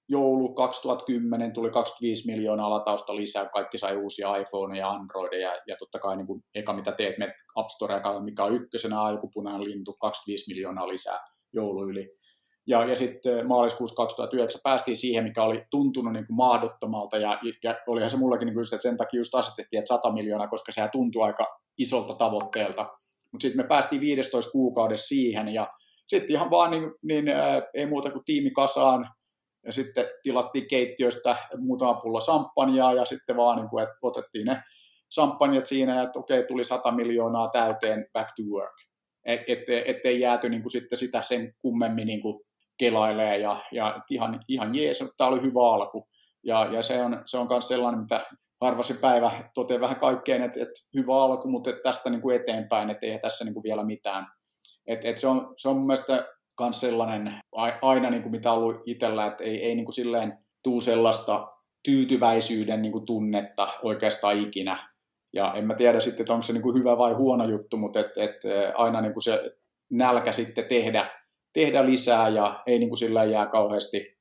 joulu 0.10 0.54
2010 0.54 1.54
tuli 1.54 1.70
25 1.70 2.32
miljoonaa 2.32 2.70
latausta 2.70 3.16
lisää, 3.16 3.50
kaikki 3.50 3.78
sai 3.78 3.98
uusia 3.98 4.36
iPhone 4.36 4.78
ja 4.78 4.90
Androideja, 4.90 5.56
ja 5.68 5.76
totta 5.80 6.00
kai 6.00 6.18
niin 6.18 6.28
kuin 6.28 6.42
eka 6.56 6.74
mitä 6.74 6.92
teet, 6.92 7.18
me 7.18 7.34
App 7.56 7.70
Store, 7.70 8.02
mikä 8.24 8.44
on 8.44 8.56
ykkösenä 8.56 9.02
aikupunainen 9.02 9.64
lintu, 9.64 9.94
25 9.94 10.54
miljoonaa 10.54 10.88
lisää 10.88 11.20
joulu 11.54 11.90
yli. 11.90 12.20
Ja, 12.68 12.86
ja 12.86 12.96
sitten 12.96 13.48
maaliskuussa 13.48 13.96
2009 13.96 14.62
päästiin 14.64 14.98
siihen, 14.98 15.24
mikä 15.24 15.44
oli 15.44 15.64
tuntunut 15.72 16.14
niin 16.14 16.28
kuin 16.28 16.38
mahdottomalta, 16.38 17.18
ja, 17.18 17.40
ja 17.64 17.76
olihan 17.88 18.10
se 18.10 18.18
mullakin 18.18 18.46
niin 18.46 18.54
kuin 18.54 18.62
just, 18.62 18.74
että 18.74 18.82
sen 18.82 18.98
takia 18.98 19.20
just 19.20 19.36
asetettiin, 19.36 19.80
että 19.80 19.96
100 19.96 20.12
miljoonaa, 20.12 20.48
koska 20.48 20.72
sehän 20.72 20.90
tuntui 20.92 21.24
aika 21.24 21.60
isolta 21.78 22.14
tavoitteelta. 22.14 22.90
Mutta 23.32 23.42
sitten 23.42 23.66
me 23.66 23.68
päästiin 23.68 24.02
15 24.02 24.52
kuukaudessa 24.52 25.08
siihen 25.08 25.50
ja 25.50 25.68
sitten 26.08 26.36
ihan 26.36 26.52
vaan 26.52 26.72
niin, 26.72 26.92
niin 27.04 27.30
ää, 27.30 27.62
ei 27.74 27.86
muuta 27.86 28.12
kuin 28.12 28.26
tiimi 28.26 28.52
kasaan 28.52 29.10
ja 29.66 29.72
sitten 29.72 30.06
tilattiin 30.24 30.68
keittiöstä 30.68 31.36
muutama 31.58 31.94
pullo 31.94 32.20
samppania 32.20 32.94
ja 32.94 33.06
sitten 33.06 33.38
vaan 33.38 33.58
niin 33.58 33.70
kuin, 33.70 33.84
että 33.84 33.96
otettiin 34.02 34.46
ne 34.46 34.64
samppanjat 35.10 35.66
siinä, 35.66 36.04
että 36.04 36.20
okei, 36.20 36.44
tuli 36.44 36.64
100 36.64 36.92
miljoonaa 36.92 37.50
täyteen 37.50 38.06
back 38.14 38.30
to 38.36 38.44
work. 38.44 38.76
Et, 39.26 39.42
et 39.86 40.06
ei 40.06 40.20
jääty 40.20 40.50
niin 40.50 40.62
kuin 40.62 40.72
sitten 40.72 40.98
sitä 40.98 41.22
sen 41.22 41.54
kummemmin 41.62 42.08
niin 42.08 42.22
kuin 42.22 42.42
kelailee 42.78 43.38
ja, 43.38 43.62
ja 43.72 44.02
ihan, 44.10 44.40
ihan 44.48 44.76
jees, 44.76 45.14
tämä 45.18 45.28
oli 45.28 45.42
hyvä 45.42 45.74
alku. 45.74 46.08
Ja, 46.44 46.74
ja 46.74 46.82
se 46.82 47.02
on, 47.02 47.22
se 47.26 47.38
on 47.38 47.62
sellainen, 47.62 48.02
mitä 48.02 48.26
harva 48.62 48.84
se 48.84 48.94
päivä 48.94 49.32
toteaa 49.54 49.82
vähän 49.82 50.00
kaikkeen, 50.00 50.44
että, 50.44 50.62
että 50.62 50.82
hyvä 50.96 51.24
alku, 51.24 51.48
mutta 51.48 51.70
että 51.70 51.82
tästä 51.82 52.10
niin 52.10 52.22
kuin 52.22 52.36
eteenpäin, 52.36 52.90
että 52.90 53.06
ei 53.06 53.20
tässä 53.20 53.46
niin 53.46 53.54
kuin 53.54 53.64
vielä 53.64 53.84
mitään. 53.84 54.28
Et, 54.88 55.06
et 55.06 55.18
se, 55.18 55.28
on, 55.28 55.54
se 55.58 55.70
on 55.70 55.78
mun 55.78 55.88
mielestä 55.88 56.28
myös 56.60 56.80
sellainen 56.80 57.34
aina, 57.82 58.10
niin 58.10 58.22
kuin 58.22 58.32
mitä 58.32 58.52
on 58.52 58.58
ollut 58.58 58.82
itsellä, 58.86 59.28
että 59.28 59.44
ei, 59.44 59.64
ei 59.64 59.76
niin 59.76 59.86
kuin 59.86 59.94
silleen 59.94 60.38
tuu 60.64 60.82
sellaista 60.82 61.48
tyytyväisyyden 61.84 62.82
niin 62.82 62.92
kuin 62.92 63.06
tunnetta 63.06 63.68
oikeastaan 63.84 64.40
ikinä. 64.40 64.90
Ja 65.34 65.54
en 65.54 65.68
mä 65.68 65.76
tiedä 65.76 66.00
sitten, 66.00 66.22
että 66.22 66.34
onko 66.34 66.44
se 66.44 66.54
niin 66.54 66.64
kuin 66.64 66.80
hyvä 66.80 66.98
vai 66.98 67.14
huono 67.14 67.46
juttu, 67.46 67.78
mutta 67.78 68.00
et, 68.00 68.18
et 68.18 68.42
aina 68.76 69.02
niin 69.02 69.14
kuin 69.14 69.24
se 69.24 69.56
nälkä 69.90 70.32
sitten 70.32 70.66
tehdä, 70.66 71.10
tehdä 71.54 71.86
lisää 71.86 72.30
ja 72.30 72.62
ei 72.68 72.80
niin 72.80 72.90
kuin 72.90 72.98
sillä 72.98 73.24
jää 73.24 73.46
kauheasti 73.46 74.19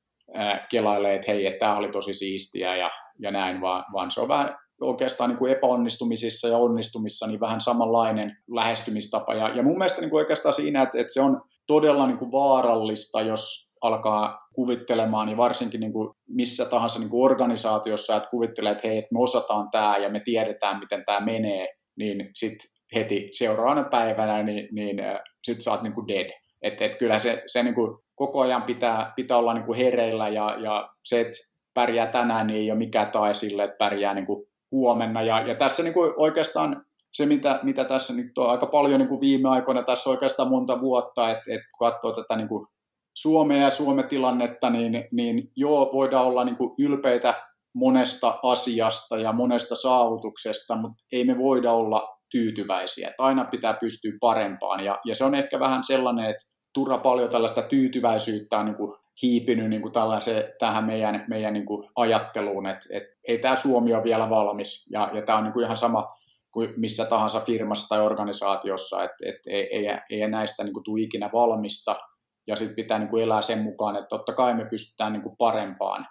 kelailee, 0.71 1.15
että 1.15 1.31
hei, 1.31 1.45
että 1.45 1.59
tämä 1.59 1.77
oli 1.77 1.89
tosi 1.89 2.13
siistiä 2.13 2.75
ja, 2.75 2.89
ja 3.19 3.31
näin, 3.31 3.61
vaan, 3.61 3.85
vaan 3.93 4.11
se 4.11 4.21
on 4.21 4.27
vähän 4.27 4.55
oikeastaan 4.81 5.29
niin 5.29 5.37
kuin 5.37 5.51
epäonnistumisissa 5.51 6.47
ja 6.47 6.57
onnistumissa 6.57 7.27
niin 7.27 7.39
vähän 7.39 7.61
samanlainen 7.61 8.37
lähestymistapa. 8.55 9.33
Ja, 9.33 9.49
ja 9.49 9.63
mun 9.63 9.77
mielestä 9.77 10.01
niin 10.01 10.09
kuin 10.09 10.19
oikeastaan 10.19 10.53
siinä, 10.53 10.81
että, 10.81 10.99
että 10.99 11.13
se 11.13 11.21
on 11.21 11.41
todella 11.67 12.07
niin 12.07 12.17
kuin 12.17 12.31
vaarallista, 12.31 13.21
jos 13.21 13.69
alkaa 13.81 14.39
kuvittelemaan, 14.55 15.27
niin 15.27 15.37
varsinkin 15.37 15.79
niin 15.79 15.93
kuin 15.93 16.09
missä 16.27 16.65
tahansa 16.65 16.99
niin 16.99 17.09
kuin 17.09 17.31
organisaatiossa, 17.31 18.15
että 18.15 18.29
kuvittelee, 18.29 18.71
että 18.71 18.87
hei, 18.87 18.97
että 18.97 19.13
me 19.13 19.19
osataan 19.19 19.67
tämä 19.71 19.97
ja 19.97 20.09
me 20.09 20.19
tiedetään, 20.19 20.79
miten 20.79 21.05
tämä 21.05 21.19
menee, 21.19 21.67
niin 21.97 22.29
sitten 22.35 22.69
heti 22.95 23.29
seuraavana 23.31 23.83
päivänä, 23.83 24.43
niin, 24.43 24.67
niin 24.71 24.97
sitten 25.43 25.61
sä 25.61 25.71
oot 25.71 25.81
niin 25.81 25.93
kuin 25.93 26.07
dead. 26.07 26.29
Että 26.61 26.85
et 26.85 26.95
kyllä 26.95 27.19
se, 27.19 27.43
se 27.47 27.63
niin 27.63 27.75
kuin 27.75 27.97
koko 28.19 28.41
ajan 28.41 28.63
pitää, 28.63 29.13
pitää 29.15 29.37
olla 29.37 29.53
niin 29.53 29.65
kuin 29.65 29.77
hereillä 29.77 30.29
ja, 30.29 30.55
ja 30.59 30.89
se, 31.03 31.21
että 31.21 31.37
pärjää 31.73 32.07
tänään, 32.07 32.47
niin 32.47 32.59
ei 32.59 32.71
ole 32.71 32.77
mikään 32.77 33.11
tae 33.11 33.33
sille, 33.33 33.63
että 33.63 33.77
pärjää 33.77 34.13
niin 34.13 34.25
kuin 34.25 34.45
huomenna. 34.71 35.21
Ja, 35.21 35.41
ja 35.41 35.55
tässä 35.55 35.83
niin 35.83 35.93
kuin 35.93 36.13
oikeastaan 36.17 36.85
se, 37.13 37.25
mitä, 37.25 37.59
mitä 37.63 37.85
tässä 37.85 38.13
nyt 38.13 38.37
on 38.37 38.49
aika 38.49 38.65
paljon 38.65 38.99
niin 38.99 39.07
kuin 39.09 39.21
viime 39.21 39.49
aikoina, 39.49 39.83
tässä 39.83 40.09
oikeastaan 40.09 40.49
monta 40.49 40.81
vuotta, 40.81 41.29
että, 41.29 41.53
että 41.53 41.67
kun 41.77 41.89
katsoo 41.89 42.11
tätä 42.11 42.35
niin 42.35 42.47
kuin 42.47 42.67
Suomea 43.13 43.61
ja 43.61 43.69
Suomen 43.69 44.07
tilannetta, 44.07 44.69
niin, 44.69 45.07
niin 45.11 45.51
joo, 45.55 45.89
voidaan 45.93 46.25
olla 46.25 46.43
niin 46.43 46.57
kuin 46.57 46.71
ylpeitä 46.79 47.33
monesta 47.73 48.39
asiasta 48.43 49.17
ja 49.17 49.33
monesta 49.33 49.75
saavutuksesta, 49.75 50.75
mutta 50.75 51.03
ei 51.11 51.23
me 51.23 51.37
voida 51.37 51.71
olla 51.71 52.17
tyytyväisiä. 52.31 53.09
Että 53.09 53.23
aina 53.23 53.45
pitää 53.45 53.73
pystyä 53.73 54.11
parempaan. 54.19 54.85
Ja, 54.85 54.99
ja 55.05 55.15
se 55.15 55.23
on 55.23 55.35
ehkä 55.35 55.59
vähän 55.59 55.83
sellainen, 55.83 56.29
että 56.29 56.45
turha 56.73 56.97
paljon 56.97 57.29
tällaista 57.29 57.61
tyytyväisyyttä 57.61 58.57
on 58.57 58.65
niin 58.65 58.75
kuin 58.75 58.95
hiipinyt 59.21 59.69
niin 59.69 59.81
kuin 59.81 59.93
tähän 60.59 60.85
meidän, 60.85 61.25
meidän 61.27 61.53
niin 61.53 61.65
kuin 61.65 61.89
ajatteluun, 61.95 62.67
että, 62.67 62.85
että 62.89 63.09
ei 63.27 63.37
tämä 63.37 63.55
Suomi 63.55 63.93
ole 63.93 64.03
vielä 64.03 64.29
valmis. 64.29 64.91
Ja, 64.91 65.09
ja 65.13 65.21
tämä 65.21 65.37
on 65.37 65.43
niin 65.43 65.53
kuin 65.53 65.63
ihan 65.63 65.77
sama 65.77 66.15
kuin 66.51 66.73
missä 66.77 67.05
tahansa 67.05 67.39
firmassa 67.39 67.89
tai 67.89 68.05
organisaatiossa, 68.05 69.03
että, 69.03 69.29
että 69.29 69.49
ei, 69.51 69.87
ei, 69.87 69.99
ei 70.09 70.27
näistä 70.29 70.63
niin 70.63 70.73
kuin 70.73 70.83
tule 70.83 71.01
ikinä 71.01 71.29
valmista. 71.33 71.95
Ja 72.47 72.55
sitten 72.55 72.75
pitää 72.75 72.99
niin 72.99 73.09
kuin 73.09 73.23
elää 73.23 73.41
sen 73.41 73.59
mukaan, 73.59 73.95
että 73.95 74.07
totta 74.07 74.33
kai 74.33 74.53
me 74.53 74.65
pystytään 74.65 75.13
niin 75.13 75.21
kuin 75.21 75.35
parempaan, 75.37 76.07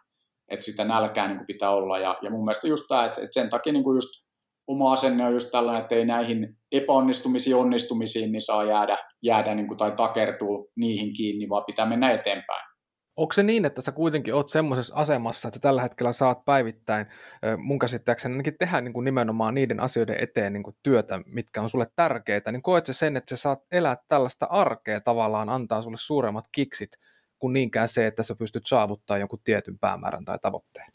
että 0.48 0.64
sitä 0.64 0.84
nälkää 0.84 1.28
niin 1.28 1.36
kuin 1.36 1.46
pitää 1.46 1.70
olla. 1.70 1.98
Ja, 1.98 2.18
ja 2.22 2.30
mun 2.30 2.44
mielestä 2.44 2.68
just 2.68 2.84
tämä, 2.88 3.04
että, 3.04 3.20
että 3.20 3.34
sen 3.40 3.50
takia 3.50 3.72
niin 3.72 3.84
kuin 3.84 3.96
just 3.96 4.27
oma 4.68 4.92
asenne 4.92 5.24
on 5.24 5.32
just 5.32 5.50
tällainen, 5.50 5.82
että 5.82 5.94
ei 5.94 6.06
näihin 6.06 6.56
epäonnistumisiin 6.72 7.56
onnistumisiin 7.56 8.32
niin 8.32 8.42
saa 8.42 8.64
jäädä, 8.64 8.98
jäädä 9.22 9.54
niin 9.54 9.66
kuin, 9.66 9.78
tai 9.78 9.92
takertua 9.92 10.64
niihin 10.76 11.12
kiinni, 11.12 11.48
vaan 11.48 11.64
pitää 11.64 11.86
mennä 11.86 12.12
eteenpäin. 12.12 12.68
Onko 13.16 13.32
se 13.32 13.42
niin, 13.42 13.64
että 13.64 13.82
sä 13.82 13.92
kuitenkin 13.92 14.34
oot 14.34 14.48
semmoisessa 14.48 14.94
asemassa, 14.94 15.48
että 15.48 15.60
tällä 15.60 15.82
hetkellä 15.82 16.12
saat 16.12 16.44
päivittäin, 16.44 17.06
mun 17.56 17.78
käsittääkseni 17.78 18.32
ainakin 18.32 18.58
tehdä 18.58 18.80
niin 18.80 18.92
kuin 18.92 19.04
nimenomaan 19.04 19.54
niiden 19.54 19.80
asioiden 19.80 20.16
eteen 20.22 20.52
niin 20.52 20.62
kuin 20.62 20.76
työtä, 20.82 21.20
mitkä 21.26 21.62
on 21.62 21.70
sulle 21.70 21.86
tärkeitä, 21.96 22.52
niin 22.52 22.62
koet 22.62 22.86
se 22.86 22.92
sen, 22.92 23.16
että 23.16 23.36
sä 23.36 23.42
saat 23.42 23.58
elää 23.72 23.96
tällaista 24.08 24.46
arkea 24.50 25.00
tavallaan, 25.00 25.48
antaa 25.48 25.82
sulle 25.82 25.96
suuremmat 26.00 26.44
kiksit, 26.52 26.90
kuin 27.38 27.52
niinkään 27.52 27.88
se, 27.88 28.06
että 28.06 28.22
sä 28.22 28.34
pystyt 28.34 28.66
saavuttaa 28.66 29.18
jonkun 29.18 29.40
tietyn 29.44 29.78
päämäärän 29.78 30.24
tai 30.24 30.38
tavoitteen? 30.42 30.92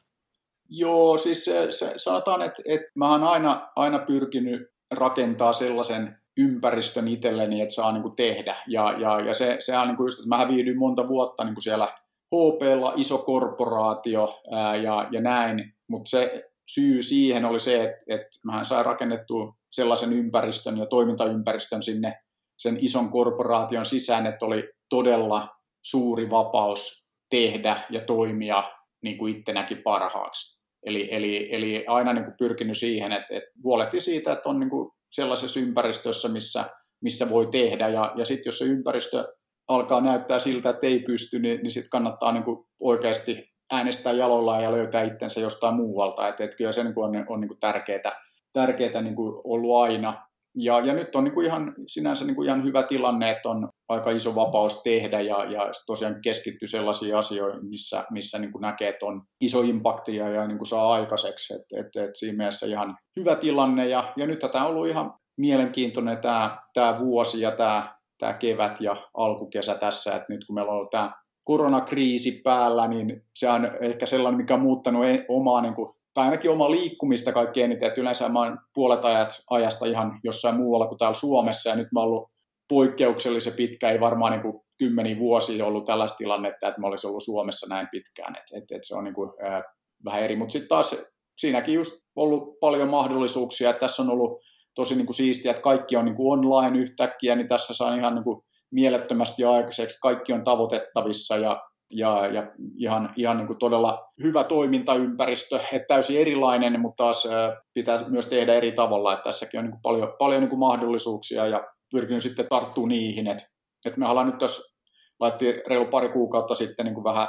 Joo, 0.70 1.18
siis 1.18 1.46
se, 1.46 1.68
se, 1.70 1.94
sanotaan, 1.98 2.42
että, 2.42 2.62
että 2.66 2.88
mä 2.96 3.12
oon 3.12 3.24
aina, 3.24 3.72
aina 3.76 4.00
pyrkinyt 4.00 4.62
rakentaa 4.92 5.54
sellaisen 5.54 6.18
ympäristön 6.38 7.08
itselleni, 7.08 7.62
että 7.62 7.76
saa 7.76 7.92
niin 7.92 8.02
kuin 8.02 8.16
tehdä. 8.16 8.56
Ja, 8.68 8.92
ja, 9.00 9.20
ja 9.20 9.34
se, 9.34 9.58
sehän 9.60 9.82
on 9.82 9.88
niin 9.88 9.98
kuin 9.98 10.06
just, 10.06 10.20
että 10.20 10.36
mä 10.36 10.48
viihdyin 10.48 10.80
monta 10.80 11.08
vuotta 11.08 11.44
niin 11.44 11.56
kuin 11.56 11.64
siellä 11.64 11.88
HPlla, 12.36 12.94
iso 12.96 13.18
korporaatio 13.18 14.42
ää, 14.52 14.76
ja, 14.76 15.08
ja 15.12 15.22
näin, 15.22 15.74
mutta 15.88 16.10
se 16.10 16.52
syy 16.68 17.02
siihen 17.02 17.46
oli 17.46 17.60
se, 17.60 17.84
että, 17.84 18.06
että 18.08 18.40
mähän 18.46 18.66
sain 18.66 18.86
rakennettua 18.86 19.54
sellaisen 19.72 20.14
ympäristön 20.14 20.78
ja 20.78 20.86
toimintaympäristön 20.86 21.84
sinne 21.84 22.20
sen 22.58 22.78
ison 22.82 23.10
korporaation 23.10 23.86
sisään, 23.86 24.28
että 24.28 24.46
oli 24.46 24.70
todella 24.90 25.48
suuri 25.86 26.30
vapaus 26.30 27.12
tehdä 27.30 27.78
ja 27.90 28.00
toimia 28.02 28.64
niin 29.04 29.18
kuin 29.18 29.38
ittenäkin 29.38 29.84
parhaaksi. 29.84 30.64
Eli, 30.86 31.08
eli, 31.12 31.56
eli 31.56 31.86
aina 31.88 32.14
niin 32.14 32.26
kuin 32.26 32.36
pyrkinyt 32.38 32.78
siihen, 32.78 33.12
että, 33.12 33.36
että 33.38 33.50
huolehti 33.64 34.00
siitä, 34.00 34.32
että 34.32 34.50
on 34.50 34.60
niin 34.60 34.70
kuin 34.70 34.92
sellaisessa 35.12 35.60
ympäristössä, 35.60 36.30
missä, 36.30 36.66
missä 37.02 37.30
voi 37.30 37.48
tehdä. 37.52 37.90
Ja, 37.90 38.14
ja 38.16 38.26
sitten 38.26 38.46
jos 38.46 38.60
se 38.60 38.66
ympäristö 38.66 39.34
alkaa 39.68 40.02
näyttää 40.02 40.40
siltä, 40.40 40.70
että 40.70 40.88
ei 40.88 41.00
pysty, 41.00 41.40
niin, 41.40 41.60
niin 41.64 41.72
sitten 41.72 41.90
kannattaa 41.90 42.32
niin 42.32 42.44
kuin 42.44 42.66
oikeasti 42.80 43.54
äänestää 43.72 44.14
jaloillaan 44.14 44.64
ja 44.64 44.72
löytää 44.72 45.04
itsensä 45.04 45.40
jostain 45.40 45.76
muualta. 45.76 46.28
Että 46.28 46.44
et 46.44 46.56
kyllä 46.56 46.72
se 46.72 46.84
niin 46.84 46.94
kuin 46.94 47.06
on, 47.06 47.26
on 47.28 47.42
niin 47.42 47.50
kuin 47.50 47.60
tärkeää, 47.60 48.22
tärkeää 48.54 49.02
niin 49.02 49.16
kuin 49.16 49.42
ollut 49.44 49.84
aina. 49.84 50.28
Ja, 50.56 50.80
ja 50.80 50.94
nyt 50.94 51.16
on 51.16 51.24
niin 51.24 51.34
kuin 51.34 51.46
ihan, 51.46 51.74
sinänsä 51.88 52.26
niin 52.26 52.36
kuin 52.36 52.46
ihan 52.46 52.64
hyvä 52.64 52.84
tilanne, 52.84 53.32
että 53.32 53.50
on 53.50 53.70
aika 53.90 54.12
iso 54.12 54.36
vapaus 54.36 54.84
tehdä 54.84 55.22
ja, 55.22 55.52
ja 55.52 55.72
tosiaan 55.86 56.22
keskittyy 56.24 56.68
sellaisiin 56.68 57.18
asioihin, 57.18 57.70
missä, 57.70 58.06
missä 58.12 58.40
niin 58.40 58.52
kuin 58.52 58.62
näkee, 58.62 58.90
että 58.90 59.06
on 59.06 59.22
iso 59.42 59.62
impaktia 59.62 60.30
ja 60.30 60.48
niin 60.48 60.58
kuin 60.58 60.68
saa 60.68 60.94
aikaiseksi. 60.94 61.54
Että 61.54 62.02
et, 62.02 62.08
et 62.08 62.16
siinä 62.16 62.38
mielessä 62.38 62.66
ihan 62.66 62.98
hyvä 63.20 63.36
tilanne 63.36 63.88
ja, 63.88 64.14
ja 64.18 64.28
nyt 64.28 64.40
tämä 64.52 64.66
on 64.66 64.72
ollut 64.72 64.88
ihan 64.88 65.14
mielenkiintoinen 65.38 66.18
tämä, 66.18 66.58
tämä 66.74 67.00
vuosi 67.00 67.42
ja 67.42 67.52
tämä, 67.52 67.96
tämä 68.20 68.34
kevät 68.34 68.82
ja 68.82 68.96
alkukesä 69.18 69.76
tässä, 69.76 70.16
että 70.16 70.34
nyt 70.34 70.46
kun 70.46 70.56
meillä 70.56 70.72
on 70.72 70.78
ollut 70.78 70.90
tämä 70.90 71.12
koronakriisi 71.44 72.42
päällä, 72.44 72.88
niin 72.88 73.22
se 73.36 73.50
on 73.50 73.72
ehkä 73.82 74.06
sellainen, 74.06 74.38
mikä 74.38 74.54
on 74.54 74.62
muuttanut 74.62 75.06
e-, 75.06 75.26
omaa 75.28 75.62
niin 75.62 75.76
kuin 75.76 75.94
tai 76.14 76.26
ainakin 76.26 76.52
oma 76.52 76.72
liikkumista 76.72 77.32
kaikkein 77.32 77.66
eniten, 77.66 77.88
että 77.88 78.02
yleensä 78.02 78.30
mä 78.30 78.40
oon 78.40 78.58
puolet 78.74 79.06
ajat, 79.06 79.30
ajasta 79.50 79.86
ihan 79.86 80.20
jossain 80.24 80.56
muualla 80.56 80.88
kuin 80.88 80.98
täällä 80.98 81.14
Suomessa, 81.14 81.70
ja 81.70 81.76
nyt 81.76 81.88
mä 81.92 82.00
oon 82.00 82.10
ollut 82.10 82.32
poikkeuksellisen 82.70 83.54
pitkä, 83.58 83.90
ei 83.90 84.00
varmaan 84.00 84.32
niin 84.32 84.42
kuin 84.42 84.62
kymmeniä 84.78 85.20
vuosia 85.20 85.66
ollut 85.66 85.86
tällaista 85.86 86.18
tilannetta, 86.18 86.68
että 86.68 86.82
mä 86.82 86.88
olisin 86.88 87.10
ollut 87.10 87.24
Suomessa 87.24 87.76
näin 87.76 87.88
pitkään, 87.92 88.36
että 88.36 88.58
et, 88.58 88.72
et 88.72 88.84
se 88.84 88.96
on 88.96 89.04
niin 89.04 89.14
kuin, 89.14 89.32
ää, 89.42 89.64
vähän 90.06 90.24
eri, 90.24 90.36
mutta 90.36 90.52
sitten 90.52 90.70
taas 90.70 90.96
siinäkin 91.38 91.74
just 91.74 91.92
ollut 92.16 92.60
paljon 92.60 92.90
mahdollisuuksia, 92.90 93.70
että 93.70 93.80
tässä 93.80 94.04
on 94.04 94.10
ollut 94.10 94.42
tosi 94.76 94.96
niin 94.96 95.06
kuin 95.06 95.16
siistiä, 95.16 95.52
että 95.52 95.64
kaikki 95.64 95.96
on 95.96 96.06
niin 96.06 96.16
kuin 96.16 96.40
online 96.40 96.80
yhtäkkiä, 96.80 97.36
niin 97.36 97.48
tässä 97.48 97.74
saa 97.74 97.96
ihan 97.96 98.16
niin 98.16 98.24
kuin 98.24 98.42
mielettömästi 98.72 99.44
aikaiseksi, 99.44 100.00
kaikki 100.02 100.34
on 100.34 100.44
tavoitettavissa 100.44 101.38
ja 101.38 101.62
ja, 101.94 102.28
ja 102.28 102.52
ihan, 102.78 103.14
ihan 103.16 103.38
niin 103.38 103.48
kuin 103.48 103.60
todella 103.60 104.12
hyvä 104.24 104.44
toimintaympäristö, 104.44 105.60
että 105.72 105.88
täysin 105.88 106.22
erilainen, 106.22 106.80
mutta 106.80 107.04
taas 107.04 107.28
pitää 107.74 108.06
myös 108.08 108.28
tehdä 108.28 108.54
eri 108.54 108.72
tavalla, 108.72 109.14
että 109.14 109.24
tässäkin 109.24 109.58
on 109.58 109.64
niin 109.64 109.72
kuin 109.72 109.82
paljon, 109.82 110.14
paljon 110.20 110.42
niin 110.42 110.50
kuin 110.50 110.60
mahdollisuuksia 110.60 111.48
ja 111.48 111.64
pyrkinyt 111.92 112.24
sitten 112.24 112.48
tarttua 112.50 112.88
niihin, 112.88 113.28
että, 113.28 113.44
että 113.86 114.00
me 114.00 114.10
ollaan 114.10 114.28
nyt 114.28 114.38
tässä 114.38 114.80
laitettiin 115.20 115.62
reilu 115.68 115.86
pari 115.86 116.10
kuukautta 116.10 116.56
sitten 116.56 116.86
niin 116.86 116.94
kuin 116.94 117.04
vähän 117.04 117.28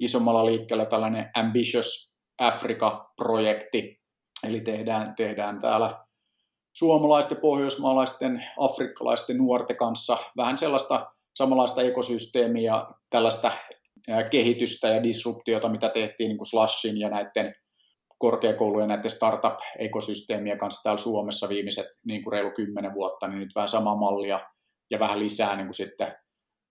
isommalla 0.00 0.46
liikkeellä 0.46 0.84
tällainen 0.84 1.30
Ambitious 1.36 2.16
Africa-projekti, 2.40 4.00
eli 4.46 4.60
tehdään, 4.60 5.14
tehdään 5.16 5.58
täällä 5.58 6.04
suomalaisten, 6.72 7.36
pohjoismaalaisten, 7.36 8.44
afrikkalaisten 8.58 9.38
nuorten 9.38 9.76
kanssa 9.76 10.16
vähän 10.36 10.58
sellaista 10.58 11.10
samanlaista 11.34 11.82
ekosysteemiä, 11.82 12.84
tällaista 13.10 13.52
kehitystä 14.30 14.88
ja 14.88 15.02
disruptiota, 15.02 15.68
mitä 15.68 15.88
tehtiin 15.88 16.28
niin 16.28 16.38
kuin 16.38 16.46
Slashin 16.46 17.00
ja 17.00 17.10
näiden 17.10 17.54
korkeakoulujen 18.18 18.88
näiden 18.88 19.10
startup-ekosysteemien 19.10 20.58
kanssa 20.58 20.82
täällä 20.82 21.02
Suomessa 21.02 21.48
viimeiset 21.48 21.86
niin 22.06 22.22
kuin 22.22 22.32
reilu 22.32 22.50
kymmenen 22.50 22.94
vuotta, 22.94 23.28
niin 23.28 23.38
nyt 23.38 23.54
vähän 23.54 23.68
sama 23.68 23.94
mallia 23.94 24.40
ja 24.90 24.98
vähän 24.98 25.20
lisää 25.20 25.56
niin 25.56 25.66
kuin 25.66 25.74
sitten 25.74 26.14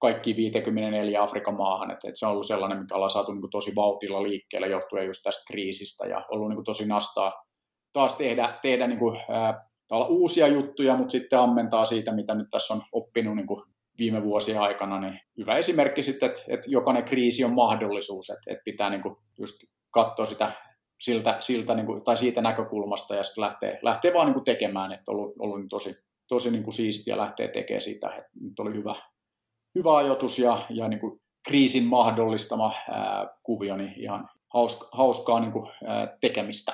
kaikki 0.01 0.35
54 0.35 1.23
Afrikan 1.23 1.57
maahan, 1.57 1.91
että, 1.91 2.07
että 2.07 2.19
se 2.19 2.25
on 2.25 2.31
ollut 2.31 2.47
sellainen, 2.47 2.79
mikä 2.79 2.95
ollaan 2.95 3.09
saatu 3.09 3.31
niin 3.31 3.41
kuin 3.41 3.51
tosi 3.51 3.71
vauhdilla 3.75 4.23
liikkeelle 4.23 4.67
johtuen 4.67 5.05
just 5.05 5.21
tästä 5.23 5.53
kriisistä 5.53 6.07
ja 6.07 6.25
ollut 6.31 6.49
niin 6.49 6.57
kuin 6.57 6.65
tosi 6.65 6.87
nastaa 6.87 7.33
taas 7.93 8.13
tehdä, 8.13 8.59
tehdä 8.61 8.87
niin 8.87 8.99
kuin, 8.99 9.19
ää, 9.29 9.67
uusia 10.07 10.47
juttuja, 10.47 10.97
mutta 10.97 11.11
sitten 11.11 11.39
ammentaa 11.39 11.85
siitä, 11.85 12.15
mitä 12.15 12.35
nyt 12.35 12.47
tässä 12.51 12.73
on 12.73 12.81
oppinut 12.91 13.35
niin 13.35 13.47
kuin 13.47 13.63
viime 13.99 14.23
vuosien 14.23 14.61
aikana, 14.61 14.99
niin 14.99 15.19
hyvä 15.37 15.57
esimerkki 15.57 16.03
sitten, 16.03 16.29
että, 16.29 16.41
että 16.47 16.67
jokainen 16.69 17.03
kriisi 17.03 17.43
on 17.43 17.53
mahdollisuus, 17.53 18.29
että, 18.29 18.51
että 18.51 18.63
pitää 18.65 18.89
niin 18.89 19.01
kuin 19.01 19.15
just 19.39 19.55
katsoa 19.91 20.25
sitä 20.25 20.51
siltä, 21.03 21.37
siltä 21.39 21.75
niin 21.75 21.85
kuin, 21.85 22.03
tai 22.03 22.17
siitä 22.17 22.41
näkökulmasta 22.41 23.15
ja 23.15 23.23
sitten 23.23 23.41
lähtee, 23.41 23.79
lähtee 23.81 24.13
vaan 24.13 24.25
niin 24.25 24.33
kuin 24.33 24.45
tekemään, 24.45 24.91
että 24.91 25.11
on 25.11 25.17
ollut, 25.17 25.33
ollut 25.39 25.65
tosi, 25.69 25.93
tosi 26.27 26.51
niin 26.51 26.63
kuin 26.63 26.73
siistiä 26.73 27.17
lähteä 27.17 27.47
tekemään 27.47 27.81
sitä, 27.81 28.07
että 28.07 28.29
nyt 28.41 28.59
oli 28.59 28.73
hyvä, 28.73 28.95
hyvä 29.75 29.97
ajoitus 29.97 30.39
ja, 30.39 30.65
ja 30.69 30.87
niin 30.87 30.99
kuin 30.99 31.21
kriisin 31.47 31.83
mahdollistama 31.83 32.73
ää, 32.91 33.27
kuvio, 33.43 33.77
niin 33.77 33.93
ihan 33.97 34.29
hauska, 34.53 34.87
hauskaa 34.91 35.39
niin 35.39 35.51
kuin, 35.51 35.71
ää, 35.85 36.17
tekemistä. 36.21 36.71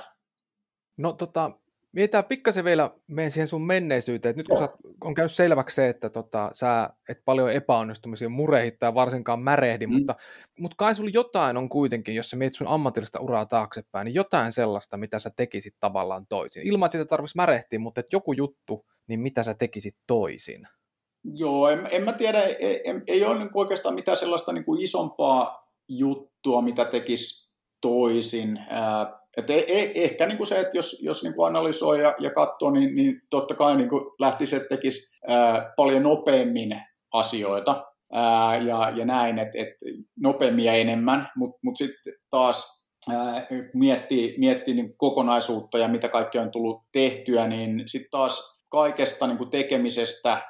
No 0.98 1.14
tota, 1.14 1.52
Mietitään 1.92 2.26
pikkasen 2.26 2.66
vielä 2.66 2.92
meidän 3.08 3.32
siihen 3.32 3.48
sun 3.48 3.68
menneisyyteen. 3.68 4.36
nyt 4.36 4.48
kun 4.48 4.58
sä, 4.58 4.70
on 5.04 5.14
käynyt 5.14 5.32
selväksi 5.32 5.76
se, 5.76 5.90
että 5.90 6.10
tota, 6.10 6.50
sä 6.54 6.90
et 7.10 7.22
paljon 7.26 7.52
epäonnistumisia 7.52 8.30
murehit 8.30 8.80
tai 8.80 8.94
varsinkaan 8.94 9.40
märehdi, 9.40 9.88
mm. 9.88 9.94
mutta, 9.94 10.16
mutta 10.60 10.76
kai 10.78 10.96
sulla 10.96 11.10
jotain 11.14 11.58
on 11.58 11.70
kuitenkin, 11.70 12.16
jos 12.16 12.30
sä 12.30 12.38
mietit 12.38 12.58
sun 12.58 12.68
ammatillista 12.68 13.20
uraa 13.20 13.46
taaksepäin, 13.46 14.06
niin 14.06 14.16
jotain 14.16 14.52
sellaista, 14.52 14.98
mitä 14.98 15.20
sä 15.20 15.30
tekisit 15.36 15.76
tavallaan 15.80 16.28
toisin. 16.28 16.68
Ilman, 16.68 16.88
että 16.88 16.98
sitä 16.98 17.10
tarvitsisi 17.10 17.38
märehtiä, 17.38 17.80
mutta 17.80 18.00
että 18.00 18.16
joku 18.16 18.34
juttu, 18.34 18.86
niin 19.08 19.20
mitä 19.20 19.44
sä 19.44 19.54
tekisit 19.54 19.96
toisin? 20.08 20.68
Joo, 21.24 21.70
en, 21.70 21.88
en 21.92 22.04
mä 22.04 22.14
tiedä, 22.14 22.42
ei, 22.42 22.56
ei, 22.60 23.02
ei 23.08 23.26
ole 23.26 23.40
niin 23.40 23.50
oikeastaan 23.54 23.96
mitään 23.96 24.18
sellaista 24.18 24.54
niin 24.54 24.66
kuin 24.66 24.82
isompaa 24.82 25.70
juttua, 25.88 26.62
mitä 26.62 26.86
tekisi 26.86 27.54
toisin. 27.82 28.60
Et 29.40 29.50
eh, 29.50 29.66
eh, 29.68 29.92
ehkä 29.96 30.26
niin 30.26 30.38
kuin 30.38 30.48
se, 30.48 30.60
että 30.60 30.78
jos, 30.78 31.02
jos 31.04 31.24
niin 31.24 31.36
kuin 31.36 31.48
analysoi 31.48 32.02
ja, 32.02 32.16
ja 32.20 32.32
katsoo, 32.32 32.72
niin, 32.72 32.96
niin 32.96 33.22
totta 33.30 33.56
kai 33.56 33.78
niin 33.78 33.90
kuin 33.90 34.06
lähtisi, 34.20 34.56
että 34.56 34.70
tekisi 34.70 35.20
ää, 35.28 35.74
paljon 35.78 36.04
nopeammin 36.04 36.82
asioita 37.14 37.86
ää, 38.14 38.58
ja, 38.58 38.90
ja 38.90 39.06
näin, 39.06 39.40
että 39.40 39.60
et 39.60 39.74
nopeammin 40.22 40.66
ja 40.66 40.74
enemmän, 40.74 41.28
mutta 41.36 41.60
mut 41.64 41.78
sitten 41.78 42.14
taas 42.30 42.86
ää, 43.10 43.48
miettii, 43.74 44.36
miettii 44.38 44.74
niin 44.74 44.98
kokonaisuutta 44.98 45.78
ja 45.78 45.88
mitä 45.88 46.10
kaikkea 46.10 46.42
on 46.42 46.52
tullut 46.52 46.84
tehtyä, 46.92 47.48
niin 47.48 47.84
sitten 47.86 48.12
taas 48.12 48.64
kaikesta 48.70 49.28
niin 49.28 49.38
kuin 49.38 49.50
tekemisestä 49.50 50.42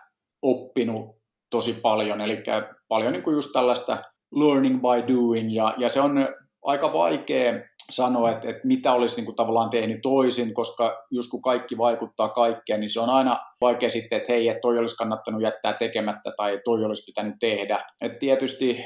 oppinut 0.42 1.20
tosi 1.50 1.80
paljon, 1.82 2.22
eli 2.22 2.44
paljon 2.88 3.14
niin 3.14 3.24
kuin 3.24 3.34
just 3.36 3.50
tällaista 3.54 4.04
learning 4.36 4.82
by 4.82 5.14
doing, 5.14 5.56
ja, 5.56 5.74
ja 5.78 5.90
se 5.90 6.02
on 6.02 6.28
aika 6.64 6.94
vaikea 6.94 7.54
sanoa, 7.90 8.32
että, 8.32 8.50
että 8.50 8.68
mitä 8.68 8.94
olisi 8.94 9.16
niin 9.16 9.26
kuin 9.26 9.36
tavallaan 9.36 9.70
tehnyt 9.70 10.00
toisin, 10.02 10.54
koska 10.54 11.06
just 11.12 11.32
kun 11.32 11.42
kaikki 11.42 11.78
vaikuttaa 11.78 12.30
kaikkeen, 12.30 12.80
niin 12.80 12.90
se 12.90 13.00
on 13.00 13.10
aina 13.10 13.40
vaikea 13.62 13.90
sitten, 13.90 14.18
että 14.18 14.34
hei, 14.34 14.48
että 14.48 14.62
toi 14.62 14.78
olisi 14.78 14.96
kannattanut 14.96 15.42
jättää 15.42 15.74
tekemätkä 15.74 16.32
tai 16.38 16.62
toi 16.66 16.86
olisi 16.86 17.12
pitänyt 17.12 17.36
tehdä. 17.40 17.86
Et 18.02 18.20
tietysti 18.20 18.86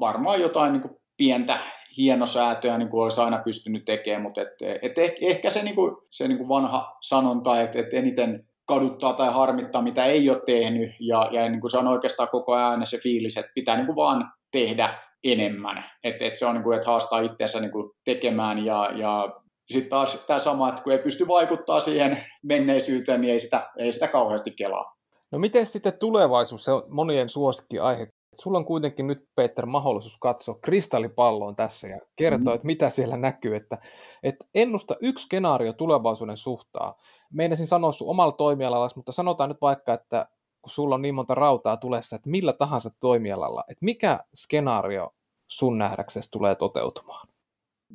varmaan 0.00 0.40
jotain 0.40 0.72
niin 0.72 0.82
kuin 0.82 0.96
pientä 1.16 1.58
hienosäätöä 1.96 2.78
niin 2.78 2.88
kuin 2.88 3.02
olisi 3.02 3.20
aina 3.20 3.42
pystynyt 3.44 3.84
tekemään, 3.84 4.22
mutta 4.22 4.40
et, 4.40 4.48
et 4.82 4.98
ehkä 5.20 5.50
se, 5.50 5.62
niin 5.62 5.74
kuin, 5.74 5.96
se 6.10 6.28
niin 6.28 6.38
kuin 6.38 6.48
vanha 6.48 6.96
sanonta, 7.02 7.60
että, 7.60 7.78
että 7.78 7.96
eniten 7.96 8.44
kaduttaa 8.66 9.12
tai 9.12 9.32
harmittaa, 9.32 9.82
mitä 9.82 10.04
ei 10.04 10.30
ole 10.30 10.42
tehnyt, 10.46 10.90
ja, 11.00 11.28
ja 11.30 11.48
niin 11.48 11.60
kuin 11.60 11.70
se 11.70 11.78
on 11.78 11.88
oikeastaan 11.88 12.28
koko 12.28 12.52
ajan 12.52 12.86
se 12.86 12.98
fiilis, 12.98 13.36
että 13.36 13.52
pitää 13.54 13.76
niin 13.76 13.86
kuin 13.86 13.96
vaan 13.96 14.32
tehdä 14.52 14.94
enemmän. 15.24 15.84
Että 16.04 16.24
et 16.24 16.36
se 16.36 16.46
on 16.46 16.54
niin 16.54 16.62
kuin, 16.62 16.76
että 16.76 16.90
haastaa 16.90 17.20
itseänsä 17.20 17.60
niin 17.60 17.70
kuin 17.70 17.90
tekemään 18.04 18.64
ja, 18.64 18.90
ja 18.94 19.40
sitten 19.70 19.90
taas 19.90 20.26
tämä 20.26 20.38
sama, 20.38 20.68
että 20.68 20.82
kun 20.82 20.92
ei 20.92 20.98
pysty 20.98 21.28
vaikuttaa 21.28 21.80
siihen 21.80 22.24
menneisyyteen, 22.42 23.20
niin 23.20 23.32
ei 23.32 23.40
sitä, 23.40 23.70
ei 23.76 23.92
sitä 23.92 24.08
kauheasti 24.08 24.50
kelaa. 24.50 24.96
No 25.30 25.38
miten 25.38 25.66
sitten 25.66 25.98
tulevaisuus, 25.98 26.64
se 26.64 26.72
on 26.72 26.82
monien 26.88 27.28
suosikkiaihe. 27.28 28.08
Sulla 28.34 28.58
on 28.58 28.64
kuitenkin 28.64 29.06
nyt, 29.06 29.24
Peter, 29.34 29.66
mahdollisuus 29.66 30.18
katsoa 30.18 30.58
kristallipalloon 30.62 31.56
tässä 31.56 31.88
ja 31.88 31.98
kertoa, 32.16 32.52
mm. 32.52 32.54
että 32.54 32.66
mitä 32.66 32.90
siellä 32.90 33.16
näkyy. 33.16 33.56
Että, 33.56 33.78
että 34.22 34.44
ennusta 34.54 34.96
yksi 35.00 35.24
skenaario 35.24 35.72
tulevaisuuden 35.72 36.36
suhtaa. 36.36 36.94
Meinasin 37.32 37.66
sanoa 37.66 37.92
sun 37.92 38.08
omalla 38.08 38.32
toimialalla, 38.32 38.88
mutta 38.96 39.12
sanotaan 39.12 39.50
nyt 39.50 39.60
vaikka, 39.60 39.94
että 39.94 40.26
kun 40.62 40.70
sulla 40.70 40.94
on 40.94 41.02
niin 41.02 41.14
monta 41.14 41.34
rautaa 41.34 41.76
tulessa, 41.76 42.16
että 42.16 42.30
millä 42.30 42.52
tahansa 42.52 42.90
toimialalla, 43.00 43.64
että 43.68 43.84
mikä 43.84 44.20
skenaario 44.34 45.14
sun 45.48 45.78
nähdäksesi 45.78 46.30
tulee 46.30 46.54
toteutumaan? 46.54 47.28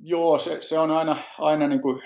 Joo, 0.04 0.40
se, 0.40 0.58
se 0.62 0.80
on 0.80 0.92
aina, 0.92 1.18
aina 1.40 1.68
niin 1.68 1.82
kuin, 1.82 2.02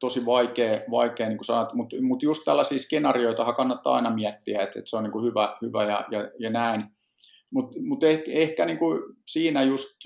tosi 0.00 0.26
vaikea, 0.26 0.80
vaikea 0.90 1.28
niin 1.28 1.44
sanot, 1.44 1.74
mutta 1.74 1.96
mut 2.00 2.22
just 2.22 2.42
tällaisia 2.44 2.78
skenaarioita 2.78 3.52
kannattaa 3.52 3.94
aina 3.94 4.10
miettiä, 4.10 4.62
että, 4.62 4.78
että 4.78 4.90
se 4.90 4.96
on 4.96 5.02
niin 5.02 5.12
kuin 5.12 5.24
hyvä, 5.24 5.56
hyvä 5.62 5.84
ja, 5.84 6.04
ja, 6.10 6.30
ja 6.38 6.50
näin. 6.50 6.84
Mutta 7.52 7.78
mut 7.80 8.04
ehkä, 8.04 8.30
ehkä 8.32 8.64
niin 8.64 8.78
kuin 8.78 9.00
siinä 9.26 9.62
just, 9.62 10.00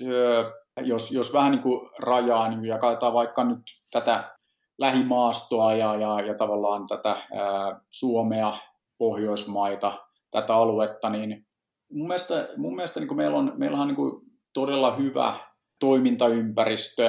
jos, 0.81 1.11
jos 1.11 1.33
vähän 1.33 1.51
niin 1.51 1.61
kuin 1.61 1.89
rajaa 1.99 2.49
niin 2.49 2.65
ja 2.65 2.77
katsotaan 2.77 3.13
vaikka 3.13 3.43
nyt 3.43 3.61
tätä 3.91 4.35
lähimaastoa 4.77 5.73
ja, 5.73 5.95
ja, 5.95 6.21
ja 6.21 6.33
tavallaan 6.33 6.87
tätä 6.87 7.09
ää, 7.09 7.81
Suomea 7.89 8.53
Pohjoismaita, 8.99 10.05
tätä 10.31 10.55
aluetta, 10.55 11.09
niin 11.09 11.45
mun 11.91 12.07
mielestä, 12.07 12.49
mun 12.57 12.75
mielestä 12.75 12.99
niin 12.99 13.15
meillä 13.15 13.37
on, 13.37 13.53
meillä 13.57 13.77
on 13.77 13.87
niin 13.87 14.21
todella 14.53 14.95
hyvä 14.95 15.39
toimintaympäristö, 15.79 17.05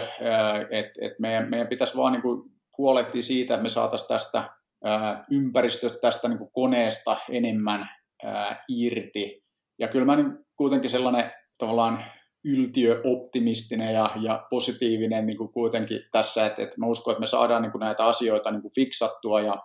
että 0.71 1.07
et 1.07 1.19
meidän, 1.19 1.51
meidän 1.51 1.69
pitäisi 1.69 1.97
vaan 1.97 2.13
niin 2.13 2.23
kuin 2.23 2.43
huolehtia 2.79 3.23
siitä, 3.23 3.55
että 3.55 3.63
me 3.63 3.69
saataisiin 3.69 4.09
tästä 4.09 4.51
ympäristöstä, 5.31 5.99
tästä 5.99 6.29
niin 6.29 6.39
kuin 6.39 6.51
koneesta 6.53 7.17
enemmän 7.31 7.89
irti. 8.69 9.45
Ja 9.79 9.89
kyllä 9.89 10.07
mä 10.07 10.17
niin 10.17 10.39
kuitenkin 10.57 10.91
sellainen 10.91 11.33
tavallaan 11.59 12.05
yltiöoptimistinen 12.45 13.95
ja, 13.95 14.11
ja 14.21 14.47
positiivinen 14.51 15.27
niin 15.27 15.39
kuin 15.39 15.53
kuitenkin 15.53 16.01
tässä, 16.13 16.47
että, 16.47 16.63
että 16.63 16.77
mä 16.79 16.87
uskon, 16.87 17.13
että 17.13 17.21
me 17.21 17.27
saadaan 17.27 17.63
niin 17.63 17.73
kuin 17.73 17.81
näitä 17.81 18.05
asioita 18.05 18.51
niin 18.51 18.63
kuin 18.63 18.75
fiksattua 18.75 19.41
ja 19.41 19.57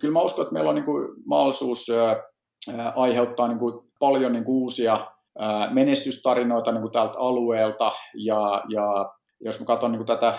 kyllä 0.00 0.12
mä 0.12 0.22
uskon, 0.22 0.42
että 0.42 0.52
meillä 0.52 0.68
on 0.68 0.74
niin 0.74 0.84
kuin 0.84 1.08
mahdollisuus 1.26 1.86
aiheuttaa 2.96 3.48
niin 3.48 3.58
kuin 3.58 3.90
paljon 4.00 4.32
niin 4.32 4.44
kuin 4.44 4.56
uusia 4.56 5.06
menestystarinoita 5.72 6.72
niin 6.72 6.82
kuin 6.82 6.92
tältä 6.92 7.18
alueelta. 7.18 7.92
Ja, 8.14 8.62
ja 8.68 9.12
jos 9.40 9.60
mä 9.60 9.66
katson 9.66 9.92
niin 9.92 9.98
kuin 9.98 10.06
tätä 10.06 10.38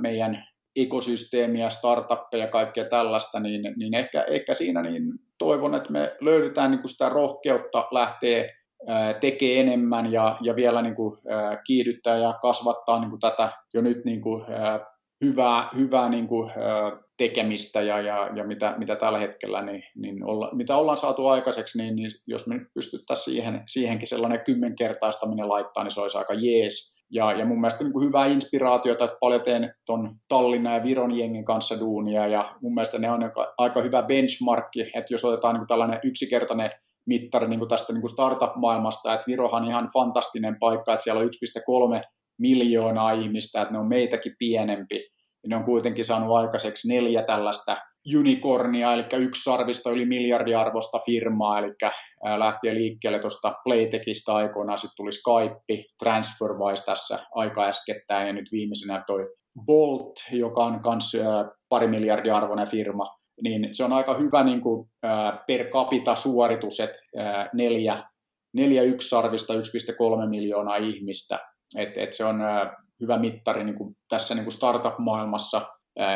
meidän 0.00 0.44
ekosysteemiä, 0.76 1.70
startuppeja 1.70 2.44
ja 2.44 2.50
kaikkea 2.50 2.84
tällaista, 2.84 3.40
niin, 3.40 3.74
niin 3.76 3.94
ehkä, 3.94 4.22
ehkä 4.22 4.54
siinä 4.54 4.82
niin 4.82 5.02
toivon, 5.38 5.74
että 5.74 5.92
me 5.92 6.16
löydetään 6.20 6.70
niin 6.70 6.80
kuin 6.80 6.90
sitä 6.90 7.08
rohkeutta 7.08 7.88
lähteä 7.90 8.44
tekee 9.20 9.60
enemmän 9.60 10.12
ja, 10.12 10.36
ja 10.40 10.56
vielä 10.56 10.82
niin 10.82 10.94
kuin, 10.94 11.18
kiihdyttää 11.66 12.16
ja 12.16 12.34
kasvattaa 12.42 13.00
niin 13.00 13.10
kuin 13.10 13.20
tätä 13.20 13.52
jo 13.74 13.80
nyt 13.80 14.04
niin 14.04 14.20
kuin, 14.20 14.44
hyvää, 15.24 15.68
hyvää 15.76 16.08
niin 16.08 16.28
kuin, 16.28 16.50
tekemistä 17.18 17.80
ja, 17.82 18.00
ja, 18.00 18.30
ja 18.36 18.44
mitä, 18.44 18.74
mitä 18.78 18.96
tällä 18.96 19.18
hetkellä, 19.18 19.62
niin, 19.62 19.82
niin 19.96 20.24
olla, 20.24 20.50
mitä 20.52 20.76
ollaan 20.76 20.96
saatu 20.96 21.26
aikaiseksi, 21.26 21.78
niin, 21.78 21.96
niin 21.96 22.10
jos 22.26 22.46
me 22.46 22.60
pystyttäisiin 22.74 23.34
siihen, 23.34 23.62
siihenkin 23.66 24.08
sellainen 24.08 24.44
kymmenkertaistaminen 24.44 25.48
laittaa, 25.48 25.84
niin 25.84 25.90
se 25.90 26.00
olisi 26.00 26.18
aika 26.18 26.34
jees. 26.34 26.98
Ja, 27.10 27.32
ja 27.32 27.44
mun 27.44 27.60
mielestä 27.60 27.84
niin 27.84 27.92
kuin 27.92 28.06
hyvää 28.06 28.26
inspiraatiota, 28.26 29.04
että 29.04 29.16
paljon 29.20 29.42
teen 29.42 29.74
tuon 29.86 30.10
Tallinnan 30.28 30.74
ja 30.74 30.84
Viron 30.84 31.18
jengin 31.18 31.44
kanssa 31.44 31.80
duunia, 31.80 32.26
ja 32.26 32.56
mun 32.62 32.74
mielestä 32.74 32.98
ne 32.98 33.10
on 33.10 33.20
aika 33.58 33.82
hyvä 33.82 34.02
benchmarkki, 34.02 34.80
että 34.80 35.14
jos 35.14 35.24
otetaan 35.24 35.54
niin 35.54 35.60
kuin 35.60 35.68
tällainen 35.68 36.00
yksikertainen 36.02 36.70
mittari 37.06 37.48
niin 37.48 37.58
kuin 37.58 37.68
tästä 37.68 37.92
niin 37.92 38.00
kuin 38.00 38.10
startup-maailmasta, 38.10 39.14
että 39.14 39.26
Virohan 39.26 39.62
on 39.62 39.68
ihan 39.68 39.88
fantastinen 39.92 40.56
paikka, 40.60 40.92
että 40.92 41.04
siellä 41.04 41.20
on 41.20 41.28
1,3 41.98 42.02
miljoonaa 42.38 43.12
ihmistä, 43.12 43.62
että 43.62 43.72
ne 43.72 43.78
on 43.78 43.88
meitäkin 43.88 44.34
pienempi, 44.38 45.10
ne 45.48 45.56
on 45.56 45.64
kuitenkin 45.64 46.04
saanut 46.04 46.36
aikaiseksi 46.36 46.88
neljä 46.88 47.22
tällaista 47.22 47.76
unicornia, 48.18 48.92
eli 48.92 49.04
yksi 49.12 49.42
sarvista 49.42 49.90
yli 49.90 50.06
miljardiarvosta 50.06 50.98
firmaa, 51.06 51.58
eli 51.58 51.72
lähtien 52.38 52.74
liikkeelle 52.74 53.18
tuosta 53.18 53.54
Playtechista 53.64 54.34
aikoinaan, 54.34 54.78
sitten 54.78 54.96
tuli 54.96 55.10
Skype, 55.12 55.84
TransferWise 55.98 56.84
tässä 56.84 57.18
aika 57.34 57.64
äskettäin, 57.64 58.26
ja 58.26 58.32
nyt 58.32 58.52
viimeisenä 58.52 59.04
toi 59.06 59.28
Bolt, 59.66 60.12
joka 60.32 60.64
on 60.64 60.80
myös 60.84 61.24
pari 61.68 61.86
miljardia 61.86 62.34
arvoinen 62.34 62.68
firma, 62.68 63.18
niin 63.42 63.68
se 63.72 63.84
on 63.84 63.92
aika 63.92 64.14
hyvä 64.14 64.44
niin 64.44 64.60
kuin, 64.60 64.88
per 65.46 65.66
capita 65.66 66.14
suoritus, 66.14 66.80
että 66.80 66.98
neljä, 67.54 68.02
neljä 68.52 68.82
yksisarvista 68.82 69.54
1,3 69.54 69.60
miljoonaa 70.28 70.76
ihmistä, 70.76 71.38
et, 71.76 71.98
et 71.98 72.12
se 72.12 72.24
on 72.24 72.40
hyvä 73.00 73.18
mittari 73.18 73.64
niin 73.64 73.74
kuin 73.74 73.94
tässä 74.08 74.34
niin 74.34 74.44
kuin 74.44 74.52
startup-maailmassa, 74.52 75.60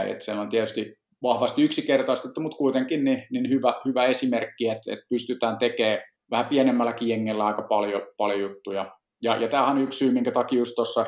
että 0.08 0.24
se 0.24 0.32
on 0.32 0.48
tietysti 0.48 0.94
vahvasti 1.22 1.62
yksinkertaistettu, 1.62 2.40
mutta 2.40 2.56
kuitenkin 2.56 3.04
niin, 3.04 3.26
niin 3.30 3.50
hyvä, 3.50 3.74
hyvä 3.84 4.04
esimerkki, 4.04 4.68
että, 4.68 4.92
että 4.92 5.04
pystytään 5.08 5.58
tekemään 5.58 5.98
vähän 6.30 6.46
pienemmälläkin 6.46 7.08
jengellä 7.08 7.46
aika 7.46 7.62
paljon, 7.62 8.02
paljon 8.16 8.40
juttuja. 8.40 8.96
Ja, 9.22 9.36
ja 9.36 9.48
tämähän 9.48 9.76
on 9.76 9.82
yksi 9.82 9.98
syy, 9.98 10.12
minkä 10.12 10.30
takia 10.30 10.58
just 10.58 10.74
tuossa 10.74 11.06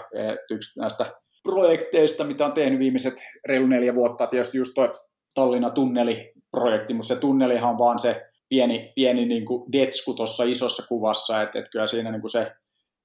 yksi 0.51 0.81
näistä 0.81 1.13
projekteista, 1.43 2.25
mitä 2.25 2.47
on 2.47 2.53
tehnyt 2.53 2.79
viimeiset 2.79 3.15
reilu 3.49 3.67
neljä 3.67 3.95
vuotta, 3.95 4.27
tietysti 4.27 4.59
just 4.59 4.73
tuo 4.75 4.93
Tallinna 5.35 5.71
tunneliprojekti, 5.71 6.95
mutta 6.95 7.09
se 7.09 7.17
tunnelihan 7.17 7.71
on 7.71 7.79
vaan 7.79 7.99
se 7.99 8.27
pieni, 8.49 8.93
pieni 8.97 9.27
niin 9.27 9.45
kuin 9.45 9.73
detsku 9.73 10.15
tuossa 10.15 10.45
isossa 10.45 10.89
kuvassa, 10.89 11.43
että, 11.43 11.59
että 11.59 11.71
kyllä 11.71 11.87
siinä 11.87 12.11
niin 12.11 12.21
kuin 12.21 12.31
se, 12.31 12.53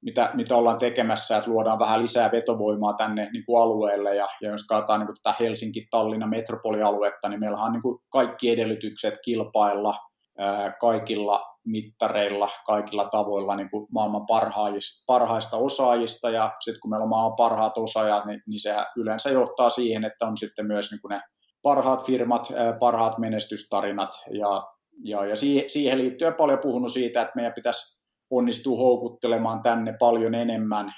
mitä, 0.01 0.31
mitä 0.33 0.55
ollaan 0.55 0.77
tekemässä, 0.77 1.37
että 1.37 1.51
luodaan 1.51 1.79
vähän 1.79 2.01
lisää 2.01 2.31
vetovoimaa 2.31 2.93
tänne 2.93 3.29
niin 3.33 3.45
kuin 3.45 3.61
alueelle, 3.61 4.15
ja, 4.15 4.27
ja 4.41 4.49
jos 4.49 4.67
katsotaan 4.67 4.99
niin 4.99 5.07
kuin 5.07 5.17
tätä 5.23 5.35
Helsinki-Tallinnan 5.39 6.29
metropolialuetta, 6.29 7.29
niin 7.29 7.39
meillä 7.39 7.57
on 7.57 7.71
niin 7.71 7.81
kuin 7.81 7.99
kaikki 8.11 8.49
edellytykset 8.49 9.13
kilpailla 9.25 9.95
ää, 10.37 10.71
kaikilla 10.79 11.45
mittareilla, 11.65 12.49
kaikilla 12.65 13.05
tavoilla 13.05 13.55
niin 13.55 13.69
kuin 13.69 13.87
maailman 13.93 14.25
parhaista, 14.25 15.03
parhaista 15.07 15.57
osaajista, 15.57 16.29
ja 16.29 16.51
sitten 16.59 16.81
kun 16.81 16.89
meillä 16.89 17.03
on 17.03 17.09
maailman 17.09 17.35
parhaat 17.35 17.77
osaajat, 17.77 18.25
niin, 18.25 18.41
niin 18.47 18.59
se 18.59 18.75
yleensä 18.97 19.29
johtaa 19.29 19.69
siihen, 19.69 20.03
että 20.05 20.25
on 20.25 20.37
sitten 20.37 20.67
myös 20.67 20.91
niin 20.91 21.01
kuin 21.01 21.09
ne 21.09 21.21
parhaat 21.61 22.05
firmat, 22.05 22.47
parhaat 22.79 23.17
menestystarinat, 23.17 24.11
ja, 24.31 24.63
ja, 25.05 25.25
ja 25.25 25.35
siihen 25.67 25.97
liittyen 25.97 26.33
paljon 26.33 26.59
puhunut 26.59 26.91
siitä, 26.91 27.21
että 27.21 27.35
meidän 27.35 27.53
pitäisi 27.53 27.98
onnistua 28.31 28.77
houkuttelemaan 28.77 29.61
tänne 29.61 29.95
paljon 29.99 30.35
enemmän 30.35 30.93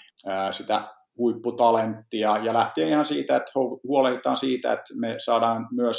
sitä 0.51 0.88
huipputalenttia, 1.17 2.38
ja 2.38 2.53
lähtien 2.53 2.89
ihan 2.89 3.05
siitä, 3.05 3.36
että 3.36 3.51
huolehditaan 3.88 4.38
siitä, 4.38 4.73
että 4.73 4.93
me 4.99 5.15
saadaan 5.17 5.67
myös 5.71 5.97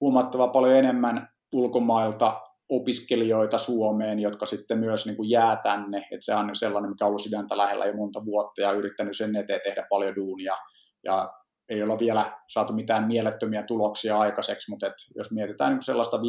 huomattava 0.00 0.48
paljon 0.48 0.74
enemmän 0.74 1.28
ulkomailta 1.52 2.40
opiskelijoita 2.68 3.58
Suomeen, 3.58 4.18
jotka 4.18 4.46
sitten 4.46 4.78
myös 4.78 5.06
niin 5.06 5.16
kuin 5.16 5.30
jää 5.30 5.56
tänne. 5.56 5.98
Että 5.98 6.24
se 6.24 6.34
on 6.34 6.56
sellainen, 6.56 6.90
mikä 6.90 7.04
on 7.04 7.08
ollut 7.08 7.22
sydäntä 7.22 7.56
lähellä 7.56 7.84
jo 7.84 7.96
monta 7.96 8.20
vuotta 8.24 8.60
ja 8.60 8.72
yrittänyt 8.72 9.16
sen 9.16 9.36
eteen 9.36 9.60
tehdä 9.64 9.86
paljon 9.90 10.16
duunia. 10.16 10.56
Ja 11.04 11.30
ei 11.68 11.82
olla 11.82 11.98
vielä 11.98 12.32
saatu 12.52 12.72
mitään 12.72 13.06
mielettömiä 13.06 13.62
tuloksia 13.62 14.18
aikaiseksi, 14.18 14.70
mutta 14.70 14.86
et 14.86 14.94
jos 15.16 15.32
mietitään 15.32 15.70
niin 15.70 15.78
kuin 15.78 15.84
sellaista 15.84 16.16
5-10 16.16 16.20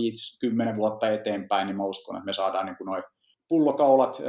vuotta 0.75 1.09
eteenpäin, 1.09 1.67
niin 1.67 1.77
mä 1.77 1.83
uskon, 1.83 2.15
että 2.15 2.25
me 2.25 2.33
saadaan 2.33 2.65
niin 2.65 2.75
noin 2.85 3.03
pullokaulat 3.49 4.21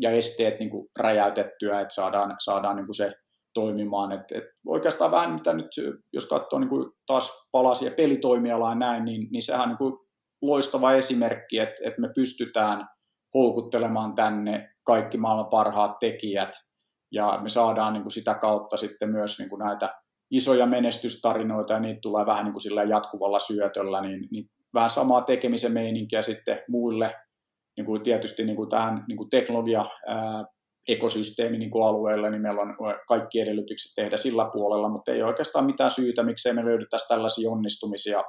ja 0.00 0.10
esteet 0.10 0.58
niin 0.58 0.70
kuin 0.70 0.88
räjäytettyä, 0.98 1.80
että 1.80 1.94
saadaan, 1.94 2.36
saadaan 2.38 2.76
niin 2.76 2.86
kuin 2.86 2.94
se 2.94 3.12
toimimaan. 3.54 4.12
Et, 4.12 4.32
et 4.34 4.44
oikeastaan 4.66 5.10
vähän 5.10 5.32
mitä 5.32 5.52
nyt, 5.52 5.68
jos 6.12 6.26
katsoo 6.26 6.58
niin 6.58 6.68
kuin 6.68 6.90
taas 7.06 7.48
palasia 7.52 7.90
pelitoimialaa 7.90 8.74
näin, 8.74 9.04
niin, 9.04 9.28
niin 9.30 9.42
sehän 9.42 9.62
on 9.62 9.68
niin 9.68 9.78
kuin 9.78 9.94
loistava 10.42 10.92
esimerkki, 10.92 11.58
että, 11.58 11.82
että 11.84 12.00
me 12.00 12.08
pystytään 12.14 12.88
houkuttelemaan 13.34 14.14
tänne 14.14 14.70
kaikki 14.84 15.18
maailman 15.18 15.50
parhaat 15.50 15.98
tekijät, 15.98 16.52
ja 17.12 17.38
me 17.42 17.48
saadaan 17.48 17.92
niin 17.92 18.02
kuin 18.02 18.12
sitä 18.12 18.34
kautta 18.34 18.76
sitten 18.76 19.10
myös 19.10 19.38
niin 19.38 19.48
kuin 19.48 19.58
näitä 19.58 19.94
isoja 20.30 20.66
menestystarinoita, 20.66 21.72
ja 21.72 21.80
niitä 21.80 22.00
tulee 22.02 22.26
vähän 22.26 22.44
niin 22.44 22.52
kuin 22.52 22.62
sillä 22.62 22.82
jatkuvalla 22.82 23.38
syötöllä, 23.38 24.00
niin, 24.00 24.28
niin 24.30 24.50
vähän 24.74 24.90
samaa 24.90 25.22
tekemisen 25.22 25.72
meininkiä 25.72 26.22
sitten 26.22 26.60
muille, 26.68 27.14
niin 27.78 27.86
kuin 27.86 28.02
tietysti 28.02 28.44
niin 28.44 28.56
kuin 28.56 28.68
tähän 28.68 29.04
niin 29.08 29.16
kuin 29.16 29.30
teknologia 29.30 29.84
ekosysteemi 30.88 31.58
niin 31.58 31.70
kuin 31.70 31.84
alueelle, 31.84 32.30
niin 32.30 32.42
meillä 32.42 32.62
on 32.62 32.76
kaikki 33.08 33.40
edellytykset 33.40 33.92
tehdä 33.96 34.16
sillä 34.16 34.50
puolella, 34.52 34.88
mutta 34.88 35.12
ei 35.12 35.22
oikeastaan 35.22 35.66
mitään 35.66 35.90
syytä, 35.90 36.22
miksei 36.22 36.52
me 36.52 36.64
löydettäisi 36.64 37.08
tällaisia 37.08 37.50
onnistumisia 37.50 38.22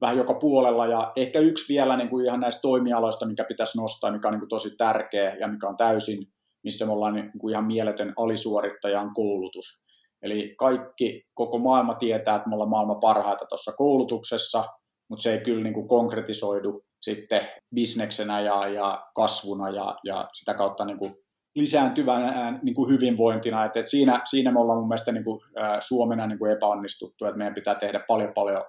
vähän 0.00 0.16
joka 0.16 0.34
puolella. 0.34 0.86
Ja 0.86 1.12
ehkä 1.16 1.38
yksi 1.38 1.74
vielä 1.74 1.96
niin 1.96 2.08
kuin 2.08 2.24
ihan 2.24 2.40
näistä 2.40 2.60
toimialoista, 2.62 3.26
mikä 3.26 3.44
pitäisi 3.44 3.80
nostaa, 3.80 4.12
mikä 4.12 4.28
on 4.28 4.32
niin 4.32 4.40
kuin 4.40 4.48
tosi 4.48 4.76
tärkeä 4.76 5.36
ja 5.40 5.48
mikä 5.48 5.68
on 5.68 5.76
täysin, 5.76 6.18
missä 6.64 6.86
me 6.86 6.92
ollaan 6.92 7.14
niin 7.14 7.30
kuin 7.40 7.52
ihan 7.52 7.64
mieletön 7.64 8.12
alisuorittajan 8.16 9.12
koulutus. 9.14 9.84
Eli 10.22 10.54
kaikki, 10.58 11.22
koko 11.34 11.58
maailma 11.58 11.94
tietää, 11.94 12.36
että 12.36 12.48
me 12.48 12.54
ollaan 12.54 12.70
maailman 12.70 13.00
parhaita 13.00 13.44
tuossa 13.48 13.72
koulutuksessa, 13.72 14.64
mutta 15.10 15.22
se 15.22 15.32
ei 15.32 15.40
kyllä 15.40 15.62
niin 15.62 15.74
kuin 15.74 15.88
konkretisoidu 15.88 16.84
sitten 17.04 17.48
bisneksenä 17.74 18.40
ja, 18.40 18.68
ja 18.68 19.06
kasvuna 19.14 19.70
ja, 19.70 19.96
ja 20.04 20.28
sitä 20.32 20.54
kautta 20.54 20.84
niin 20.84 20.98
kuin 20.98 21.14
lisääntyvänä 21.56 22.58
niin 22.62 22.74
kuin 22.74 22.90
hyvinvointina. 22.90 23.64
Et, 23.64 23.76
et 23.76 23.88
siinä, 23.88 24.20
siinä 24.24 24.52
me 24.52 24.60
ollaan 24.60 24.78
mun 24.78 24.88
mielestä 24.88 25.12
niin 25.12 25.24
kuin, 25.24 25.40
ä, 25.58 25.76
Suomena 25.80 26.26
niin 26.26 26.38
kuin 26.38 26.52
epäonnistuttu, 26.52 27.24
että 27.24 27.38
meidän 27.38 27.54
pitää 27.54 27.74
tehdä 27.74 28.00
paljon 28.08 28.34
paljon 28.34 28.62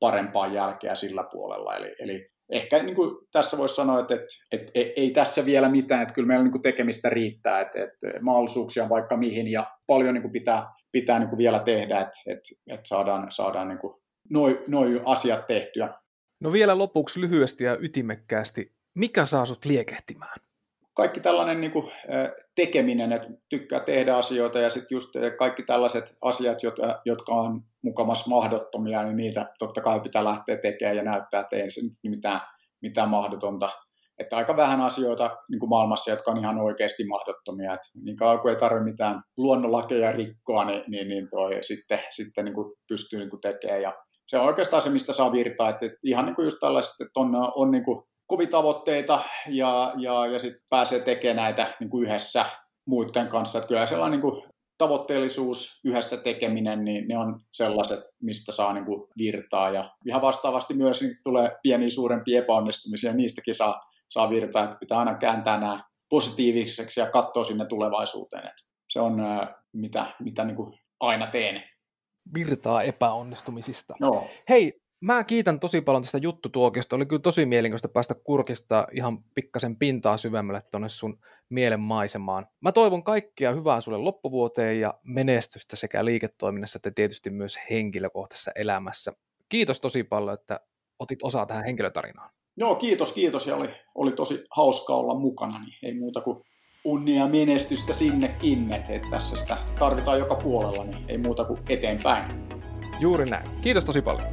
parempaa 0.00 0.46
jälkeä 0.46 0.94
sillä 0.94 1.24
puolella. 1.32 1.76
Eli, 1.76 1.94
eli 1.98 2.28
ehkä 2.50 2.82
niin 2.82 2.94
kuin 2.94 3.16
tässä 3.32 3.58
voisi 3.58 3.74
sanoa, 3.74 4.00
että, 4.00 4.14
että, 4.14 4.26
että 4.52 5.00
ei 5.00 5.10
tässä 5.10 5.46
vielä 5.46 5.68
mitään, 5.68 6.02
että 6.02 6.14
kyllä 6.14 6.26
meillä 6.26 6.44
niin 6.44 6.52
kuin 6.52 6.62
tekemistä 6.62 7.08
riittää, 7.08 7.60
että, 7.60 7.82
että 7.82 8.20
mahdollisuuksia 8.20 8.82
on 8.82 8.88
vaikka 8.88 9.16
mihin 9.16 9.50
ja 9.50 9.66
paljon 9.86 10.14
niin 10.14 10.22
kuin 10.22 10.32
pitää, 10.32 10.66
pitää 10.92 11.18
niin 11.18 11.28
kuin 11.28 11.38
vielä 11.38 11.58
tehdä, 11.58 12.00
että, 12.00 12.18
että, 12.26 12.48
että 12.66 12.88
saadaan, 12.88 13.26
saadaan 13.30 13.68
niin 13.68 13.78
kuin 13.78 13.94
noi, 14.30 14.62
noi 14.68 15.00
asiat 15.04 15.46
tehtyä. 15.46 15.94
No 16.40 16.52
vielä 16.52 16.78
lopuksi 16.78 17.20
lyhyesti 17.20 17.64
ja 17.64 17.76
ytimekkäästi, 17.80 18.72
mikä 18.94 19.24
saa 19.24 19.46
sut 19.46 19.64
liekehtimään? 19.64 20.32
kaikki 21.00 21.20
tällainen 21.20 21.60
niin 21.60 21.70
kuin, 21.70 21.90
tekeminen, 22.54 23.12
että 23.12 23.28
tykkää 23.48 23.80
tehdä 23.80 24.16
asioita 24.16 24.58
ja 24.58 24.70
sitten 24.70 24.96
just 24.96 25.10
kaikki 25.38 25.62
tällaiset 25.62 26.04
asiat, 26.22 26.58
jotka, 27.04 27.34
on 27.34 27.62
mukamassa 27.82 28.30
mahdottomia, 28.30 29.02
niin 29.02 29.16
niitä 29.16 29.46
totta 29.58 29.80
kai 29.80 30.00
pitää 30.00 30.24
lähteä 30.24 30.56
tekemään 30.56 30.96
ja 30.96 31.02
näyttää, 31.02 31.40
että 31.40 31.56
ei 31.56 31.70
se 31.70 31.80
mitään, 32.02 32.40
mitään 32.82 33.08
mahdotonta. 33.08 33.68
Että 34.18 34.36
aika 34.36 34.56
vähän 34.56 34.80
asioita 34.80 35.36
niin 35.50 35.60
kuin 35.60 35.70
maailmassa, 35.70 36.10
jotka 36.10 36.30
on 36.30 36.38
ihan 36.38 36.58
oikeasti 36.58 37.04
mahdottomia. 37.04 37.74
että 37.74 37.88
niin 38.04 38.16
kauan 38.16 38.40
kuin 38.40 38.54
ei 38.54 38.60
tarvitse 38.60 38.90
mitään 38.90 39.22
luonnonlakeja 39.36 40.12
rikkoa, 40.12 40.64
niin, 40.64 40.82
niin, 40.88 41.08
niin 41.08 41.28
toi 41.30 41.58
sitten, 41.60 41.98
sitten 42.10 42.44
niin 42.44 42.54
kuin 42.54 42.74
pystyy 42.88 43.18
niin 43.18 43.30
kuin 43.30 43.40
tekemään. 43.40 43.82
Ja 43.82 43.92
se 44.30 44.38
on 44.38 44.46
oikeastaan 44.46 44.82
se, 44.82 44.90
mistä 44.90 45.12
saa 45.12 45.32
virtaa. 45.32 45.68
Että 45.68 45.86
ihan 46.04 46.26
niin 46.26 46.36
kuin 46.36 46.44
just 46.44 46.58
tällaiset, 46.60 47.00
että 47.00 47.20
on, 47.20 47.30
on 47.54 47.70
niin 47.70 47.84
kuin 47.84 48.02
kovia 48.26 48.46
tavoitteita 48.46 49.22
ja, 49.48 49.92
ja, 49.98 50.26
ja 50.26 50.38
sitten 50.38 50.62
pääsee 50.70 51.00
tekemään 51.00 51.36
näitä 51.36 51.76
niin 51.80 51.90
kuin 51.90 52.06
yhdessä 52.06 52.46
muiden 52.86 53.28
kanssa. 53.28 53.58
Että 53.58 53.68
kyllä 53.68 53.86
sellainen 53.86 54.20
niin 54.20 54.32
kuin 54.32 54.42
tavoitteellisuus, 54.78 55.80
yhdessä 55.84 56.16
tekeminen, 56.16 56.84
niin 56.84 57.08
ne 57.08 57.18
on 57.18 57.40
sellaiset, 57.52 58.00
mistä 58.22 58.52
saa 58.52 58.72
niin 58.72 58.84
kuin 58.84 59.08
virtaa. 59.18 59.70
Ja 59.70 59.84
ihan 60.06 60.22
vastaavasti 60.22 60.74
myös 60.74 61.02
niin 61.02 61.16
tulee 61.22 61.56
pieniä 61.62 61.90
suurempia 61.90 62.38
epäonnistumisia, 62.38 63.12
niistäkin 63.12 63.54
saa, 63.54 63.80
saa 64.08 64.30
virtaa, 64.30 64.64
että 64.64 64.76
pitää 64.80 64.98
aina 64.98 65.14
kääntää 65.14 65.60
nämä 65.60 65.84
positiiviseksi 66.10 67.00
ja 67.00 67.10
katsoa 67.10 67.44
sinne 67.44 67.66
tulevaisuuteen. 67.66 68.46
Että 68.46 68.62
se 68.90 69.00
on 69.00 69.16
mitä, 69.72 70.06
mitä 70.20 70.44
niin 70.44 70.56
kuin 70.56 70.78
aina 71.00 71.26
teen. 71.26 71.62
Virtaa 72.34 72.82
epäonnistumisista. 72.82 73.94
No. 74.00 74.24
Hei, 74.48 74.80
Mä 75.04 75.24
kiitän 75.24 75.60
tosi 75.60 75.80
paljon 75.80 76.02
tästä 76.02 76.18
juttutuokiosta. 76.18 76.96
Oli 76.96 77.06
kyllä 77.06 77.22
tosi 77.22 77.46
mielenkiintoista 77.46 77.88
päästä 77.88 78.14
kurkista 78.14 78.86
ihan 78.92 79.24
pikkasen 79.34 79.76
pintaa 79.76 80.16
syvemmälle 80.16 80.60
tuonne 80.70 80.88
sun 80.88 81.18
mielen 81.48 81.80
maisemaan. 81.80 82.46
Mä 82.60 82.72
toivon 82.72 83.04
kaikkia 83.04 83.52
hyvää 83.52 83.80
sulle 83.80 83.98
loppuvuoteen 83.98 84.80
ja 84.80 84.94
menestystä 85.02 85.76
sekä 85.76 86.04
liiketoiminnassa 86.04 86.76
että 86.76 86.90
tietysti 86.94 87.30
myös 87.30 87.58
henkilökohtaisessa 87.70 88.50
elämässä. 88.54 89.12
Kiitos 89.48 89.80
tosi 89.80 90.04
paljon, 90.04 90.34
että 90.34 90.60
otit 90.98 91.22
osaa 91.22 91.46
tähän 91.46 91.64
henkilötarinaan. 91.64 92.30
Joo, 92.56 92.74
kiitos, 92.74 93.12
kiitos 93.12 93.46
ja 93.46 93.56
oli, 93.56 93.68
oli 93.94 94.12
tosi 94.12 94.44
hauska 94.56 94.94
olla 94.94 95.14
mukana, 95.14 95.58
niin 95.58 95.78
ei 95.82 95.98
muuta 95.98 96.20
kuin 96.20 96.44
unnia 96.84 97.26
menestystä 97.26 97.92
sinnekin, 97.92 98.72
että 98.72 99.08
tässä 99.10 99.36
sitä 99.36 99.56
tarvitaan 99.78 100.18
joka 100.18 100.34
puolella, 100.34 100.84
niin 100.84 101.04
ei 101.08 101.18
muuta 101.18 101.44
kuin 101.44 101.60
eteenpäin. 101.68 102.48
Juuri 103.00 103.30
näin. 103.30 103.60
Kiitos 103.60 103.84
tosi 103.84 104.02
paljon. 104.02 104.26